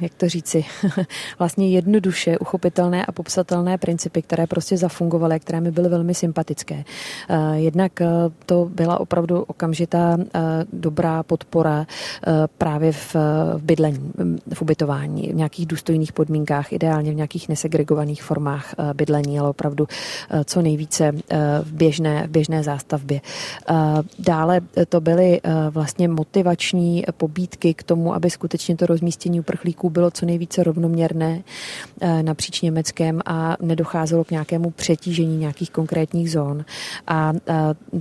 jak 0.01 0.13
to 0.13 0.29
říci, 0.29 0.65
vlastně 1.39 1.69
jednoduše 1.69 2.37
uchopitelné 2.37 3.05
a 3.05 3.11
popsatelné 3.11 3.77
principy, 3.77 4.21
které 4.21 4.47
prostě 4.47 4.77
zafungovaly, 4.77 5.39
které 5.39 5.61
mi 5.61 5.71
byly 5.71 5.89
velmi 5.89 6.13
sympatické. 6.13 6.83
Jednak 7.53 7.91
to 8.45 8.69
byla 8.75 8.99
opravdu 8.99 9.45
okamžitá 9.51 10.17
eh, 10.19 10.39
dobrá 10.73 11.23
podpora 11.23 11.85
eh, 11.85 12.31
právě 12.57 12.91
v, 12.91 13.15
v 13.57 13.61
bydlení, 13.63 14.11
v 14.53 14.61
ubytování, 14.61 15.29
v 15.31 15.35
nějakých 15.35 15.65
důstojných 15.65 16.13
podmínkách, 16.13 16.73
ideálně 16.73 17.11
v 17.11 17.15
nějakých 17.15 17.49
nesegregovaných 17.49 18.23
formách 18.23 18.73
eh, 18.73 18.93
bydlení, 18.93 19.39
ale 19.39 19.49
opravdu 19.49 19.87
co 20.45 20.61
nejvíce 20.61 21.11
v 21.63 21.71
běžné, 21.73 22.27
v 22.27 22.29
běžné 22.29 22.63
zástavbě. 22.63 23.21
Dále 24.19 24.61
to 24.89 25.01
byly 25.01 25.41
vlastně 25.69 26.07
motivační 26.07 27.03
pobídky 27.17 27.73
k 27.73 27.83
tomu, 27.83 28.13
aby 28.15 28.29
skutečně 28.29 28.77
to 28.77 28.85
rozmístění 28.85 29.39
uprchlíků 29.39 29.89
bylo 29.89 30.11
co 30.11 30.25
nejvíce 30.25 30.63
rovnoměrné 30.63 31.43
napříč 32.21 32.61
Německem 32.61 33.21
a 33.25 33.57
nedocházelo 33.61 34.23
k 34.23 34.31
nějakému 34.31 34.69
přetížení 34.71 35.37
nějakých 35.37 35.71
konkrétních 35.71 36.31
zón. 36.31 36.65
A 37.07 37.33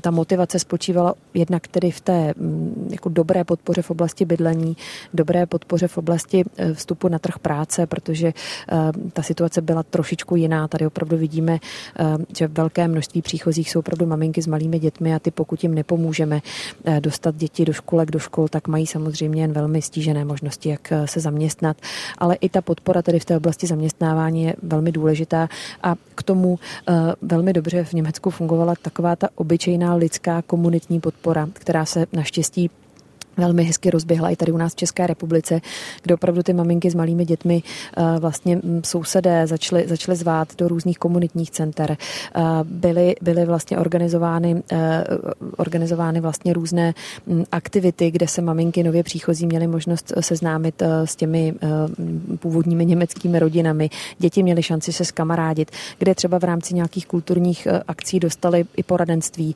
ta 0.01 0.11
motivace 0.11 0.59
spočívala 0.59 1.15
jednak 1.41 1.69
tedy 1.69 1.91
v 1.91 2.01
té 2.01 2.35
mm, 2.37 2.89
jako 2.91 3.09
dobré 3.09 3.45
podpoře 3.45 3.83
v 3.83 3.91
oblasti 3.91 4.25
bydlení, 4.25 4.77
dobré 5.15 5.47
podpoře 5.47 5.89
v 5.89 5.99
oblasti 5.99 6.45
e, 6.57 6.75
vstupu 6.75 7.09
na 7.09 7.19
trh 7.19 7.39
práce, 7.39 7.87
protože 7.87 8.29
e, 8.29 8.33
ta 9.13 9.23
situace 9.23 9.61
byla 9.61 9.83
trošičku 9.83 10.37
jiná. 10.37 10.69
Tady 10.69 10.87
opravdu 10.87 11.17
vidíme, 11.17 11.55
e, 11.55 11.59
že 12.39 12.49
velké 12.49 12.89
množství 12.89 13.23
příchozích 13.23 13.71
jsou 13.71 13.79
opravdu 13.79 14.07
maminky 14.07 14.43
s 14.43 14.47
malými 14.47 14.79
dětmi 14.79 15.15
a 15.15 15.19
ty 15.19 15.31
pokud 15.31 15.63
jim 15.63 15.75
nepomůžeme 15.75 16.41
dostat 17.01 17.37
děti 17.37 17.65
do 17.65 17.73
školek, 17.73 18.11
do 18.11 18.19
škol, 18.19 18.49
tak 18.49 18.69
mají 18.69 18.87
samozřejmě 18.87 19.43
jen 19.43 19.53
velmi 19.53 19.83
stížené 19.83 20.25
možnosti, 20.25 20.69
jak 20.69 20.93
se 21.05 21.21
zaměstnat. 21.21 21.77
Ale 22.19 22.35
i 22.35 22.49
ta 22.49 22.61
podpora 22.61 23.03
tedy 23.03 23.19
v 23.19 23.25
té 23.25 23.37
oblasti 23.37 23.67
zaměstnávání 23.67 24.45
je 24.45 24.55
velmi 24.63 24.93
důležitá 24.93 25.49
a 25.83 25.95
k 26.15 26.23
tomu 26.23 26.59
velmi 27.23 27.53
dobře 27.53 27.85
v 27.85 27.93
Německu 27.93 28.31
fungovala 28.31 28.75
taková 28.83 29.17
ta 29.17 29.29
obyčejná 29.35 29.95
lidská 29.95 30.43
komunitní 30.43 31.01
podpora 31.01 31.30
podpora, 31.31 31.49
která 31.53 31.85
se 31.85 32.07
naštěstí 32.13 32.71
velmi 33.41 33.65
hezky 33.65 33.91
rozběhla 33.91 34.31
i 34.31 34.37
tady 34.37 34.53
u 34.53 34.57
nás 34.57 34.73
v 34.73 34.77
České 34.77 35.07
republice, 35.07 35.61
kde 36.03 36.15
opravdu 36.15 36.43
ty 36.43 36.53
maminky 36.53 36.91
s 36.91 36.95
malými 36.95 37.25
dětmi 37.25 37.63
eh, 37.63 38.03
vlastně 38.19 38.57
mm, 38.57 38.81
sousedé 38.85 39.47
začaly, 39.47 39.89
začaly 39.89 40.17
zvát 40.17 40.49
do 40.59 40.69
různých 40.69 40.99
komunitních 40.99 41.51
center. 41.51 41.97
Eh, 41.97 42.41
byly, 42.65 43.15
byly 43.23 43.45
vlastně 43.45 43.79
organizovány, 43.79 44.63
eh, 44.73 45.05
organizovány 45.57 46.21
vlastně 46.21 46.53
různé 46.53 46.95
mm, 47.27 47.45
aktivity, 47.53 48.11
kde 48.11 48.29
se 48.29 48.43
maminky 48.43 48.83
nově 48.83 49.03
příchozí 49.03 49.47
měly 49.47 49.67
možnost 49.67 50.13
seznámit 50.21 50.83
s 51.05 51.17
těmi 51.17 51.55
původními 52.39 52.87
německými 52.87 53.39
rodinami. 53.39 53.91
Děti 54.19 54.43
měly 54.43 54.63
šanci 54.63 54.93
se 54.93 55.05
skamarádit, 55.05 55.71
kde 55.99 56.15
třeba 56.15 56.39
v 56.39 56.45
rámci 56.45 56.75
nějakých 56.75 57.07
kulturních 57.07 57.69
akcí 57.89 58.21
dostali 58.21 58.65
i 58.77 58.83
poradenství, 58.83 59.55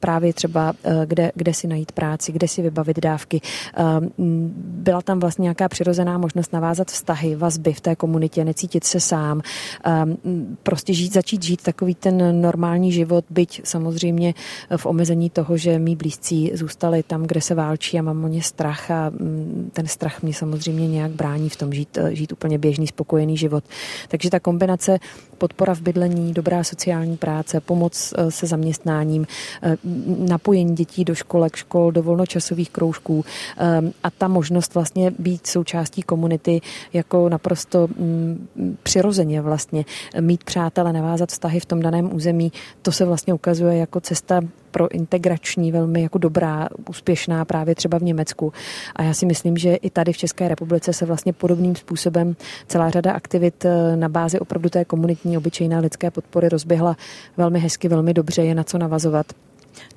právě 0.00 0.32
třeba 0.32 0.72
kde, 1.04 1.32
kde 1.34 1.54
si 1.54 1.66
najít 1.66 1.92
práci, 1.92 2.32
kde 2.32 2.48
si 2.48 2.62
vybavit 2.62 2.98
dávky 2.98 3.25
dávky. 3.26 3.40
Ehm, 3.74 4.10
byla 4.56 5.02
tam 5.02 5.20
vlastně 5.20 5.42
nějaká 5.42 5.68
přirozená 5.68 6.18
možnost 6.18 6.52
navázat 6.52 6.90
vztahy, 6.90 7.36
vazby 7.36 7.72
v 7.72 7.80
té 7.80 7.96
komunitě, 7.96 8.44
necítit 8.44 8.84
se 8.84 9.00
sám, 9.00 9.40
ehm, 9.84 10.16
prostě 10.62 10.94
žít, 10.94 11.12
začít 11.12 11.42
žít 11.42 11.62
takový 11.62 11.94
ten 11.94 12.40
normální 12.40 12.92
život, 12.92 13.24
byť 13.30 13.60
samozřejmě 13.64 14.34
v 14.76 14.86
omezení 14.86 15.30
toho, 15.30 15.56
že 15.56 15.78
mý 15.78 15.96
blízcí 15.96 16.50
zůstali 16.54 17.02
tam, 17.02 17.22
kde 17.22 17.40
se 17.40 17.54
válčí 17.54 17.98
a 17.98 18.02
mám 18.02 18.24
o 18.24 18.28
ně 18.28 18.42
strach 18.42 18.90
a 18.90 19.10
mm, 19.10 19.70
ten 19.72 19.86
strach 19.86 20.22
mě 20.22 20.34
samozřejmě 20.34 20.88
nějak 20.88 21.10
brání 21.10 21.48
v 21.48 21.56
tom 21.56 21.72
žít, 21.72 21.98
žít 22.10 22.32
úplně 22.32 22.58
běžný, 22.58 22.86
spokojený 22.86 23.36
život. 23.36 23.64
Takže 24.08 24.30
ta 24.30 24.40
kombinace 24.40 24.98
podpora 25.38 25.74
v 25.74 25.80
bydlení, 25.80 26.32
dobrá 26.32 26.64
sociální 26.64 27.16
práce, 27.16 27.60
pomoc 27.60 28.14
eh, 28.16 28.30
se 28.30 28.46
zaměstnáním, 28.46 29.26
eh, 29.62 29.76
napojení 30.28 30.74
dětí 30.74 31.04
do 31.04 31.14
školek, 31.14 31.56
škol, 31.56 31.92
do 31.92 32.02
volnočasových 32.02 32.70
kroužků 32.70 33.24
eh, 33.58 33.80
a 34.02 34.10
ta 34.10 34.28
možnost 34.28 34.74
vlastně 34.74 35.12
být 35.18 35.46
součástí 35.46 36.02
komunity 36.02 36.60
jako 36.92 37.28
naprosto 37.28 37.88
mm, 37.88 38.48
přirozeně 38.82 39.40
vlastně 39.40 39.84
mít 40.20 40.44
přátele, 40.44 40.92
navázat 40.92 41.28
vztahy 41.30 41.60
v 41.60 41.66
tom 41.66 41.82
daném 41.82 42.14
území, 42.14 42.52
to 42.82 42.92
se 42.92 43.04
vlastně 43.04 43.34
ukazuje 43.34 43.76
jako 43.76 44.00
cesta 44.00 44.40
pro 44.76 44.94
integrační 44.94 45.72
velmi 45.72 46.02
jako 46.02 46.18
dobrá, 46.18 46.68
úspěšná 46.88 47.44
právě 47.44 47.74
třeba 47.74 47.98
v 47.98 48.02
Německu. 48.02 48.52
A 48.96 49.02
já 49.02 49.14
si 49.14 49.26
myslím, 49.26 49.56
že 49.56 49.74
i 49.74 49.90
tady 49.90 50.12
v 50.12 50.16
České 50.16 50.48
republice 50.48 50.92
se 50.92 51.06
vlastně 51.06 51.32
podobným 51.32 51.76
způsobem 51.76 52.36
celá 52.66 52.90
řada 52.90 53.12
aktivit 53.12 53.64
eh, 53.64 53.96
na 53.96 54.08
bázi 54.08 54.40
opravdu 54.40 54.68
té 54.68 54.84
komunitní 54.84 55.36
obyčejné 55.36 55.80
lidské 55.80 56.10
podpory 56.10 56.48
rozběhla 56.48 56.96
velmi 57.36 57.58
hezky, 57.58 57.88
velmi 57.88 58.14
dobře, 58.14 58.42
je 58.42 58.54
na 58.54 58.64
co 58.64 58.78
navazovat. 58.78 59.26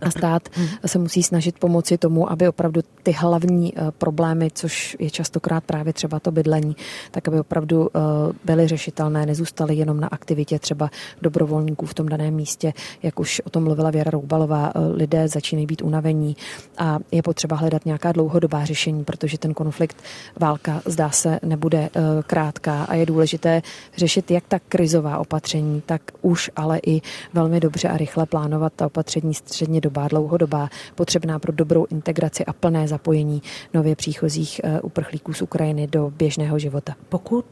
A 0.02 0.12
stát 0.12 0.50
se 0.86 1.00
musí 1.00 1.24
snažit 1.24 1.60
pomoci 1.60 1.98
tomu, 1.98 2.32
aby 2.32 2.48
opravdu 2.48 2.82
ty 3.04 3.12
hlavní 3.12 3.74
eh, 3.76 3.92
problémy, 3.92 4.52
což 4.54 4.98
je 5.00 5.10
častokrát 5.10 5.64
právě 5.64 5.94
třeba 5.94 6.20
to 6.20 6.32
bydlení, 6.32 6.76
tak 7.12 7.28
aby 7.28 7.40
opravdu 7.40 7.90
eh, 7.90 8.00
byly 8.46 8.68
řešitelné, 8.68 9.26
nezůstaly 9.26 9.76
jenom 9.76 10.00
na 10.00 10.08
aktivitě 10.08 10.60
třeba 10.60 10.90
dobrovolníků 11.22 11.86
v 11.86 11.94
tom 11.94 12.10
daném 12.10 12.34
místě, 12.34 12.74
jak 13.04 13.20
už 13.20 13.42
o 13.46 13.50
tom 13.50 13.64
mluvila 13.64 13.92
Věra 13.92 14.12
Roubalová, 14.12 14.72
eh, 14.76 14.80
lidé 14.94 15.28
začínají 15.28 15.66
být 15.66 15.82
unavení 15.82 16.36
a 16.78 17.00
je 17.12 17.22
potřeba 17.22 17.56
hledat 17.56 17.86
nějaká 17.86 18.12
dlouhodobá 18.12 18.66
řešení, 18.66 19.04
protože 19.04 19.38
ten 19.38 19.54
konflikt, 19.54 19.98
válka 20.40 20.82
zdá 20.86 21.10
se 21.10 21.40
nebude 21.44 21.90
krátká. 22.28 22.84
A 22.84 22.96
je 22.96 23.06
důležité 23.06 23.62
řešit 23.98 24.32
jak 24.32 24.44
ta 24.48 24.60
krizová 24.60 25.18
opatření, 25.18 25.82
tak 25.86 26.02
už 26.22 26.52
ale 26.56 26.80
i 26.86 27.02
velmi 27.34 27.60
dobře 27.60 27.88
a 27.88 27.98
rychle 27.98 28.26
plánovat 28.26 28.74
ta 28.76 28.86
opatření 28.86 29.34
střední 29.34 29.69
střednědobá, 29.70 30.08
dlouhodobá, 30.08 30.70
potřebná 30.96 31.40
pro 31.40 31.52
dobrou 31.52 31.86
integraci 31.90 32.46
a 32.46 32.54
plné 32.54 32.88
zapojení 32.88 33.42
nově 33.74 33.96
příchozích 33.96 34.62
eh, 34.64 34.82
uprchlíků 34.82 35.34
z 35.34 35.42
Ukrajiny 35.42 35.88
do 35.88 36.12
běžného 36.18 36.60
života. 36.60 36.96
Pokud 37.10 37.46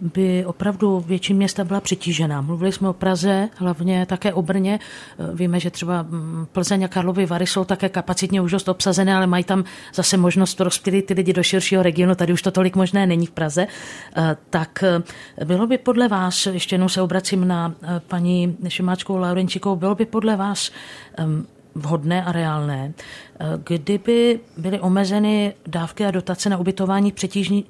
by 0.00 0.44
opravdu 0.44 1.04
větší 1.06 1.34
města 1.34 1.64
byla 1.64 1.80
přitížená. 1.80 2.40
Mluvili 2.40 2.72
jsme 2.72 2.88
o 2.88 2.92
Praze, 2.92 3.48
hlavně 3.56 4.06
také 4.06 4.32
o 4.32 4.42
Brně. 4.42 4.80
Víme, 5.34 5.60
že 5.60 5.70
třeba 5.70 6.02
mm, 6.02 6.46
Plzeň 6.52 6.84
a 6.84 6.88
Karlovy 6.88 7.26
Vary 7.26 7.46
jsou 7.46 7.64
také 7.64 7.88
kapacitně 7.88 8.40
už 8.40 8.50
dost 8.50 8.68
obsazené, 8.68 9.16
ale 9.16 9.26
mají 9.26 9.44
tam 9.44 9.64
zase 9.94 10.16
možnost 10.16 10.60
rozptýlit 10.60 11.06
ty 11.06 11.14
lidi 11.14 11.32
do 11.32 11.42
širšího 11.42 11.82
regionu. 11.82 12.14
Tady 12.14 12.32
už 12.32 12.42
to 12.42 12.50
tolik 12.50 12.76
možné 12.76 13.06
není 13.06 13.26
v 13.26 13.30
Praze. 13.30 13.66
Tak 14.50 14.84
bylo 15.44 15.66
by 15.66 15.78
podle 15.78 16.08
vás, 16.08 16.46
ještě 16.46 16.74
jednou 16.74 16.88
se 16.88 17.02
obracím 17.02 17.48
na 17.48 17.74
paní 18.08 18.56
Šimáčkou 18.68 19.16
Laurenčikou, 19.16 19.76
bylo 19.76 19.94
by 19.94 20.06
podle 20.06 20.36
vás 20.36 20.70
vhodné 21.74 22.24
a 22.24 22.32
reálné, 22.32 22.92
eh, 22.94 23.44
kdyby 23.64 24.40
byly 24.56 24.80
omezeny 24.80 25.54
dávky 25.66 26.06
a 26.06 26.10
dotace 26.10 26.48
na 26.48 26.58
ubytování 26.58 27.10
v 27.10 27.14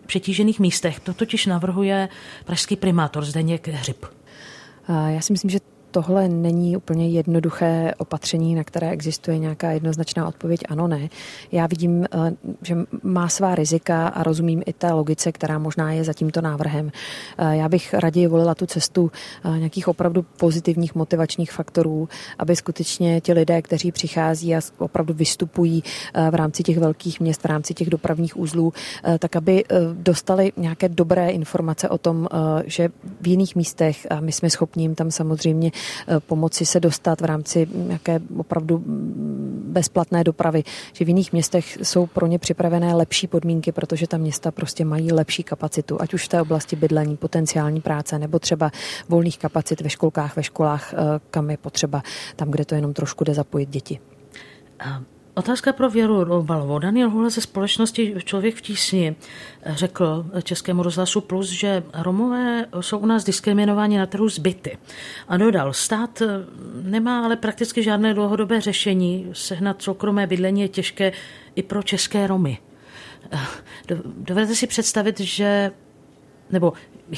přetížených 0.07 0.61
místech. 0.61 1.01
To 1.01 1.15
totiž 1.15 1.47
navrhuje 1.47 2.09
pražský 2.45 2.77
primátor 2.77 3.25
Zdeněk 3.25 3.69
Hřib. 3.69 4.07
Já 4.89 5.21
si 5.21 5.33
myslím, 5.33 5.51
že 5.51 5.59
tohle 5.95 6.29
není 6.29 6.77
úplně 6.77 7.09
jednoduché 7.09 7.95
opatření, 7.99 8.55
na 8.55 8.65
které 8.65 8.91
existuje 8.91 9.39
nějaká 9.39 9.71
jednoznačná 9.71 10.29
odpověď 10.29 10.61
ano, 10.69 10.89
ne. 10.89 11.09
Já 11.53 11.67
vidím, 11.67 12.05
eh, 12.05 12.33
že 12.63 12.77
má 13.03 13.29
svá 13.29 13.55
rizika 13.55 14.09
a 14.09 14.23
rozumím 14.23 14.63
i 14.67 14.73
té 14.73 14.93
logice, 14.93 15.33
která 15.33 15.59
možná 15.59 15.93
je 15.93 16.05
za 16.05 16.13
tímto 16.13 16.41
návrhem. 16.41 16.91
Eh, 17.39 17.57
já 17.57 17.69
bych 17.69 17.95
raději 17.95 18.27
volila 18.27 18.55
tu 18.55 18.67
cestu 18.67 19.11
eh, 19.45 19.59
nějakých 19.59 19.89
opravdu 19.89 20.23
pozitivních 20.23 20.95
motivačních 20.95 21.53
faktorů, 21.53 22.09
aby 22.39 22.57
skutečně 22.57 23.21
ti 23.21 23.33
lidé, 23.33 23.63
kteří 23.63 23.93
přichází 23.93 24.55
a 24.55 24.61
opravdu 24.79 25.15
vystupují 25.15 25.83
v 26.31 26.35
rámci 26.35 26.63
těch 26.63 26.79
velkých 26.79 27.21
měst, 27.21 27.43
v 27.43 27.47
rámci 27.47 27.75
těch 27.75 27.91
dopravních 27.91 28.37
uzlů, 28.37 28.73
tak 29.19 29.37
aby 29.37 29.65
dostali 29.93 30.53
nějaké 30.57 30.89
dobré 30.89 31.31
informace 31.31 31.89
o 31.89 31.99
tom, 31.99 32.29
že 32.67 32.89
v 33.21 33.27
jiných 33.29 33.57
místech, 33.57 34.07
a 34.11 34.21
my 34.21 34.33
jsme 34.33 34.51
schopni 34.51 34.85
jim 34.85 34.95
tam 34.95 35.11
samozřejmě 35.11 35.71
pomoci 36.27 36.67
se 36.67 36.81
dostat 36.81 37.21
v 37.21 37.25
rámci 37.25 37.69
nějaké 37.75 38.21
opravdu 38.37 38.83
bezplatné 39.75 40.25
dopravy, 40.25 40.65
že 40.93 41.05
v 41.05 41.09
jiných 41.09 41.33
městech 41.33 41.79
jsou 41.83 42.07
pro 42.07 42.27
ně 42.27 42.39
připravené 42.39 42.95
lepší 42.95 43.27
podmínky, 43.27 43.73
protože 43.73 44.07
ta 44.07 44.17
města 44.17 44.51
prostě 44.51 44.85
mají 44.85 45.13
lepší 45.13 45.43
kapacitu, 45.43 46.01
ať 46.01 46.15
už 46.15 46.25
v 46.25 46.29
té 46.29 46.43
oblasti 46.43 46.77
bydlení, 46.77 47.17
potenciální 47.17 47.81
práce, 47.81 48.19
nebo 48.19 48.39
třeba 48.39 48.71
volných 49.09 49.39
kapacit 49.39 49.81
ve 49.81 49.91
školkách, 49.91 50.37
ve 50.37 50.43
školách, 50.43 50.95
eh, 50.95 50.97
kam 51.31 51.51
je 51.51 51.57
potřeba, 51.57 52.03
tam, 52.37 52.51
kde 52.51 52.65
to 52.65 52.75
jenom 52.75 52.93
trošku 52.93 53.25
jde 53.25 53.35
zapojit 53.35 53.69
děti. 53.69 54.01
Otázka 55.37 55.73
pro 55.73 55.91
Věru 55.91 56.25
Robalovou. 56.25 56.79
Daniel 56.79 57.11
Hule 57.11 57.31
ze 57.31 57.41
společnosti 57.41 58.15
Člověk 58.25 58.55
v 58.55 58.61
tísni 58.61 59.17
řekl 59.67 60.27
Českému 60.43 60.83
rozhlasu 60.83 61.21
Plus, 61.21 61.51
že 61.51 61.83
Romové 61.95 62.67
jsou 62.81 62.99
u 62.99 63.07
nás 63.07 63.25
diskriminováni 63.25 63.99
na 63.99 64.07
trhu 64.07 64.29
zbyty. 64.29 64.79
A 65.29 65.37
dodal, 65.37 65.73
stát 65.73 66.23
nemá 66.83 67.25
ale 67.25 67.37
prakticky 67.37 67.83
žádné 67.83 68.15
dlouhodobé 68.15 68.61
řešení. 68.61 69.31
Sehnat 69.33 69.83
soukromé 69.83 70.27
bydlení 70.27 70.61
je 70.61 70.69
těžké 70.69 71.13
i 71.55 71.63
pro 71.63 71.83
české 71.83 72.27
Romy. 72.27 72.59
Dovedete 74.17 74.55
si 74.55 74.67
představit, 74.67 75.21
že 75.21 75.71
nebo 76.51 76.73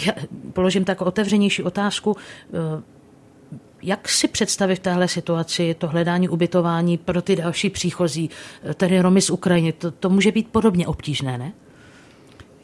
já 0.07 0.13
položím 0.53 0.85
tak 0.85 1.03
otevřenější 1.03 1.63
otázku, 1.63 2.17
jak 3.83 4.09
si 4.09 4.29
představit 4.29 4.77
v 4.77 4.79
téhle 4.79 5.09
situaci 5.09 5.75
to 5.79 5.89
hledání 5.89 6.29
ubytování 6.29 6.99
pro 6.99 7.23
ty 7.23 7.37
další 7.37 7.71
příchozí, 7.71 8.31
tedy 8.75 9.01
Romy 9.01 9.21
z 9.21 9.31
Ukrajiny? 9.31 9.73
To, 9.73 9.91
to 9.91 10.11
může 10.11 10.33
být 10.33 10.49
podobně 10.49 10.87
obtížné, 10.87 11.39
ne? 11.39 11.53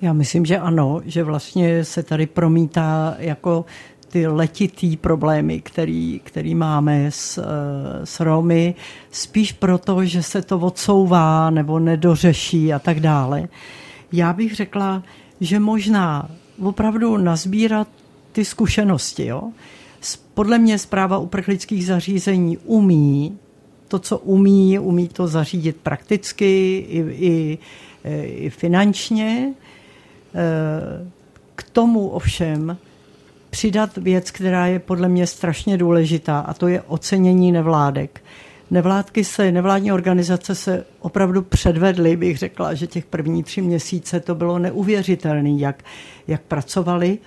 Já 0.03 0.13
myslím, 0.13 0.47
že 0.47 0.59
ano, 0.59 1.01
že 1.05 1.25
vlastně 1.25 1.85
se 1.85 2.03
tady 2.03 2.27
promítá 2.27 3.15
jako 3.19 3.65
ty 4.09 4.27
letitý 4.27 4.97
problémy, 4.97 5.61
který, 5.61 6.21
který 6.25 6.55
máme 6.55 7.11
s, 7.11 7.39
eh, 7.39 8.07
s 8.07 8.21
Romy, 8.21 8.75
spíš 9.11 9.53
proto, 9.53 10.05
že 10.05 10.23
se 10.23 10.43
to 10.43 10.59
odsouvá 10.59 11.51
nebo 11.51 11.79
nedořeší 11.79 12.73
a 12.73 12.79
tak 12.79 13.01
dále. 13.01 13.49
Já 14.13 14.33
bych 14.33 14.55
řekla, 14.55 15.03
že 15.41 15.61
možná 15.61 16.31
opravdu 16.63 17.17
nazbírat 17.17 17.89
ty 18.33 18.45
zkušenosti, 18.45 19.27
jo? 19.27 19.53
Podle 20.35 20.59
mě 20.59 20.79
zpráva 20.79 21.19
uprchlických 21.19 21.87
zařízení 21.87 22.59
umí 22.59 23.39
to, 23.89 23.99
co 23.99 24.19
umí, 24.19 24.79
umí 24.79 25.09
to 25.09 25.29
zařídit 25.29 25.77
prakticky 25.77 26.77
i, 26.89 26.99
i, 27.11 27.59
i 28.25 28.51
finančně. 28.51 29.55
Eh, 30.35 31.09
k 31.55 31.63
tomu 31.63 32.09
ovšem 32.09 32.77
přidat 33.51 33.97
věc, 33.97 34.31
která 34.31 34.67
je 34.67 34.79
podle 34.79 35.09
mě 35.09 35.27
strašně 35.27 35.79
důležitá, 35.79 36.39
a 36.41 36.55
to 36.55 36.69
je 36.69 36.83
ocenění 36.83 37.53
nevládek. 37.53 38.25
Nevládky 38.71 39.25
se, 39.25 39.53
nevládní 39.53 39.93
organizace 39.93 40.55
se 40.55 40.85
opravdu 41.01 41.43
předvedly, 41.43 42.17
bych 42.17 42.39
řekla, 42.39 42.75
že 42.75 42.87
těch 42.87 43.05
první 43.05 43.43
tři 43.43 43.63
měsíce 43.63 44.21
to 44.21 44.35
bylo 44.35 44.59
neuvěřitelné, 44.59 45.51
jak, 45.51 45.85
jak 46.27 46.43
pracovali. 46.43 47.19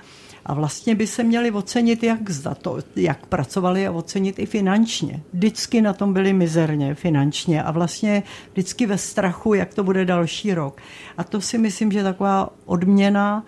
A 0.46 0.54
vlastně 0.54 0.96
by 0.96 1.08
se 1.08 1.24
měli 1.24 1.52
ocenit 1.52 2.04
jak 2.04 2.30
za 2.30 2.56
to, 2.56 2.78
jak 2.96 3.26
pracovali 3.26 3.88
a 3.88 3.92
ocenit 3.92 4.40
i 4.40 4.46
finančně. 4.46 5.24
Vždycky 5.34 5.82
na 5.82 5.94
tom 5.94 6.14
byli 6.14 6.34
mizerně 6.34 6.96
finančně 6.96 7.64
a 7.64 7.72
vlastně 7.72 8.24
vždycky 8.52 8.86
ve 8.86 8.98
strachu, 8.98 9.54
jak 9.54 9.74
to 9.74 9.84
bude 9.84 10.06
další 10.06 10.54
rok. 10.54 10.82
A 11.18 11.24
to 11.24 11.42
si 11.42 11.58
myslím, 11.58 11.92
že 11.92 12.04
taková 12.04 12.50
odměna 12.66 13.46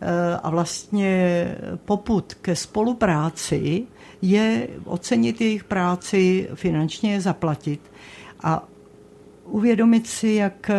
eh, 0.00 0.36
a 0.42 0.50
vlastně 0.50 1.46
poput 1.84 2.34
ke 2.34 2.56
spolupráci 2.56 3.86
je 4.22 4.68
ocenit 4.84 5.40
jejich 5.40 5.64
práci, 5.64 6.48
finančně 6.54 7.12
je 7.12 7.20
zaplatit 7.20 7.80
a 8.42 8.68
uvědomit 9.44 10.06
si, 10.06 10.28
jak 10.28 10.70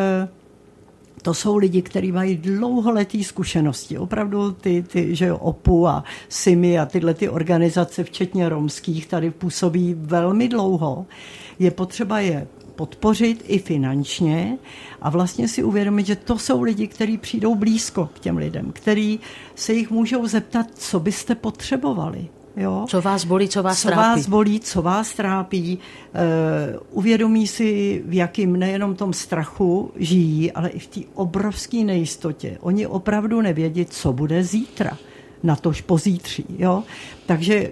to 1.24 1.34
jsou 1.34 1.57
lidi, 1.57 1.82
kteří 1.82 2.11
mají 2.11 2.38
dlouholetý 2.38 3.24
zkušenosti. 3.24 3.97
Opravdu 3.97 4.51
ty, 4.51 4.84
ty 4.84 5.15
že 5.15 5.26
jo, 5.26 5.38
OPU 5.38 5.88
a 5.88 6.03
SIMI 6.30 6.80
a 6.80 6.86
tyhle 6.86 7.13
ty 7.13 7.30
organizace, 7.30 8.03
včetně 8.03 8.49
romských, 8.49 9.07
tady 9.07 9.32
působí 9.32 9.95
velmi 9.97 10.47
dlouho. 10.47 11.05
Je 11.59 11.71
potřeba 11.71 12.19
je 12.19 12.47
podpořit 12.76 13.43
i 13.47 13.59
finančně 13.59 14.57
a 15.01 15.09
vlastně 15.09 15.47
si 15.47 15.63
uvědomit, 15.63 16.05
že 16.05 16.15
to 16.15 16.38
jsou 16.38 16.61
lidi, 16.61 16.88
kteří 16.88 17.17
přijdou 17.17 17.55
blízko 17.55 18.09
k 18.13 18.19
těm 18.19 18.38
lidem, 18.38 18.71
který 18.71 19.19
se 19.55 19.74
jich 19.74 19.91
můžou 19.91 20.28
zeptat, 20.28 20.67
co 20.76 20.99
byste 20.99 21.36
potřebovali. 21.36 22.28
Jo? 22.58 22.86
Co 22.89 23.01
vás 23.01 23.26
bolí, 23.26 23.49
co 23.49 23.64
vás 23.64 23.82
co 23.82 23.88
trápí. 23.88 23.99
vás 23.99 24.28
bolí, 24.28 24.60
co 24.60 24.82
vás 24.82 25.14
trápí. 25.14 25.80
Uh, 25.80 26.80
uvědomí 26.91 27.47
si, 27.47 28.01
v 28.06 28.14
jakým 28.14 28.60
nejenom 28.60 28.95
tom 28.95 29.14
strachu 29.14 29.91
žijí, 29.95 30.51
ale 30.51 30.70
i 30.70 30.80
v 30.80 30.88
té 30.88 30.99
obrovské 31.14 31.78
nejistotě. 31.84 32.58
Oni 32.62 32.88
opravdu 32.88 33.41
nevědí, 33.41 33.86
co 33.86 34.14
bude 34.14 34.43
zítra, 34.43 34.97
na 35.43 35.56
tož 35.56 35.82
pozítří. 35.82 36.45
Jo? 36.58 36.84
Takže 37.26 37.72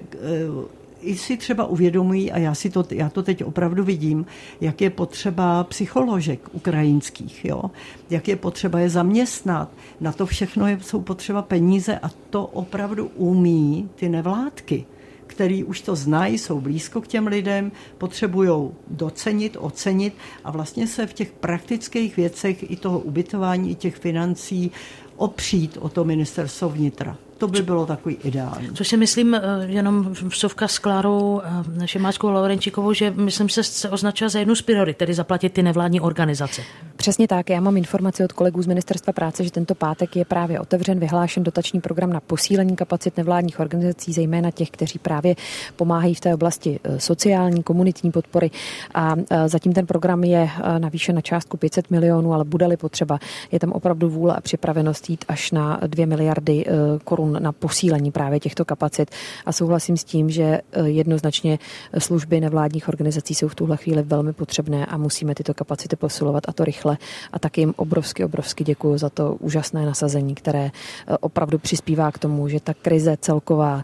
uh, 0.50 0.66
i 1.02 1.18
si 1.18 1.38
třeba 1.38 1.66
uvědomují, 1.66 2.32
a 2.32 2.38
já, 2.38 2.56
si 2.56 2.70
to, 2.70 2.86
já 2.92 3.10
to 3.10 3.24
teď 3.24 3.44
opravdu 3.44 3.84
vidím, 3.84 4.26
jak 4.62 4.82
je 4.82 4.90
potřeba 4.90 5.64
psycholožek 5.64 6.50
ukrajinských, 6.52 7.46
jo? 7.46 7.64
jak 8.10 8.28
je 8.28 8.36
potřeba 8.36 8.80
je 8.80 8.90
zaměstnat. 8.90 9.72
Na 10.02 10.12
to 10.12 10.26
všechno 10.26 10.68
je, 10.68 10.80
jsou 10.82 11.02
potřeba 11.02 11.42
peníze 11.42 12.00
a 12.00 12.10
to 12.30 12.46
opravdu 12.46 13.12
umí 13.16 13.90
ty 13.96 14.10
nevládky 14.10 14.86
který 15.32 15.64
už 15.64 15.82
to 15.82 15.96
znají, 15.96 16.38
jsou 16.38 16.62
blízko 16.62 17.02
k 17.02 17.08
těm 17.08 17.28
lidem, 17.28 17.72
potřebují 17.98 18.70
docenit, 18.88 19.58
ocenit 19.60 20.14
a 20.44 20.52
vlastně 20.52 20.88
se 20.88 21.08
v 21.08 21.14
těch 21.14 21.32
praktických 21.32 22.18
věcech 22.18 22.72
i 22.72 22.76
toho 22.76 23.00
ubytování, 23.00 23.72
i 23.72 23.76
těch 23.76 23.96
financí 23.96 24.72
opřít 25.16 25.78
o 25.82 25.90
to 25.90 26.04
ministerstvo 26.04 26.70
vnitra. 26.70 27.18
To 27.42 27.48
by 27.48 27.62
bylo 27.62 27.86
takový 27.86 28.18
ideální. 28.24 28.70
Což 28.74 28.88
si 28.88 28.98
myslím, 28.98 29.34
eh, 29.36 29.42
jenom 29.66 30.14
vsuvka 30.14 30.68
s 30.68 30.80
Klárou 30.80 31.42
eh, 31.82 31.88
Šimáčkou 31.88 32.30
Laurenčíkovou, 32.30 32.94
že 32.94 33.12
myslím 33.12 33.50
se, 33.50 33.64
se 33.64 33.90
označila 33.90 34.30
za 34.30 34.40
jednu 34.40 34.56
z 34.56 34.62
priorit, 34.62 34.98
tedy 34.98 35.14
zaplatit 35.14 35.54
ty 35.54 35.64
nevládní 35.64 36.02
organizace. 36.02 36.62
Přesně 36.96 37.28
tak. 37.28 37.50
Já 37.50 37.62
mám 37.62 37.78
informaci 37.78 38.24
od 38.24 38.34
kolegů 38.34 38.62
z 38.62 38.68
Ministerstva 38.68 39.14
práce, 39.14 39.44
že 39.44 39.52
tento 39.52 39.76
pátek 39.76 40.16
je 40.16 40.26
právě 40.26 40.60
otevřen, 40.60 41.00
vyhlášen 41.00 41.44
dotační 41.44 41.82
program 41.82 42.14
na 42.14 42.20
posílení 42.20 42.76
kapacit 42.76 43.18
nevládních 43.18 43.60
organizací, 43.60 44.14
zejména 44.14 44.52
těch, 44.52 44.70
kteří 44.70 45.00
právě 45.00 45.36
pomáhají 45.76 46.14
v 46.14 46.20
té 46.20 46.34
oblasti 46.34 46.80
eh, 46.84 47.00
sociální, 47.00 47.64
komunitní 47.64 48.12
podpory. 48.12 48.52
A 48.94 49.16
zatím 49.46 49.74
ten 49.74 49.88
program 49.88 50.24
je 50.24 50.50
navýšen 50.78 51.16
na 51.16 51.22
částku 51.22 51.58
500 51.58 51.92
milionů, 51.92 52.34
ale 52.34 52.44
bude-li 52.44 52.78
potřeba, 52.78 53.20
je 53.52 53.60
tam 53.60 53.72
opravdu 53.72 54.10
vůle 54.10 54.36
a 54.36 54.42
připravenost 54.42 55.10
jít 55.10 55.26
až 55.28 55.52
na 55.52 55.80
2 55.88 56.06
miliardy 56.06 56.66
korun 57.04 57.31
na 57.40 57.52
posílení 57.52 58.12
právě 58.12 58.40
těchto 58.40 58.66
kapacit. 58.66 59.12
A 59.46 59.52
souhlasím 59.52 59.98
s 59.98 60.04
tím, 60.04 60.30
že 60.30 60.44
eh, 60.44 60.90
jednoznačně 60.90 61.60
služby 61.98 62.40
nevládních 62.42 62.90
organizací 62.90 63.36
jsou 63.36 63.48
v 63.48 63.56
tuhle 63.56 63.78
chvíli 63.78 64.02
velmi 64.02 64.34
potřebné 64.34 64.86
a 64.86 64.98
musíme 64.98 65.36
tyto 65.36 65.54
kapacity 65.54 65.96
posilovat 65.96 66.44
a 66.50 66.54
to 66.54 66.64
rychle. 66.66 66.98
A 67.32 67.40
taky 67.40 67.62
jim 67.62 67.74
obrovsky, 67.78 68.26
obrovsky 68.26 68.64
děkuji 68.64 68.98
za 68.98 69.10
to 69.10 69.36
úžasné 69.40 69.86
nasazení, 69.86 70.36
které 70.36 70.66
eh, 70.66 71.18
opravdu 71.18 71.60
přispívá 71.60 72.12
k 72.12 72.20
tomu, 72.20 72.48
že 72.48 72.60
ta 72.60 72.74
krize 72.74 73.18
celková 73.22 73.84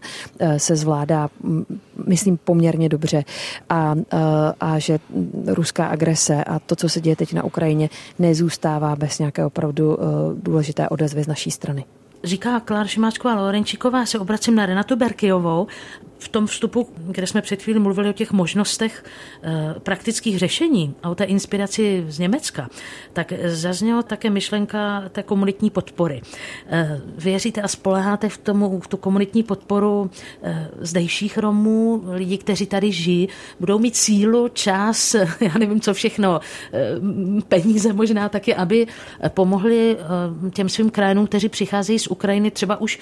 se 0.56 0.76
zvládá, 0.76 1.28
myslím, 2.06 2.36
poměrně 2.36 2.88
dobře. 2.88 3.24
A, 3.68 3.94
a 4.60 4.78
že 4.78 4.98
ruská 5.46 5.86
agrese 5.86 6.44
a 6.44 6.58
to, 6.58 6.76
co 6.76 6.88
se 6.88 7.00
děje 7.00 7.16
teď 7.16 7.32
na 7.32 7.44
Ukrajině, 7.44 7.90
nezůstává 8.18 8.96
bez 8.96 9.18
nějaké 9.18 9.46
opravdu 9.46 9.98
důležité 10.42 10.88
odezvy 10.88 11.24
z 11.24 11.26
naší 11.26 11.50
strany 11.50 11.84
říká 12.24 12.60
Klár 12.60 12.86
Šimáčková 12.86 13.34
Lorenčíková, 13.34 14.06
se 14.06 14.18
obracím 14.18 14.54
na 14.54 14.66
Renatu 14.66 14.96
Berkyovou. 14.96 15.66
V 16.18 16.28
tom 16.28 16.46
vstupu, 16.46 16.88
kde 16.96 17.26
jsme 17.26 17.42
před 17.42 17.62
chvíli 17.62 17.80
mluvili 17.80 18.08
o 18.08 18.12
těch 18.12 18.32
možnostech 18.32 19.04
eh, 19.42 19.74
praktických 19.78 20.38
řešení 20.38 20.94
a 21.02 21.10
o 21.10 21.14
té 21.14 21.24
inspiraci 21.24 22.04
z 22.08 22.18
Německa, 22.18 22.68
tak 23.12 23.32
zazněla 23.44 24.02
také 24.02 24.30
myšlenka 24.30 25.08
té 25.08 25.22
komunitní 25.22 25.70
podpory. 25.70 26.20
Eh, 26.66 27.00
věříte 27.18 27.62
a 27.62 27.68
spoleháte 27.68 28.28
v, 28.28 28.38
tomu, 28.38 28.80
v 28.80 28.86
tu 28.86 28.96
komunitní 28.96 29.42
podporu 29.42 30.10
eh, 30.42 30.68
zdejších 30.80 31.38
Romů, 31.38 32.02
lidí, 32.06 32.38
kteří 32.38 32.66
tady 32.66 32.92
žijí, 32.92 33.28
budou 33.60 33.78
mít 33.78 33.96
sílu, 33.96 34.48
čas, 34.48 35.14
já 35.40 35.58
nevím, 35.58 35.80
co 35.80 35.94
všechno, 35.94 36.40
peníze 37.48 37.92
možná 37.92 38.28
taky, 38.28 38.54
aby 38.54 38.86
pomohli 39.28 39.96
těm 40.52 40.68
svým 40.68 40.90
krajinům, 40.90 41.26
kteří 41.26 41.48
přicházejí 41.48 41.98
z 41.98 42.06
Ukrajiny 42.06 42.50
třeba 42.50 42.80
už 42.80 42.98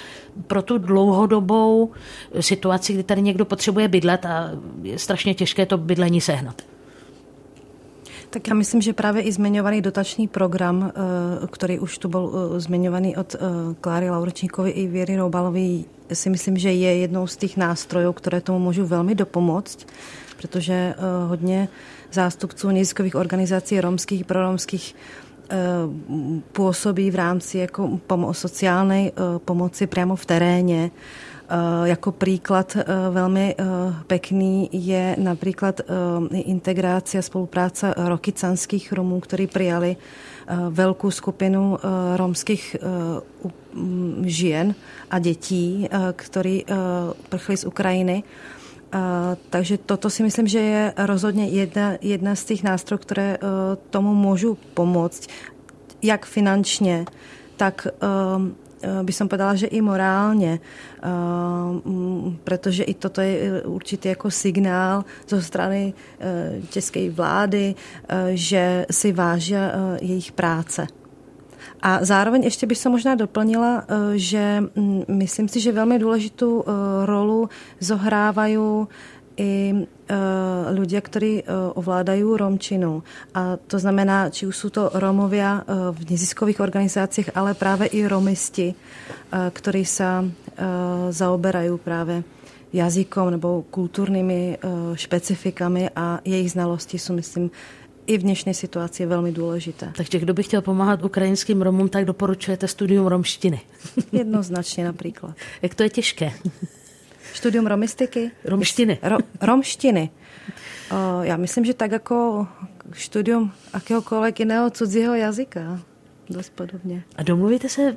pro 0.47 0.63
tu 0.63 0.79
dlouhodobou 0.79 1.93
situaci, 2.41 2.93
kdy 2.93 3.03
tady 3.07 3.23
někdo 3.23 3.45
potřebuje 3.45 3.89
bydlet 3.89 4.27
a 4.27 4.51
je 4.83 4.99
strašně 4.99 5.35
těžké 5.35 5.67
to 5.67 5.79
bydlení 5.79 6.21
sehnat. 6.21 6.63
Tak 8.31 8.49
já 8.49 8.55
myslím, 8.55 8.83
že 8.83 8.93
právě 8.93 9.23
i 9.23 9.33
zmiňovaný 9.33 9.83
dotační 9.83 10.29
program, 10.29 10.93
eh, 10.95 11.47
který 11.47 11.79
už 11.79 11.99
tu 11.99 12.09
byl 12.09 12.33
eh, 12.35 12.61
zmiňovaný 12.61 13.17
od 13.17 13.35
eh, 13.35 13.39
Kláry 13.81 14.11
Laurčníkovi 14.11 14.71
i 14.71 14.87
Věry 14.87 15.17
Roubalový, 15.17 15.85
si 16.13 16.31
myslím, 16.31 16.57
že 16.59 16.73
je 16.73 16.97
jednou 16.97 17.27
z 17.27 17.37
těch 17.37 17.57
nástrojů, 17.57 18.13
které 18.13 18.41
tomu 18.41 18.59
můžu 18.59 18.87
velmi 18.87 19.15
dopomoct, 19.15 19.87
protože 20.37 20.95
hodně 21.27 21.69
zástupců 22.13 22.69
neziskových 22.69 23.15
organizací 23.15 23.81
romských, 23.81 24.25
proromských 24.25 24.97
působí 26.53 27.11
v 27.11 27.15
rámci 27.15 27.59
jako 27.59 28.01
sociální 28.33 29.13
pomoci 29.45 29.87
přímo 29.87 30.17
v 30.17 30.27
teréně 30.27 30.91
jako 31.85 32.13
príklad 32.13 32.77
eh, 32.77 32.85
velmi 33.11 33.55
eh, 33.59 33.65
pekný 34.07 34.69
je 34.73 35.17
například 35.19 35.81
integrace 36.33 37.19
a 37.19 37.23
spolupráce 37.23 37.95
rokycanských 37.97 38.93
Romů, 38.93 39.21
kteří 39.21 39.47
přijali 39.47 39.97
velkou 40.71 41.11
skupinu 41.11 41.79
romských 42.17 42.77
mm, 43.75 44.25
žen 44.27 44.75
a 45.11 45.19
dětí, 45.19 45.89
kteří 46.13 46.65
prchli 47.29 47.57
z 47.57 47.65
Ukrajiny. 47.65 48.23
takže 49.51 49.79
toto 49.79 50.11
si 50.11 50.23
myslím, 50.23 50.47
že 50.47 50.59
je 50.59 50.93
rozhodně 50.97 51.47
jedna, 51.47 51.93
jedna 52.01 52.35
z 52.35 52.45
těch 52.45 52.63
nástrojů, 52.63 52.99
které 52.99 53.39
tomu 53.91 54.15
můžu 54.15 54.59
pomoct, 54.75 55.29
jak 56.03 56.27
finančně, 56.27 57.05
tak 57.57 57.87
Eh, 57.87 58.66
by 59.03 59.13
som 59.13 59.29
povedala, 59.29 59.55
že 59.55 59.67
i 59.67 59.81
morálně, 59.81 60.61
eh, 60.61 61.09
protože 62.45 62.85
i 62.85 62.95
toto 62.95 63.21
je 63.21 63.63
určitý 63.63 64.09
jako 64.09 64.31
signál 64.31 65.05
zo 65.29 65.43
strany 65.43 65.95
eh, 66.21 66.61
české 66.71 67.11
vlády, 67.11 67.75
že 68.35 68.87
si 68.91 69.13
váží 69.13 69.55
jejich 70.01 70.33
práce. 70.33 70.87
A 71.83 72.05
zároveň 72.05 72.43
ještě 72.45 72.67
bych 72.67 72.79
se 72.79 72.89
možná 72.89 73.15
doplnila, 73.15 73.85
že 74.15 74.63
mm, 74.75 75.05
myslím 75.09 75.49
si, 75.49 75.61
že 75.61 75.73
velmi 75.73 75.99
důležitou 75.99 76.65
rolu 77.05 77.49
zohrávají 77.81 78.59
i 79.37 79.73
uh, 79.73 80.73
ľudia, 80.73 81.01
ktorí 81.05 81.45
uh, 81.45 81.77
ovládajú 81.77 82.27
romčinu. 82.37 83.05
A 83.37 83.61
to 83.61 83.77
znamená, 83.77 84.33
či 84.33 84.49
už 84.49 84.57
sú 84.57 84.69
to 84.73 84.89
Romovia 84.97 85.61
uh, 85.61 85.93
v 85.93 86.17
neziskových 86.17 86.65
organizáciách, 86.65 87.37
ale 87.37 87.53
práve 87.53 87.93
i 87.93 88.09
romisti, 88.09 88.73
uh, 88.73 89.53
ktorí 89.53 89.85
sa 89.85 90.25
uh, 90.25 90.29
zaoberajú 91.13 91.77
práve 91.77 92.25
jazykom 92.73 93.37
nebo 93.37 93.65
kultúrnymi 93.69 94.57
uh, 94.57 94.93
špecifikami 94.97 95.93
a 95.93 96.21
jejich 96.25 96.57
znalosti 96.57 96.97
sú, 96.97 97.13
myslím, 97.17 97.53
i 98.07 98.19
v 98.19 98.23
dnešní 98.23 98.55
situaci 98.55 99.03
je 99.03 99.07
velmi 99.07 99.33
důležité. 99.33 99.93
Takže 99.97 100.19
kdo 100.19 100.35
by 100.35 100.43
chtěl 100.43 100.63
pomáhat 100.63 101.05
ukrajinským 101.05 101.63
Romům, 101.63 101.89
tak 101.89 102.05
doporučujete 102.05 102.69
studium 102.69 103.07
romštiny. 103.07 103.61
Jednoznačně 104.13 104.85
například. 104.85 105.35
Jak 105.63 105.75
to 105.75 105.83
je 105.83 105.91
těžké? 105.91 106.33
Studium 107.35 107.67
romistiky? 107.67 108.31
Romštiny. 108.45 108.99
Ro, 109.03 109.17
romštiny. 109.43 110.11
O, 110.91 111.23
já 111.23 111.37
myslím, 111.37 111.65
že 111.65 111.75
tak 111.75 111.91
jako 111.93 112.47
studium 112.93 113.53
akéhokoliv 113.73 114.41
jiného 114.41 114.71
cudzího 114.71 115.15
jazyka. 115.15 115.81
Dost 116.31 116.53
podobně. 116.55 117.03
A 117.17 117.23
domluvíte 117.23 117.69
se 117.69 117.97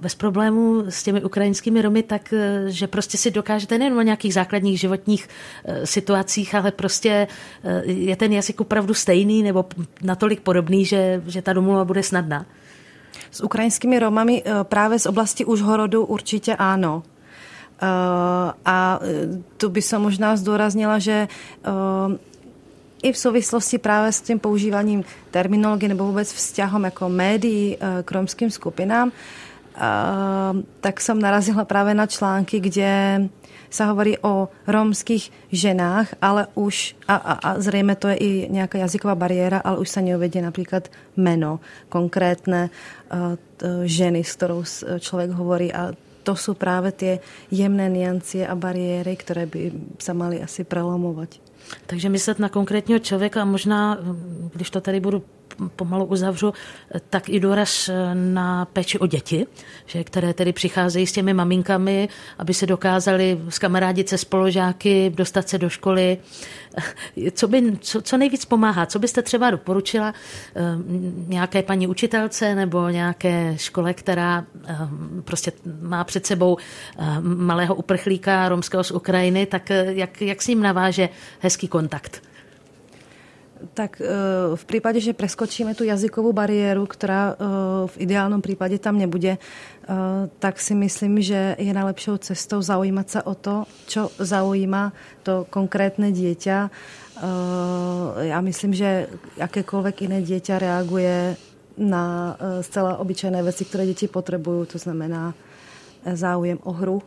bez 0.00 0.14
problémů 0.14 0.84
s 0.88 1.02
těmi 1.02 1.24
ukrajinskými 1.24 1.82
Romy, 1.82 2.02
tak 2.02 2.32
eh, 2.32 2.64
že 2.66 2.86
prostě 2.86 3.18
si 3.18 3.30
dokážete 3.30 3.78
nejen 3.78 3.98
o 3.98 4.02
nějakých 4.02 4.34
základních 4.34 4.80
životních 4.80 5.28
eh, 5.64 5.86
situacích, 5.86 6.54
ale 6.54 6.72
prostě 6.72 7.28
eh, 7.64 7.82
je 7.84 8.16
ten 8.16 8.32
jazyk 8.32 8.60
opravdu 8.60 8.94
stejný 8.94 9.42
nebo 9.42 9.64
natolik 10.02 10.40
podobný, 10.40 10.84
že, 10.84 11.22
že 11.26 11.42
ta 11.42 11.52
domluva 11.52 11.84
bude 11.84 12.02
snadná? 12.02 12.46
S 13.30 13.40
ukrajinskými 13.40 13.98
Romami 13.98 14.42
právě 14.62 14.98
z 14.98 15.06
oblasti 15.06 15.44
Užhorodu 15.44 16.04
určitě 16.04 16.56
ano. 16.56 17.02
Eh, 17.78 18.48
a 18.64 18.98
eh, 19.02 19.38
tu 19.56 19.70
by 19.70 19.82
som 19.82 20.02
možná 20.02 20.34
zdůraznila, 20.34 20.98
že 20.98 21.30
eh, 21.30 22.18
i 23.02 23.12
v 23.12 23.18
souvislosti 23.18 23.78
právě 23.78 24.12
s 24.12 24.20
tím 24.20 24.38
používáním 24.38 25.04
terminologie 25.30 25.88
nebo 25.88 26.04
vůbec 26.04 26.32
vzťahom 26.32 26.84
jako 26.84 27.08
médií 27.08 27.78
k 28.04 28.12
romským 28.12 28.50
skupinám, 28.50 29.12
tak 30.80 31.00
jsem 31.00 31.22
narazila 31.22 31.64
právě 31.64 31.94
na 31.94 32.06
články, 32.06 32.60
kde 32.60 33.22
se 33.70 33.84
hovorí 33.84 34.18
o 34.18 34.48
romských 34.66 35.30
ženách, 35.52 36.14
ale 36.22 36.46
už, 36.54 36.96
a, 37.08 37.14
a, 37.14 37.32
a 37.32 37.60
zřejmě 37.60 37.94
to 37.94 38.08
je 38.08 38.16
i 38.16 38.48
nějaká 38.50 38.78
jazyková 38.78 39.14
bariéra, 39.14 39.58
ale 39.58 39.78
už 39.78 39.88
se 39.88 40.02
neuvedí 40.02 40.40
například 40.40 40.88
jméno 41.16 41.60
konkrétné 41.88 42.70
ženy, 43.84 44.24
s 44.24 44.32
kterou 44.34 44.64
člověk 44.98 45.30
hovorí 45.30 45.72
a 45.72 45.92
to 46.28 46.36
jsou 46.36 46.54
právě 46.54 46.92
ty 46.92 47.20
jemné 47.50 47.88
niancie 47.88 48.48
a 48.48 48.54
bariéry, 48.54 49.16
které 49.16 49.46
by 49.46 49.72
se 49.98 50.14
mali 50.14 50.42
asi 50.42 50.64
prelomovat. 50.64 51.28
Takže 51.86 52.08
myslet 52.08 52.38
na 52.38 52.48
konkrétního 52.48 52.98
člověka 52.98 53.42
a 53.42 53.44
možná, 53.44 53.98
když 54.52 54.70
to 54.70 54.80
tady 54.80 55.00
budu 55.00 55.22
pomalu 55.76 56.04
uzavřu, 56.04 56.52
tak 57.10 57.28
i 57.28 57.40
důraz 57.40 57.90
na 58.14 58.64
péči 58.64 58.98
o 58.98 59.06
děti, 59.06 59.46
že, 59.86 60.04
které 60.04 60.34
tedy 60.34 60.52
přicházejí 60.52 61.06
s 61.06 61.12
těmi 61.12 61.34
maminkami, 61.34 62.08
aby 62.38 62.54
se 62.54 62.66
dokázali 62.66 63.40
skamarádit 63.48 64.08
se 64.08 64.18
spoložáky, 64.18 65.12
dostat 65.14 65.48
se 65.48 65.58
do 65.58 65.68
školy. 65.68 66.18
Co, 67.32 67.48
by, 67.48 67.78
co, 67.80 68.02
co 68.02 68.16
nejvíc 68.16 68.44
pomáhá? 68.44 68.86
Co 68.86 68.98
byste 68.98 69.22
třeba 69.22 69.50
doporučila 69.50 70.14
eh, 70.56 70.62
nějaké 71.26 71.62
paní 71.62 71.86
učitelce 71.86 72.54
nebo 72.54 72.88
nějaké 72.88 73.54
škole, 73.58 73.94
která 73.94 74.44
eh, 74.66 74.76
prostě 75.24 75.52
má 75.80 76.04
před 76.04 76.26
sebou 76.26 76.56
eh, 76.98 77.04
malého 77.20 77.74
uprchlíka 77.74 78.48
romského 78.48 78.84
z 78.84 78.90
Ukrajiny, 78.90 79.46
tak 79.46 79.70
jak, 79.70 80.22
jak 80.22 80.42
s 80.42 80.46
ním 80.46 80.62
naváže 80.62 81.08
hezký 81.40 81.68
kontakt? 81.68 82.27
Tak 83.74 84.00
eh, 84.00 84.06
v 84.54 84.64
případě, 84.64 85.00
že 85.00 85.12
preskočíme 85.12 85.74
tu 85.74 85.84
jazykovou 85.84 86.32
bariéru, 86.32 86.86
která 86.86 87.34
eh, 87.34 87.44
v 87.86 87.94
ideálnom 88.00 88.42
případě 88.42 88.78
tam 88.78 88.98
nebude, 88.98 89.38
eh, 89.38 89.94
tak 90.38 90.60
si 90.60 90.74
myslím, 90.74 91.22
že 91.22 91.56
je 91.58 91.72
najlepšou 91.74 92.16
cestou 92.16 92.62
zaujímat 92.62 93.10
se 93.10 93.22
o 93.22 93.34
to, 93.34 93.64
čo 93.86 94.10
zaujíma 94.18 94.92
to 95.22 95.46
konkrétne 95.50 96.12
dieťa. 96.12 96.70
Já 98.18 98.40
myslím, 98.40 98.74
že 98.74 99.06
jakékoliv 99.36 100.02
jiné 100.02 100.22
dieťa 100.22 100.58
reaguje 100.58 101.36
na 101.78 102.36
zcela 102.60 102.96
obyčejné 102.96 103.42
věci, 103.42 103.64
které 103.64 103.86
děti 103.86 104.08
potřebují, 104.08 104.66
to 104.66 104.78
znamená 104.78 105.34
záujem 106.14 106.58
o 106.62 106.72
hru, 106.72 107.02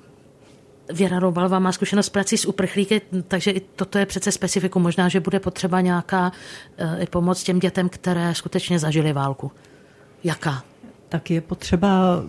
Věra 0.93 1.19
Robalová 1.19 1.59
má 1.59 1.71
zkušenost 1.71 2.09
prací 2.09 2.37
s 2.37 2.45
uprchlíky, 2.45 3.01
takže 3.27 3.51
i 3.51 3.59
toto 3.59 3.97
je 3.97 4.05
přece 4.05 4.31
specifikum. 4.31 4.83
Možná, 4.83 5.09
že 5.09 5.19
bude 5.19 5.39
potřeba 5.39 5.81
nějaká 5.81 6.31
uh, 6.81 7.05
pomoc 7.05 7.43
těm 7.43 7.59
dětem, 7.59 7.89
které 7.89 8.35
skutečně 8.35 8.79
zažily 8.79 9.13
válku. 9.13 9.51
Jaká? 10.23 10.63
tak 11.11 11.31
je 11.31 11.41
potřeba, 11.41 12.23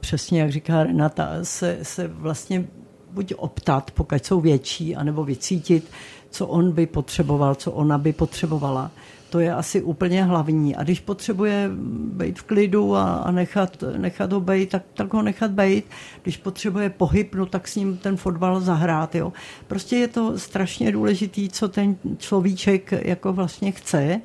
přesně 0.00 0.40
jak 0.40 0.50
říká 0.50 0.82
Renata, 0.82 1.28
se, 1.42 1.78
se 1.82 2.08
vlastně 2.08 2.64
buď 3.10 3.34
optat, 3.36 3.90
pokud 3.90 4.24
jsou 4.26 4.40
větší, 4.40 4.96
anebo 4.96 5.24
vycítit, 5.24 5.90
co 6.30 6.46
on 6.46 6.72
by 6.72 6.86
potřeboval, 6.86 7.54
co 7.54 7.72
ona 7.72 7.98
by 7.98 8.12
potřebovala. 8.12 8.90
To 9.36 9.40
je 9.40 9.54
asi 9.54 9.82
úplně 9.82 10.24
hlavní. 10.24 10.76
A 10.76 10.82
když 10.82 11.00
potřebuje 11.00 11.70
být 12.12 12.38
v 12.38 12.42
klidu 12.42 12.96
a, 12.96 13.14
a 13.14 13.30
nechat, 13.30 13.84
nechat 13.96 14.32
ho 14.32 14.40
být, 14.40 14.70
tak, 14.70 14.82
tak 14.94 15.12
ho 15.12 15.22
nechat 15.22 15.50
být. 15.50 15.84
Když 16.22 16.36
potřebuje 16.36 16.90
pohyb, 16.90 17.34
no 17.34 17.46
tak 17.46 17.68
s 17.68 17.76
ním 17.76 17.96
ten 17.96 18.16
fotbal 18.16 18.60
zahrát. 18.60 19.14
Jo. 19.14 19.32
Prostě 19.66 19.96
je 19.96 20.08
to 20.08 20.38
strašně 20.38 20.92
důležitý, 20.92 21.48
co 21.48 21.68
ten 21.68 21.96
človíček 22.18 22.92
jako 22.92 23.32
vlastně 23.32 23.72
chce. 23.72 24.20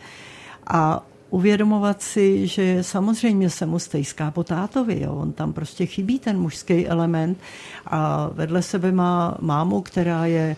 A 0.67 1.05
uvědomovat 1.29 2.01
si, 2.01 2.47
že 2.47 2.83
samozřejmě 2.83 3.49
se 3.49 3.65
mu 3.65 3.79
stejská 3.79 4.31
po 4.31 4.43
tátovi, 4.43 5.01
jo. 5.01 5.15
on 5.15 5.31
tam 5.31 5.53
prostě 5.53 5.85
chybí 5.85 6.19
ten 6.19 6.39
mužský 6.39 6.87
element 6.87 7.37
a 7.85 8.29
vedle 8.33 8.61
sebe 8.61 8.91
má 8.91 9.37
mámu, 9.41 9.81
která 9.81 10.25
je 10.25 10.55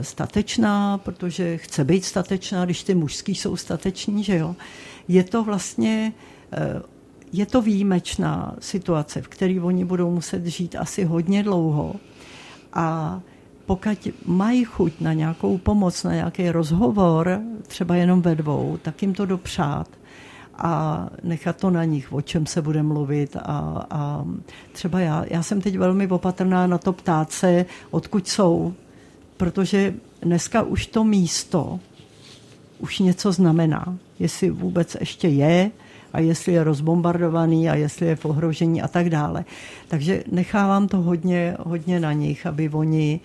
statečná, 0.00 0.98
protože 0.98 1.56
chce 1.56 1.84
být 1.84 2.04
statečná, 2.04 2.64
když 2.64 2.82
ty 2.82 2.94
mužský 2.94 3.34
jsou 3.34 3.56
stateční, 3.56 4.24
že 4.24 4.36
jo. 4.36 4.56
Je 5.08 5.24
to 5.24 5.44
vlastně, 5.44 6.12
e, 6.52 6.82
je 7.32 7.46
to 7.46 7.62
výjimečná 7.62 8.54
situace, 8.58 9.22
v 9.22 9.28
které 9.28 9.60
oni 9.60 9.84
budou 9.84 10.10
muset 10.10 10.46
žít 10.46 10.76
asi 10.76 11.04
hodně 11.04 11.42
dlouho 11.42 11.94
a 12.72 13.20
pokud 13.66 14.08
mají 14.26 14.64
chuť 14.64 15.00
na 15.00 15.12
nějakou 15.12 15.58
pomoc, 15.58 16.04
na 16.04 16.14
nějaký 16.14 16.50
rozhovor, 16.50 17.40
třeba 17.66 17.96
jenom 17.96 18.22
ve 18.22 18.34
dvou, 18.34 18.78
tak 18.82 19.02
jim 19.02 19.14
to 19.14 19.26
dopřát 19.26 19.88
a 20.54 21.06
nechat 21.22 21.56
to 21.56 21.70
na 21.70 21.84
nich, 21.84 22.12
o 22.12 22.20
čem 22.22 22.46
se 22.46 22.62
bude 22.62 22.82
mluvit. 22.82 23.36
A, 23.36 23.86
a 23.90 24.24
třeba 24.72 25.00
já, 25.00 25.24
já 25.30 25.42
jsem 25.42 25.60
teď 25.60 25.78
velmi 25.78 26.06
opatrná 26.06 26.66
na 26.66 26.78
to 26.78 26.92
ptát 26.92 27.32
se, 27.32 27.66
odkud 27.90 28.28
jsou, 28.28 28.74
protože 29.38 29.94
dneska 30.22 30.62
už 30.62 30.86
to 30.86 31.04
místo 31.04 31.80
už 32.78 32.98
něco 32.98 33.32
znamená. 33.32 33.98
Jestli 34.18 34.50
vůbec 34.50 34.96
ještě 35.00 35.28
je, 35.28 35.70
a 36.12 36.20
jestli 36.20 36.52
je 36.52 36.64
rozbombardovaný 36.64 37.70
a 37.70 37.74
jestli 37.74 38.06
je 38.06 38.16
v 38.16 38.24
ohrožení 38.24 38.82
a 38.82 38.88
tak 38.88 39.10
dále. 39.10 39.44
Takže 39.88 40.24
nechávám 40.32 40.88
to 40.88 40.96
hodně, 40.96 41.56
hodně 41.58 42.00
na 42.00 42.12
nich, 42.12 42.46
aby 42.46 42.68
oni, 42.68 43.20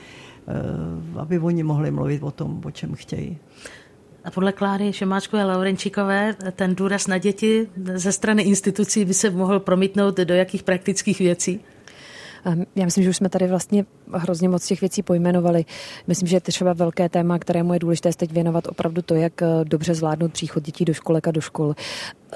eh, 0.48 1.20
aby 1.20 1.40
oni 1.40 1.64
mohli 1.64 1.92
mluvit 1.92 2.24
o 2.24 2.32
tom, 2.32 2.62
o 2.66 2.72
čem 2.72 2.96
chtějí. 2.96 3.38
A 4.24 4.32
podle 4.32 4.52
Kláry 4.52 4.94
Šemáčkové 4.94 5.44
Laurenčíkové 5.46 6.36
ten 6.52 6.76
důraz 6.76 7.08
na 7.08 7.18
děti 7.18 7.68
ze 7.96 8.12
strany 8.12 8.44
institucí 8.44 9.06
by 9.06 9.14
se 9.14 9.30
mohl 9.30 9.60
promítnout 9.60 10.18
do 10.18 10.34
jakých 10.34 10.64
praktických 10.64 11.20
věcí? 11.20 11.60
Já 12.76 12.86
myslím, 12.86 13.04
že 13.04 13.10
už 13.10 13.18
jsme 13.18 13.30
tady 13.30 13.48
vlastně 13.48 13.86
hrozně 14.12 14.50
moc 14.50 14.68
těch 14.68 14.82
věcí 14.82 15.04
pojmenovali. 15.04 15.66
Myslím, 16.08 16.28
že 16.28 16.36
je 16.36 16.42
třeba 16.42 16.74
velké 16.74 17.10
téma, 17.10 17.40
kterému 17.40 17.74
je 17.74 17.80
důležité 17.80 18.10
teď 18.18 18.32
věnovat 18.32 18.68
opravdu 18.68 19.02
to, 19.02 19.16
jak 19.16 19.42
eh, 19.42 19.46
dobře 19.64 19.96
zvládnout 19.96 20.34
příchod 20.34 20.64
dětí 20.64 20.86
do 20.86 20.94
školek 20.94 21.28
a 21.28 21.32
do 21.32 21.42
škol. 21.42 21.76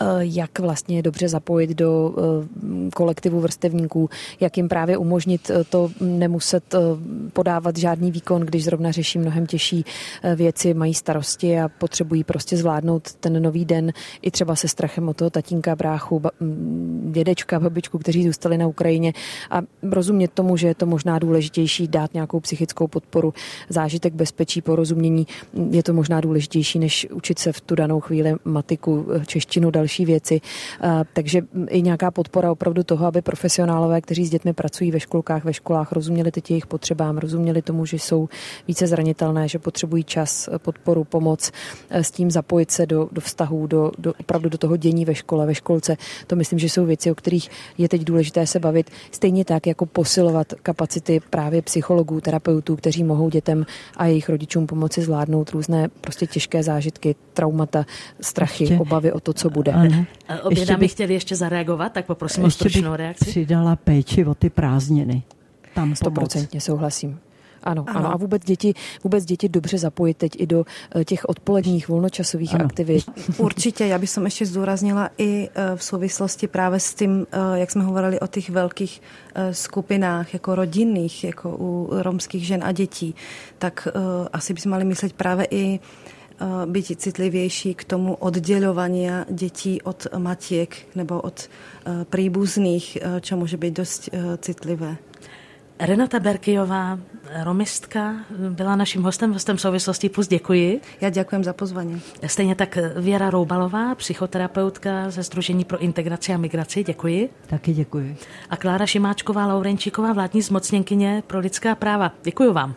Eh, 0.02 0.06
jak 0.20 0.60
vlastně 0.60 1.02
dobře 1.02 1.30
zapojit 1.30 1.70
do 1.70 2.16
eh, 2.18 2.90
kolektivu 2.94 3.40
vrstevníků, 3.40 4.10
jak 4.40 4.58
jim 4.58 4.70
právě 4.70 4.98
umožnit 4.98 5.52
to 5.70 5.90
nemuset 6.02 6.76
podávat 7.34 7.78
žádný 7.78 8.12
výkon, 8.12 8.42
když 8.42 8.64
zrovna 8.64 8.92
řeší 8.92 9.20
mnohem 9.20 9.46
těžší 9.46 9.86
věci, 10.36 10.74
mají 10.74 10.94
starosti 10.94 11.60
a 11.60 11.70
potřebují 11.70 12.24
prostě 12.24 12.58
zvládnout 12.58 13.14
ten 13.14 13.42
nový 13.44 13.66
den 13.66 13.92
i 14.22 14.32
třeba 14.32 14.56
se 14.56 14.68
strachem 14.68 15.10
o 15.10 15.14
toho 15.14 15.30
tatínka, 15.30 15.76
bráchu, 15.76 16.22
dědečka, 17.12 17.60
babičku, 17.60 17.98
kteří 17.98 18.24
zůstali 18.24 18.58
na 18.58 18.68
Ukrajině 18.68 19.14
a 19.52 19.62
rozumět 19.84 20.32
tomu, 20.34 20.58
že 20.58 20.68
je 20.68 20.76
to 20.76 20.86
možná 20.86 21.20
důležitější 21.58 21.88
dát 21.88 22.14
nějakou 22.14 22.40
psychickou 22.40 22.88
podporu, 22.88 23.34
zážitek 23.70 24.14
bezpečí, 24.14 24.62
porozumění. 24.62 25.28
Je 25.70 25.84
to 25.84 25.94
možná 25.94 26.22
důležitější, 26.22 26.80
než 26.80 27.08
učit 27.14 27.40
se 27.40 27.52
v 27.52 27.62
tu 27.62 27.76
danou 27.76 28.00
chvíli 28.00 28.36
matiku, 28.46 29.06
češtinu, 29.26 29.72
další 29.72 30.06
věci. 30.06 30.42
Takže 31.14 31.42
i 31.70 31.82
nějaká 31.82 32.12
podpora 32.12 32.52
opravdu 32.52 32.84
toho, 32.84 33.06
aby 33.06 33.22
profesionálové, 33.22 34.02
kteří 34.02 34.26
s 34.26 34.30
dětmi 34.30 34.54
pracují 34.54 34.92
ve 34.92 35.00
školkách, 35.00 35.46
ve 35.46 35.54
školách, 35.54 35.92
rozuměli 35.92 36.32
teď 36.32 36.52
jejich 36.52 36.68
potřebám, 36.68 37.18
rozuměli 37.18 37.62
tomu, 37.62 37.86
že 37.86 37.98
jsou 37.98 38.30
více 38.68 38.88
zranitelné, 38.88 39.48
že 39.48 39.60
potřebují 39.60 40.04
čas, 40.04 40.50
podporu, 40.58 41.04
pomoc, 41.04 41.52
s 41.90 42.12
tím 42.12 42.32
zapojit 42.32 42.72
se 42.72 42.86
do, 42.86 43.10
do 43.12 43.22
vztahů, 43.22 43.68
do, 43.68 43.92
do, 43.98 44.14
opravdu 44.20 44.50
do 44.50 44.58
toho 44.58 44.78
dění 44.78 45.06
ve 45.06 45.16
škole, 45.16 45.46
ve 45.46 45.56
školce. 45.56 45.98
To 46.28 46.36
myslím, 46.36 46.60
že 46.60 46.70
jsou 46.70 46.86
věci, 46.86 47.12
o 47.12 47.16
kterých 47.16 47.50
je 47.78 47.90
teď 47.90 48.04
důležité 48.04 48.48
se 48.48 48.60
bavit. 48.60 48.90
Stejně 49.12 49.46
tak, 49.46 49.68
jako 49.68 49.86
posilovat 49.86 50.54
kapacity 50.64 51.20
právě 51.30 51.47
psychologů, 51.62 52.22
terapeutů, 52.22 52.76
kteří 52.76 53.04
mohou 53.04 53.30
dětem 53.30 53.66
a 53.98 54.06
jejich 54.06 54.30
rodičům 54.30 54.68
pomoci 54.68 55.02
zvládnout 55.02 55.50
různé 55.50 55.88
prostě 56.02 56.28
těžké 56.28 56.64
zážitky, 56.64 57.16
traumata, 57.34 57.86
strachy, 58.22 58.64
ještě, 58.64 58.80
obavy 58.80 59.12
o 59.12 59.20
to, 59.20 59.34
co 59.34 59.50
bude. 59.50 59.72
Ano. 59.72 60.06
Obě 60.44 60.66
dámy 60.66 60.80
by, 60.80 60.88
chtěli 60.88 61.14
ještě 61.14 61.36
zareagovat, 61.36 61.94
tak 61.94 62.06
poprosím 62.06 62.44
o 62.44 62.52
stručnou 62.52 62.96
reakci. 62.96 63.26
přidala 63.26 63.76
péči 63.76 64.26
o 64.26 64.34
ty 64.34 64.50
prázdniny. 64.50 65.24
Tam 65.74 65.96
Stoprocentně 65.96 66.62
souhlasím. 66.62 67.20
Ano, 67.64 67.86
ano, 67.88 68.00
ano. 68.00 68.14
A 68.14 68.18
vůbec 68.18 68.44
děti, 68.44 68.74
vůbec 69.04 69.26
děti 69.26 69.50
dobře 69.50 69.78
zapojit 69.78 70.18
teď 70.18 70.32
i 70.38 70.48
do 70.48 70.66
eh, 70.96 71.06
těch 71.06 71.26
odpoledních 71.26 71.88
volnočasových 71.88 72.56
ano. 72.56 72.66
aktivit. 72.66 73.04
Určitě, 73.38 73.86
já 73.86 73.98
bych 73.98 74.18
ještě 74.24 74.46
zdůraznila 74.46 75.10
i 75.18 75.50
eh, 75.56 75.76
v 75.76 75.84
souvislosti 75.84 76.48
právě 76.48 76.80
s 76.80 76.94
tím, 76.94 77.28
eh, 77.32 77.60
jak 77.60 77.72
jsme 77.72 77.84
hovorili 77.84 78.20
o 78.20 78.28
těch 78.28 78.50
velkých 78.50 79.02
skupinách, 79.52 80.34
jako 80.34 80.56
rodinných, 80.56 81.24
jako 81.24 81.56
u 81.60 81.90
romských 81.92 82.48
žen 82.48 82.64
a 82.64 82.72
dětí, 82.72 83.16
tak 83.58 83.88
asi 84.34 84.54
bychom 84.54 84.70
mali 84.70 84.86
myslet 84.86 85.14
právě 85.14 85.48
i 85.52 85.80
být 86.66 87.02
citlivější 87.02 87.74
k 87.76 87.84
tomu 87.84 88.16
oddělování 88.16 89.08
dětí 89.30 89.82
od 89.82 90.08
matiek 90.18 90.78
nebo 90.96 91.22
od 91.22 91.50
príbuzných, 92.10 92.98
čo 93.22 93.38
může 93.38 93.58
být 93.58 93.78
dost 93.78 94.10
citlivé. 94.42 94.98
Renata 95.80 96.20
Berkijová, 96.20 97.00
romistka, 97.44 98.16
byla 98.50 98.76
naším 98.76 99.04
hostem, 99.04 99.34
hostem 99.34 99.58
souvislosti 99.58 100.10
Plus. 100.10 100.28
Děkuji. 100.28 100.82
Já 101.02 101.10
děkuji 101.10 101.44
za 101.44 101.54
pozvání. 101.54 102.02
Stejně 102.28 102.56
tak 102.56 102.78
Věra 102.96 103.30
Roubalová, 103.30 103.96
psychoterapeutka 103.96 105.10
ze 105.10 105.24
Združení 105.24 105.66
pro 105.66 105.78
integraci 105.78 106.34
a 106.34 106.38
migraci. 106.38 106.84
Děkuji. 106.84 107.30
Taky 107.48 107.74
děkuji. 107.74 108.18
A 108.50 108.58
Klára 108.58 108.86
Šimáčková, 108.86 109.48
Laurenčíková, 109.48 110.14
vládní 110.14 110.42
zmocněnkyně 110.42 111.24
pro 111.28 111.40
lidská 111.40 111.76
práva. 111.76 112.12
Děkuji 112.24 112.54
vám. 112.54 112.76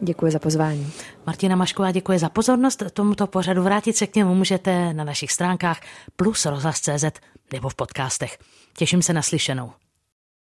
Děkuji 0.00 0.32
za 0.32 0.38
pozvání. 0.38 0.92
Martina 1.26 1.56
Mašková 1.56 1.90
děkuje 1.90 2.18
za 2.18 2.28
pozornost. 2.28 2.82
Tomuto 2.92 3.26
pořadu 3.26 3.62
vrátit 3.62 3.96
se 3.96 4.06
k 4.06 4.16
němu 4.16 4.34
můžete 4.34 4.92
na 4.92 5.04
našich 5.04 5.32
stránkách 5.32 5.80
plus 6.16 6.46
rozhlas.cz 6.46 7.04
nebo 7.52 7.68
v 7.68 7.74
podcastech. 7.74 8.38
Těším 8.76 9.02
se 9.02 9.12
na 9.12 9.22
slyšenou. 9.22 9.72